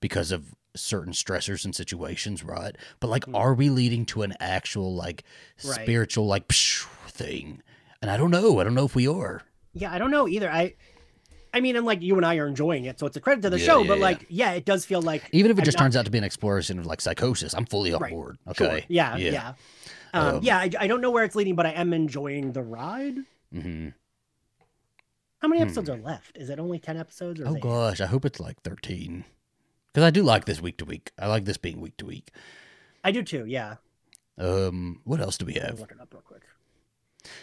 because 0.00 0.30
of 0.30 0.54
certain 0.76 1.12
stressors 1.12 1.64
and 1.64 1.74
situations 1.74 2.44
right 2.44 2.76
but 3.00 3.08
like 3.08 3.24
Mm. 3.26 3.34
are 3.36 3.54
we 3.54 3.68
leading 3.70 4.04
to 4.06 4.22
an 4.22 4.34
actual 4.38 4.94
like 4.94 5.24
Right. 5.64 5.74
spiritual 5.82 6.26
like 6.26 6.46
psh, 6.48 6.86
thing 7.10 7.62
and 8.00 8.10
I 8.12 8.16
don't 8.16 8.30
know. 8.30 8.60
I 8.60 8.64
don't 8.64 8.74
know 8.74 8.84
if 8.84 8.94
we 8.94 9.08
are. 9.08 9.42
Yeah, 9.72 9.92
I 9.92 9.98
don't 9.98 10.12
know 10.12 10.28
either. 10.28 10.48
I, 10.48 10.74
I 11.52 11.58
mean, 11.60 11.74
and 11.74 11.84
like 11.84 12.00
you 12.00 12.14
and 12.16 12.24
I 12.24 12.36
are 12.36 12.46
enjoying 12.46 12.84
it, 12.84 13.00
so 13.00 13.06
it's 13.06 13.16
a 13.16 13.20
credit 13.20 13.42
to 13.42 13.50
the 13.50 13.58
Yeah, 13.58 13.66
show. 13.66 13.82
yeah, 13.82 13.88
but 13.88 13.98
like, 13.98 14.24
yeah, 14.28 14.52
it 14.52 14.64
does 14.64 14.84
feel 14.84 15.02
like 15.02 15.28
Even 15.32 15.50
if 15.50 15.56
it 15.58 15.62
I'm 15.62 15.64
just 15.64 15.76
not- 15.78 15.82
turns 15.86 15.96
out 15.96 16.04
to 16.04 16.10
be 16.12 16.18
an 16.18 16.22
exploration 16.22 16.78
of 16.78 16.86
like 16.86 17.00
psychosis, 17.00 17.54
I'm 17.54 17.66
fully 17.66 17.92
on 17.92 18.00
Right. 18.00 18.12
board. 18.12 18.38
Sure. 18.54 18.68
Okay. 18.68 18.86
Yeah, 18.88 19.16
yeah. 19.16 19.54
Um, 20.14 20.36
Um, 20.36 20.42
yeah, 20.42 20.58
I, 20.58 20.70
I 20.80 20.86
don't 20.86 21.00
know 21.00 21.10
where 21.10 21.24
it's 21.24 21.34
leading, 21.36 21.54
but 21.54 21.66
I 21.66 21.70
am 21.72 21.92
enjoying 21.92 22.52
the 22.52 22.62
ride. 22.62 23.18
hmm 23.52 23.88
How 25.40 25.48
many 25.48 25.60
Hmm. 25.60 25.64
episodes 25.64 25.90
are 25.90 25.96
left? 25.98 26.36
Is 26.36 26.50
it 26.50 26.58
only 26.58 26.78
ten 26.78 26.96
episodes? 26.96 27.40
Or 27.40 27.48
Oh 27.48 27.54
gosh, 27.54 28.00
I 28.00 28.06
hope 28.06 28.24
it's 28.24 28.40
like 28.40 28.60
13. 28.62 29.24
Because 29.92 30.06
I 30.06 30.10
do 30.10 30.22
like 30.22 30.44
this 30.44 30.60
week 30.60 30.76
to 30.78 30.84
week. 30.84 31.12
I 31.18 31.26
like 31.26 31.44
this 31.44 31.56
being 31.56 31.80
week 31.80 31.96
to 31.98 32.06
week. 32.06 32.30
I 33.04 33.10
do 33.12 33.22
too. 33.22 33.44
Yeah, 33.46 33.76
Um, 34.36 35.00
what 35.04 35.20
else 35.20 35.36
do 35.38 35.46
we 35.46 35.54
have? 35.54 35.80
look 35.80 35.90
it 35.92 36.00
up 36.00 36.12
real 36.12 36.22
quick. 36.22 36.42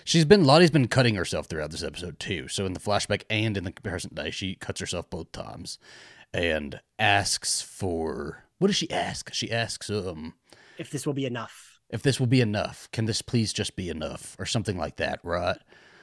She's 0.03 0.25
been 0.25 0.45
Lottie's 0.45 0.71
been 0.71 0.87
cutting 0.87 1.15
herself 1.15 1.47
throughout 1.47 1.71
this 1.71 1.83
episode 1.83 2.19
too. 2.19 2.47
So 2.47 2.65
in 2.65 2.73
the 2.73 2.79
flashback 2.79 3.23
and 3.29 3.57
in 3.57 3.63
the 3.65 3.71
present 3.71 4.15
day, 4.15 4.31
she 4.31 4.55
cuts 4.55 4.79
herself 4.79 5.09
both 5.09 5.31
times, 5.31 5.77
and 6.33 6.79
asks 6.97 7.61
for 7.61 8.45
what 8.57 8.67
does 8.67 8.75
she 8.77 8.89
ask? 8.89 9.33
She 9.33 9.51
asks 9.51 9.89
um 9.89 10.33
If 10.77 10.89
this 10.91 11.05
will 11.05 11.13
be 11.13 11.25
enough. 11.25 11.74
If 11.95 12.01
this 12.03 12.19
will 12.19 12.27
be 12.27 12.41
enough. 12.41 12.87
Can 12.91 13.05
this 13.05 13.21
please 13.21 13.51
just 13.53 13.75
be 13.75 13.89
enough 13.89 14.35
or 14.37 14.45
something 14.45 14.77
like 14.77 14.97
that, 14.97 15.19
right? 15.23 15.57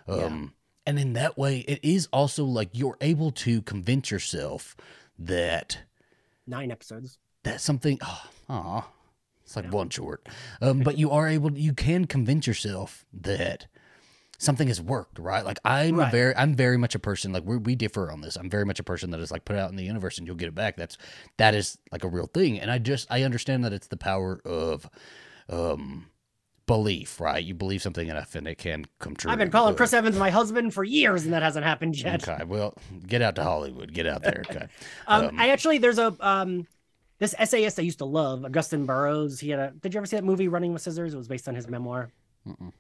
Yeah. 0.09 0.15
Um 0.27 0.55
and 0.85 0.99
in 0.99 1.13
that 1.13 1.39
way 1.39 1.59
it 1.61 1.79
is 1.85 2.09
also 2.13 2.45
like 2.45 2.71
you're 2.73 2.97
able 3.01 3.31
to 3.31 3.63
convince 3.63 4.11
yourself 4.11 4.75
that 5.19 5.79
Nine 6.47 6.71
episodes. 6.73 7.19
that's 7.45 7.63
something 7.63 7.99
oh, 8.03 8.23
aw, 8.49 8.89
it's 9.45 9.55
like 9.57 9.73
one 9.73 9.91
short. 9.91 10.29
Um 10.61 10.81
but 10.81 10.99
you 10.99 11.11
are 11.11 11.29
able 11.29 11.53
you 11.57 11.73
can 11.75 12.07
convince 12.07 12.47
yourself 12.49 13.05
that 13.13 13.67
something 14.39 14.67
has 14.67 14.81
worked, 14.81 15.21
right? 15.21 15.45
Like 15.45 15.61
I'm 15.65 15.95
a 15.95 15.99
Right. 15.99 16.11
very 16.13 16.37
I'm 16.37 16.55
very 16.57 16.77
much 16.77 16.97
a 16.97 16.99
person 16.99 17.33
like 17.33 17.45
we 17.47 17.57
we 17.59 17.77
differ 17.77 18.11
on 18.11 18.21
this. 18.23 18.35
I'm 18.37 18.51
very 18.51 18.65
much 18.65 18.81
a 18.81 18.83
person 18.83 19.11
that 19.11 19.21
is 19.21 19.31
like 19.31 19.45
put 19.45 19.55
out 19.57 19.71
in 19.71 19.77
the 19.77 19.85
universe 19.85 20.19
and 20.19 20.27
you'll 20.27 20.35
get 20.43 20.49
it 20.49 20.55
back. 20.57 20.77
That's 20.77 20.99
that 21.37 21.55
is 21.55 21.79
like 21.93 22.03
a 22.03 22.09
real 22.09 22.27
thing. 22.27 22.59
And 22.59 22.69
I 22.73 22.79
just 22.79 23.07
I 23.09 23.23
understand 23.23 23.65
that 23.65 23.73
it's 23.73 23.87
the 23.87 23.97
power 23.97 24.41
of 24.45 24.91
um 25.53 26.07
belief, 26.67 27.21
right? 27.21 27.43
You 27.45 27.55
believe 27.55 27.83
something 27.83 28.09
enough 28.09 28.35
and 28.35 28.47
it 28.47 28.57
can 28.57 28.87
come 28.99 29.15
true. 29.17 29.31
I've 29.31 29.39
been 29.39 29.51
calling 29.51 29.75
Chris 29.75 29.93
Evans 29.93 30.17
my 30.17 30.31
husband 30.31 30.73
for 30.73 30.85
years, 30.85 31.25
and 31.25 31.33
that 31.33 31.43
hasn't 31.43 31.65
happened 31.65 31.99
yet. 31.99 32.27
Okay, 32.27 32.45
well, 32.45 32.75
get 33.07 33.21
out 33.23 33.35
to 33.37 33.43
Hollywood. 33.43 33.93
Get 33.93 34.07
out 34.07 34.23
there. 34.23 34.45
Okay. 34.49 34.67
Um, 35.07 35.29
Um, 35.29 35.35
I 35.39 35.51
actually 35.51 35.79
there's 35.79 35.99
a 35.99 36.15
um 36.21 36.67
this 37.19 37.35
essayist 37.39 37.79
I 37.79 37.83
used 37.83 37.99
to 37.99 38.05
love, 38.05 38.41
Augusten 38.41 38.87
Burroughs. 38.87 39.39
He 39.41 39.51
had 39.51 39.61
a. 39.61 39.71
Did 39.81 39.95
you 39.95 39.99
ever 39.99 40.07
see 40.07 40.17
that 40.17 40.25
movie 40.25 40.49
Running 40.49 40.73
with 40.73 40.83
Scissors? 40.83 41.15
It 41.15 41.17
was 41.17 41.29
based 41.29 41.49
on 41.49 41.55
his 41.55 41.69
memoir. 41.69 42.11
Mm-mm. 42.47 42.73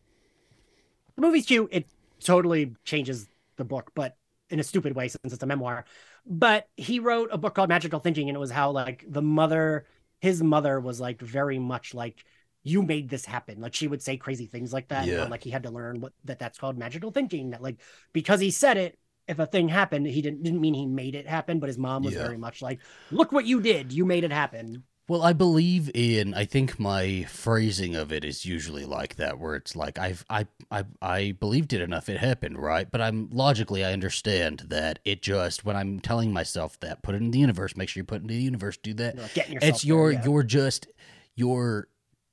The 1.16 1.22
movie's 1.22 1.46
cute. 1.46 1.68
It 1.72 1.86
totally 2.20 2.74
changes 2.84 3.28
the 3.56 3.64
book, 3.64 3.92
but 3.94 4.16
in 4.50 4.60
a 4.60 4.62
stupid 4.62 4.94
way 4.94 5.08
since 5.08 5.32
it's 5.32 5.42
a 5.42 5.46
memoir. 5.46 5.84
But 6.26 6.68
he 6.76 6.98
wrote 6.98 7.28
a 7.32 7.38
book 7.38 7.54
called 7.54 7.68
Magical 7.68 8.00
Thinking, 8.00 8.28
and 8.28 8.36
it 8.36 8.40
was 8.40 8.50
how 8.50 8.70
like 8.70 9.04
the 9.08 9.22
mother, 9.22 9.86
his 10.20 10.42
mother 10.42 10.80
was 10.80 11.00
like 11.00 11.20
very 11.20 11.58
much 11.58 11.94
like 11.94 12.24
you 12.62 12.82
made 12.82 13.08
this 13.08 13.24
happen. 13.24 13.60
Like 13.60 13.74
she 13.74 13.88
would 13.88 14.02
say 14.02 14.16
crazy 14.16 14.46
things 14.46 14.72
like 14.72 14.88
that. 14.88 15.06
Yeah. 15.06 15.22
And, 15.22 15.30
like 15.30 15.42
he 15.42 15.50
had 15.50 15.64
to 15.64 15.70
learn 15.70 16.00
what 16.00 16.12
that 16.24 16.38
that's 16.38 16.58
called 16.58 16.78
magical 16.78 17.10
thinking. 17.10 17.50
That 17.50 17.62
like 17.62 17.78
because 18.12 18.40
he 18.40 18.50
said 18.50 18.76
it, 18.76 18.98
if 19.28 19.38
a 19.38 19.46
thing 19.46 19.68
happened, 19.68 20.06
he 20.06 20.22
didn't 20.22 20.42
didn't 20.42 20.60
mean 20.60 20.74
he 20.74 20.86
made 20.86 21.14
it 21.14 21.26
happen. 21.26 21.58
But 21.60 21.68
his 21.68 21.78
mom 21.78 22.02
was 22.04 22.14
Yeah. 22.14 22.22
very 22.24 22.38
much 22.38 22.62
like, 22.62 22.80
look 23.10 23.32
what 23.32 23.46
you 23.46 23.60
did. 23.60 23.92
You 23.92 24.04
made 24.04 24.24
it 24.24 24.32
happen. 24.32 24.84
Well, 25.08 25.22
I 25.22 25.32
believe 25.32 25.90
in. 25.94 26.32
I 26.32 26.44
think 26.44 26.78
my 26.78 27.24
phrasing 27.24 27.96
of 27.96 28.12
it 28.12 28.24
is 28.24 28.46
usually 28.46 28.84
like 28.84 29.16
that, 29.16 29.38
where 29.38 29.56
it's 29.56 29.74
like 29.74 29.98
I've 29.98 30.24
I 30.30 30.46
I 30.70 30.84
I 31.02 31.32
believed 31.32 31.72
it 31.72 31.80
enough, 31.80 32.08
it 32.08 32.18
happened, 32.18 32.58
right? 32.58 32.88
But 32.90 33.00
I'm 33.00 33.28
logically 33.32 33.84
I 33.84 33.92
understand 33.92 34.66
that 34.68 35.00
it 35.04 35.20
just 35.20 35.64
when 35.64 35.74
I'm 35.74 35.98
telling 35.98 36.32
myself 36.32 36.78
that 36.80 37.02
put 37.02 37.16
it 37.16 37.20
in 37.20 37.32
the 37.32 37.40
universe, 37.40 37.76
make 37.76 37.88
sure 37.88 38.00
you 38.00 38.04
put 38.04 38.18
it 38.18 38.22
in 38.22 38.28
the 38.28 38.36
universe, 38.36 38.76
do 38.76 38.94
that. 38.94 39.14
You're, 39.14 39.22
like, 39.24 39.34
getting 39.34 39.54
yourself 39.54 39.74
It's 39.74 39.84
your 39.84 40.12
there, 40.12 40.20
yeah. 40.20 40.24
you're 40.30 40.42
just 40.44 40.86
you're 41.34 41.88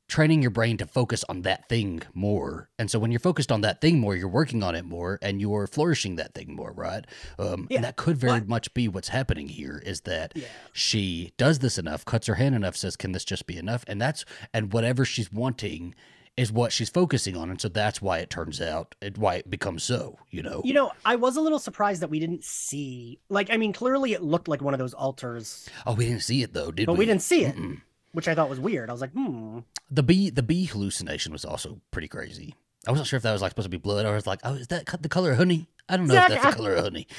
training 0.09 0.41
your 0.41 0.51
brain 0.51 0.75
to 0.77 0.85
focus 0.85 1.23
on 1.29 1.43
that 1.43 1.69
thing 1.69 2.01
more. 2.13 2.67
And 2.77 2.91
so 2.91 2.99
when 2.99 3.11
you're 3.11 3.19
focused 3.21 3.51
on 3.51 3.61
that 3.61 3.79
thing 3.79 3.99
more, 3.99 4.15
you're 4.15 4.27
working 4.27 4.61
on 4.63 4.75
it 4.75 4.83
more 4.83 5.19
and 5.21 5.39
you're 5.39 5.67
flourishing 5.67 6.17
that 6.17 6.33
thing 6.33 6.53
more, 6.55 6.73
right? 6.73 7.05
Um 7.37 7.67
Yeah, 7.69 7.77
and 7.77 7.83
that 7.85 7.95
could 7.95 8.17
very 8.17 8.39
but- 8.41 8.49
much 8.49 8.73
be 8.73 8.87
what's 8.89 9.09
happening 9.09 9.47
here 9.47 9.81
is 9.85 10.01
that 10.01 10.33
Yeah. 10.35 10.47
she 10.73 11.31
does 11.37 11.59
this 11.59 11.77
enough, 11.77 12.03
cuts 12.03 12.27
her 12.27 12.35
hand 12.35 12.55
enough, 12.55 12.75
says, 12.75 12.97
"Can 12.97 13.13
this 13.13 13.23
just 13.23 13.45
be 13.47 13.57
enough?" 13.57 13.85
And 13.87 14.01
that's 14.01 14.25
and 14.53 14.73
whatever 14.73 15.05
she's 15.05 15.31
wanting 15.31 15.95
is 16.37 16.51
what 16.53 16.71
she's 16.71 16.89
focusing 16.89 17.35
on, 17.35 17.49
and 17.49 17.59
so 17.59 17.67
that's 17.67 18.01
why 18.01 18.19
it 18.19 18.29
turns 18.29 18.61
out, 18.61 18.95
it, 19.01 19.17
why 19.17 19.35
it 19.35 19.49
becomes 19.49 19.83
so. 19.83 20.17
You 20.31 20.41
know, 20.41 20.61
You 20.63 20.73
know, 20.73 20.91
I 21.03 21.17
was 21.17 21.35
a 21.35 21.41
little 21.41 21.59
surprised 21.59 22.01
that 22.01 22.09
we 22.09 22.17
didn't 22.19 22.45
see. 22.45 23.19
Like, 23.29 23.49
I 23.51 23.57
mean, 23.57 23.73
clearly 23.73 24.13
it 24.13 24.23
looked 24.23 24.47
like 24.47 24.61
one 24.61 24.73
of 24.73 24.79
those 24.79 24.93
altars, 24.93 25.67
oh, 25.85 25.95
we 25.95 26.05
didn't 26.05 26.21
see 26.23 26.41
it 26.41 26.53
though, 26.53 26.71
did 26.71 26.85
but 26.85 26.93
we? 26.93 26.95
But 26.95 26.99
we 26.99 27.05
didn't 27.07 27.23
see 27.23 27.43
it, 27.43 27.55
Mm-mm. 27.57 27.81
Which 28.13 28.27
I 28.27 28.35
thought 28.35 28.49
was 28.49 28.59
weird. 28.59 28.89
I 28.89 28.93
was 28.93 29.01
like, 29.01 29.11
hmm. 29.13 29.59
The 29.91 30.03
bee, 30.03 30.29
the 30.29 30.43
bee 30.43 30.65
hallucination 30.65 31.31
was 31.31 31.45
also 31.45 31.81
pretty 31.91 32.07
crazy. 32.07 32.55
I 32.87 32.91
wasn't 32.91 33.07
sure 33.07 33.17
if 33.17 33.23
that 33.23 33.33
was 33.33 33.41
like 33.41 33.51
supposed 33.51 33.65
to 33.65 33.69
be 33.69 33.77
blood. 33.77 34.05
I 34.05 34.11
was 34.13 34.27
like, 34.27 34.39
oh, 34.43 34.53
is 34.53 34.67
that 34.67 34.85
the 35.01 35.09
color 35.09 35.31
of 35.31 35.37
honey? 35.37 35.67
I 35.89 35.97
don't 35.97 36.07
know 36.07 36.13
if 36.15 36.27
that's 36.29 36.45
the 36.45 36.51
color 36.51 36.75
of 36.75 36.83
honey. 36.85 37.07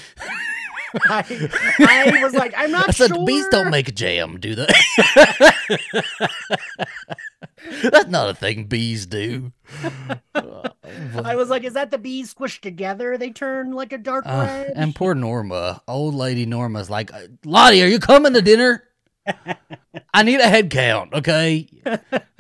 I, 1.09 2.13
I 2.19 2.23
was 2.23 2.35
like, 2.35 2.53
I'm 2.57 2.73
not 2.73 2.89
I 2.89 2.93
said 2.93 3.15
sure. 3.15 3.25
bees 3.25 3.47
don't 3.49 3.71
make 3.71 3.95
jam, 3.95 4.41
do 4.41 4.57
they? 4.57 4.67
That's 7.83 8.09
not 8.09 8.31
a 8.31 8.35
thing 8.35 8.65
bees 8.65 9.07
do. 9.07 9.53
I 10.35 11.35
was 11.37 11.49
like, 11.49 11.65
is 11.65 11.75
that 11.75 11.91
the 11.91 11.99
bees 11.99 12.35
squished 12.35 12.61
together? 12.61 13.17
They 13.19 13.31
turn 13.31 13.73
like 13.73 13.93
a 13.93 13.99
dark 13.99 14.25
Uh, 14.27 14.45
red. 14.49 14.73
and 14.75 14.95
poor 14.95 15.15
Norma, 15.15 15.83
old 15.87 16.15
lady 16.15 16.47
Norma's 16.47 16.91
like, 16.91 17.11
Lottie, 17.45 17.83
are 17.83 17.87
you 17.87 17.99
coming 18.01 18.33
to 18.33 18.43
dinner? 18.43 18.85
I 20.15 20.23
need 20.23 20.41
a 20.41 20.49
head 20.49 20.71
count, 20.71 21.13
okay? 21.15 21.69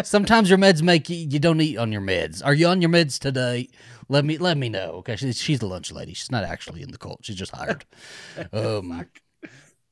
Sometimes 0.02 0.48
your 0.48 0.58
meds 0.58 0.82
make 0.82 1.08
you 1.08 1.16
you 1.16 1.38
don't 1.38 1.60
eat 1.60 1.76
on 1.78 1.92
your 1.92 2.00
meds. 2.02 2.44
Are 2.44 2.54
you 2.54 2.66
on 2.66 2.80
your 2.82 2.90
meds 2.90 3.18
today? 3.18 3.68
Let 4.08 4.24
me 4.24 4.38
let 4.38 4.56
me 4.56 4.68
know, 4.68 4.94
okay? 4.98 5.16
She's 5.16 5.40
she's 5.40 5.60
the 5.60 5.66
lunch 5.66 5.92
lady. 5.92 6.14
She's 6.14 6.30
not 6.32 6.44
actually 6.44 6.82
in 6.82 6.90
the 6.90 6.98
cult. 6.98 7.20
She's 7.22 7.36
just 7.36 7.54
hired. 7.54 7.84
Um, 8.52 9.06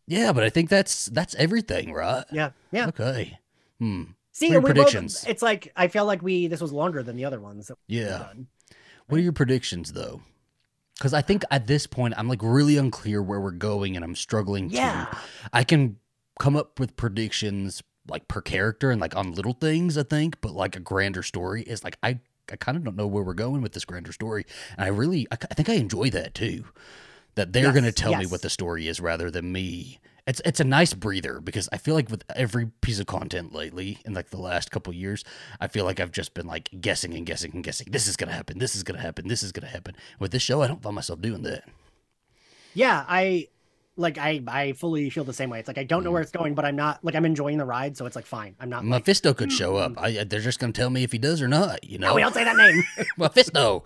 yeah, 0.06 0.32
but 0.32 0.42
I 0.42 0.48
think 0.50 0.70
that's 0.70 1.06
that's 1.06 1.34
everything, 1.34 1.92
right? 1.92 2.24
yeah, 2.32 2.50
yeah. 2.72 2.86
Okay. 2.88 3.38
Hmm. 3.78 4.04
See, 4.32 4.50
your 4.50 4.60
we 4.60 4.66
predictions? 4.70 5.20
Both, 5.20 5.30
it's 5.30 5.42
like 5.42 5.72
I 5.76 5.88
feel 5.88 6.04
like 6.06 6.22
we 6.22 6.46
this 6.46 6.60
was 6.60 6.72
longer 6.72 7.02
than 7.02 7.16
the 7.16 7.24
other 7.26 7.40
ones. 7.40 7.70
Yeah. 7.86 8.28
What 9.08 9.18
are 9.18 9.22
your 9.22 9.32
predictions 9.32 9.92
though? 9.92 10.22
Because 10.96 11.14
I 11.14 11.22
think 11.22 11.44
at 11.50 11.66
this 11.66 11.86
point 11.86 12.14
I'm 12.16 12.26
like 12.28 12.40
really 12.42 12.76
unclear 12.76 13.22
where 13.22 13.40
we're 13.40 13.50
going, 13.52 13.96
and 13.96 14.04
I'm 14.04 14.14
struggling 14.16 14.70
Yeah. 14.70 15.06
to. 15.10 15.18
I 15.52 15.62
can 15.64 15.96
come 16.38 16.56
up 16.56 16.78
with 16.80 16.96
predictions 16.96 17.82
like 18.08 18.26
per 18.28 18.40
character 18.40 18.90
and 18.90 19.00
like 19.00 19.16
on 19.16 19.32
little 19.32 19.52
things. 19.52 19.98
I 19.98 20.02
think, 20.02 20.40
but 20.40 20.52
like 20.52 20.76
a 20.76 20.80
grander 20.80 21.22
story 21.22 21.62
is 21.62 21.84
like 21.84 21.98
I 22.02 22.20
I 22.50 22.56
kind 22.56 22.76
of 22.78 22.84
don't 22.84 22.96
know 22.96 23.06
where 23.06 23.22
we're 23.22 23.34
going 23.34 23.60
with 23.62 23.72
this 23.72 23.84
grander 23.84 24.12
story, 24.12 24.46
and 24.76 24.84
I 24.84 24.88
really 24.88 25.26
I, 25.30 25.36
I 25.50 25.54
think 25.54 25.68
I 25.68 25.74
enjoy 25.74 26.10
that 26.10 26.34
too. 26.34 26.64
That 27.34 27.52
they're 27.52 27.70
Yes, 27.70 27.72
going 27.72 27.84
to 27.84 27.92
tell 27.92 28.16
me 28.16 28.26
what 28.26 28.42
the 28.42 28.50
story 28.50 28.88
is 28.88 29.00
rather 29.00 29.30
than 29.30 29.52
me. 29.52 30.00
It's 30.26 30.40
it's 30.44 30.60
a 30.60 30.64
nice 30.64 30.92
breather 30.92 31.40
because 31.40 31.68
I 31.72 31.78
feel 31.78 31.94
like 31.94 32.10
with 32.10 32.24
every 32.34 32.66
piece 32.82 32.98
of 32.98 33.06
content 33.06 33.54
lately 33.54 33.98
in 34.04 34.12
like 34.12 34.30
the 34.30 34.40
last 34.40 34.70
couple 34.70 34.92
years, 34.92 35.24
I 35.60 35.68
feel 35.68 35.84
like 35.84 36.00
I've 36.00 36.10
just 36.12 36.34
been 36.34 36.46
like 36.46 36.68
guessing 36.80 37.14
and 37.14 37.24
guessing 37.24 37.52
and 37.54 37.62
guessing. 37.64 37.88
This 37.90 38.06
is 38.08 38.16
gonna 38.16 38.32
happen. 38.32 38.58
This 38.58 38.74
is 38.74 38.82
gonna 38.82 39.00
happen. 39.00 39.28
This 39.28 39.42
is 39.42 39.52
gonna 39.52 39.68
happen. 39.68 39.94
With 40.18 40.32
this 40.32 40.42
show, 40.42 40.62
I 40.62 40.66
don't 40.66 40.82
find 40.82 40.96
myself 40.96 41.20
doing 41.20 41.42
that. 41.42 41.64
Yeah, 42.74 43.04
I 43.08 43.48
like 43.98 44.16
I 44.16 44.40
I 44.46 44.72
fully 44.72 45.10
feel 45.10 45.24
the 45.24 45.32
same 45.34 45.50
way. 45.50 45.58
It's 45.58 45.68
like 45.68 45.76
I 45.78 45.84
don't 45.84 46.04
know 46.04 46.10
where 46.12 46.22
it's 46.22 46.30
going, 46.32 46.54
but 46.54 46.64
I'm 46.64 46.76
not 46.76 47.04
like 47.04 47.14
I'm 47.14 47.24
enjoying 47.26 47.58
the 47.58 47.64
ride, 47.66 47.96
so 47.96 48.06
it's 48.06 48.16
like 48.16 48.24
fine. 48.26 48.54
I'm 48.60 48.70
not 48.70 48.84
like 48.84 49.00
Mephisto 49.00 49.34
could 49.34 49.52
show 49.52 49.76
up. 49.76 49.92
I, 50.00 50.24
they're 50.24 50.40
just 50.40 50.58
gonna 50.60 50.72
tell 50.72 50.88
me 50.90 51.02
if 51.02 51.12
he 51.12 51.18
does 51.18 51.42
or 51.42 51.48
not. 51.48 51.84
You 51.84 51.98
know, 51.98 52.08
no, 52.08 52.14
we 52.14 52.22
don't 52.22 52.32
say 52.32 52.44
that 52.44 52.56
name. 52.56 52.82
Mephisto. 53.18 53.84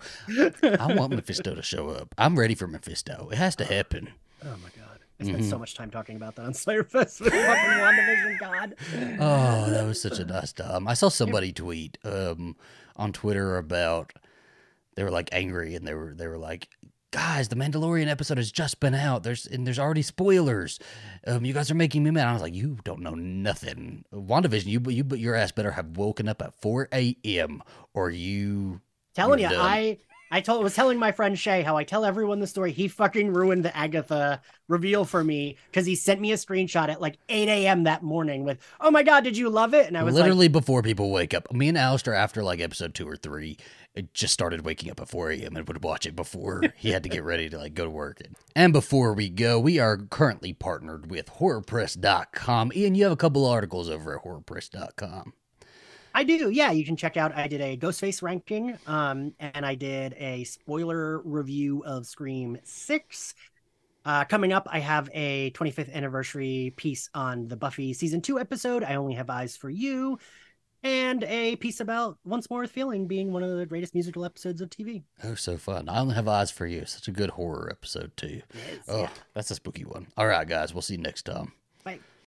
I 0.79 0.93
want 0.95 1.11
Mephisto 1.15 1.55
to 1.55 1.61
show 1.61 1.89
up. 1.89 2.13
I'm 2.17 2.37
ready 2.39 2.55
for 2.55 2.67
Mephisto. 2.67 3.29
It 3.31 3.37
has 3.37 3.55
to 3.57 3.65
happen. 3.65 4.09
oh 4.45 4.47
my 4.63 4.69
god. 4.77 4.99
I 5.19 5.25
spent 5.25 5.39
Mm-hmm. 5.41 5.49
so 5.49 5.59
much 5.59 5.75
time 5.75 5.91
talking 5.91 6.15
about 6.15 6.35
that 6.35 6.45
on 6.45 6.53
Slayer 6.53 6.83
Fest 6.83 7.21
with 7.21 7.31
fucking 7.31 7.45
WandaVision, 7.45 8.39
God. 8.39 8.75
Oh, 9.19 9.69
that 9.69 9.85
was 9.85 10.01
such 10.01 10.19
a 10.19 10.25
nice 10.25 10.51
time. 10.51 10.87
I 10.87 10.95
saw 10.95 11.07
somebody 11.09 11.51
tweet 11.53 11.97
um, 12.03 12.55
on 12.95 13.13
Twitter 13.13 13.57
about 13.57 14.11
they 14.95 15.03
were 15.03 15.11
like 15.11 15.29
angry 15.31 15.75
and 15.75 15.87
they 15.87 15.93
were 15.93 16.13
they 16.15 16.27
were 16.27 16.37
like, 16.39 16.67
guys, 17.13 17.47
the 17.47 17.55
Mandalorian 17.55 18.07
episode 18.07 18.37
has 18.37 18.51
just 18.51 18.79
been 18.79 18.95
out. 18.95 19.23
There's 19.23 19.45
and 19.45 19.65
there's 19.65 19.79
already 19.79 20.01
spoilers. 20.01 20.79
Um, 21.25 21.45
you 21.45 21.53
guys 21.53 21.71
are 21.71 21.75
making 21.75 22.03
me 22.03 22.11
mad. 22.11 22.27
I 22.27 22.33
was 22.33 22.41
like, 22.41 22.55
you 22.55 22.79
don't 22.83 23.01
know 23.01 23.13
nothing. 23.13 24.03
WandaVision, 24.11 24.65
you 24.65 24.81
you 24.89 25.03
but 25.03 25.19
your 25.19 25.35
ass 25.35 25.51
better 25.51 25.71
have 25.71 25.95
woken 25.95 26.27
up 26.27 26.41
at 26.41 26.59
4 26.61 26.89
a.m. 26.91 27.63
or 27.93 28.09
you 28.09 28.81
Telling 29.13 29.39
you, 29.39 29.49
done. 29.49 29.59
I 29.59 29.99
I 30.31 30.41
told 30.41 30.63
was 30.63 30.73
telling 30.73 30.97
my 30.97 31.11
friend 31.11 31.37
Shay 31.37 31.61
how 31.61 31.77
I 31.77 31.83
tell 31.83 32.03
everyone 32.03 32.39
the 32.39 32.47
story. 32.47 32.71
He 32.71 32.87
fucking 32.87 33.31
ruined 33.31 33.63
the 33.63 33.77
Agatha 33.77 34.41
reveal 34.67 35.05
for 35.05 35.23
me 35.23 35.57
because 35.69 35.85
he 35.85 35.93
sent 35.93 36.19
me 36.19 36.31
a 36.31 36.35
screenshot 36.35 36.89
at 36.89 36.99
like 36.99 37.19
8 37.29 37.47
a.m. 37.47 37.83
that 37.83 38.01
morning 38.01 38.43
with, 38.43 38.57
"Oh 38.81 38.89
my 38.89 39.03
god, 39.03 39.23
did 39.23 39.37
you 39.37 39.51
love 39.51 39.75
it?" 39.75 39.85
And 39.85 39.95
I 39.95 40.01
was 40.01 40.15
like, 40.15 40.23
literally 40.23 40.47
before 40.47 40.81
people 40.81 41.11
wake 41.11 41.35
up. 41.35 41.53
Me 41.53 41.67
and 41.67 41.77
Alistair, 41.77 42.15
after 42.15 42.41
like 42.41 42.59
episode 42.59 42.95
two 42.95 43.07
or 43.07 43.15
three, 43.15 43.57
it 43.95 44.13
just 44.13 44.33
started 44.33 44.65
waking 44.65 44.89
up 44.89 44.99
at 44.99 45.09
4 45.09 45.31
a.m. 45.31 45.55
and 45.55 45.67
would 45.67 45.83
watch 45.83 46.05
it 46.05 46.15
before 46.15 46.63
he 46.75 46.91
had 46.91 47.03
to 47.03 47.09
get 47.09 47.23
ready 47.23 47.49
to 47.49 47.57
like 47.57 47.73
go 47.73 47.85
to 47.85 47.89
work. 47.89 48.21
And 48.55 48.73
before 48.73 49.13
we 49.13 49.29
go, 49.29 49.59
we 49.59 49.79
are 49.79 49.97
currently 49.97 50.53
partnered 50.53 51.09
with 51.09 51.27
horrorpress.com. 51.33 52.71
Ian, 52.75 52.95
you 52.95 53.03
have 53.03 53.11
a 53.11 53.17
couple 53.17 53.45
articles 53.45 53.89
over 53.89 54.15
at 54.15 54.23
horrorpress.com. 54.23 55.33
I 56.15 56.23
do. 56.23 56.49
Yeah, 56.49 56.71
you 56.71 56.85
can 56.85 56.95
check 56.95 57.17
out. 57.17 57.35
I 57.35 57.47
did 57.47 57.61
a 57.61 57.75
Ghostface 57.75 58.21
ranking, 58.21 58.77
um, 58.85 59.33
and 59.39 59.65
I 59.65 59.73
did 59.73 60.13
a 60.13 60.43
spoiler 60.43 61.19
review 61.19 61.83
of 61.85 62.05
Scream 62.05 62.57
Six. 62.63 63.33
Uh, 64.05 64.23
coming 64.25 64.51
up, 64.51 64.67
I 64.69 64.79
have 64.79 65.09
a 65.13 65.51
25th 65.51 65.91
anniversary 65.93 66.73
piece 66.75 67.09
on 67.15 67.47
the 67.47 67.55
Buffy 67.55 67.93
season 67.93 68.21
two 68.21 68.37
episode. 68.39 68.83
I 68.83 68.95
only 68.95 69.15
have 69.15 69.29
eyes 69.29 69.55
for 69.57 69.69
you, 69.69 70.19
and 70.83 71.23
a 71.23 71.55
piece 71.57 71.79
about 71.79 72.17
Once 72.25 72.49
More 72.49 72.61
with 72.61 72.71
Feeling 72.71 73.07
being 73.07 73.31
one 73.31 73.41
of 73.43 73.57
the 73.57 73.65
greatest 73.65 73.93
musical 73.93 74.25
episodes 74.25 74.61
of 74.61 74.69
TV. 74.69 75.03
Oh, 75.23 75.35
so 75.35 75.57
fun. 75.57 75.87
I 75.89 75.99
only 75.99 76.15
have 76.15 76.27
eyes 76.27 76.51
for 76.51 76.65
you. 76.67 76.85
Such 76.85 77.07
a 77.07 77.11
good 77.11 77.31
horror 77.31 77.69
episode, 77.71 78.11
too. 78.17 78.41
Yes, 78.53 78.85
Oh, 78.87 79.01
yeah. 79.01 79.09
that's 79.33 79.49
a 79.51 79.55
spooky 79.55 79.85
one. 79.85 80.07
All 80.17 80.27
right, 80.27 80.47
guys. 80.47 80.73
We'll 80.73 80.81
see 80.81 80.95
you 80.95 81.01
next 81.01 81.23
time. 81.23 81.53
Bye. 81.83 81.99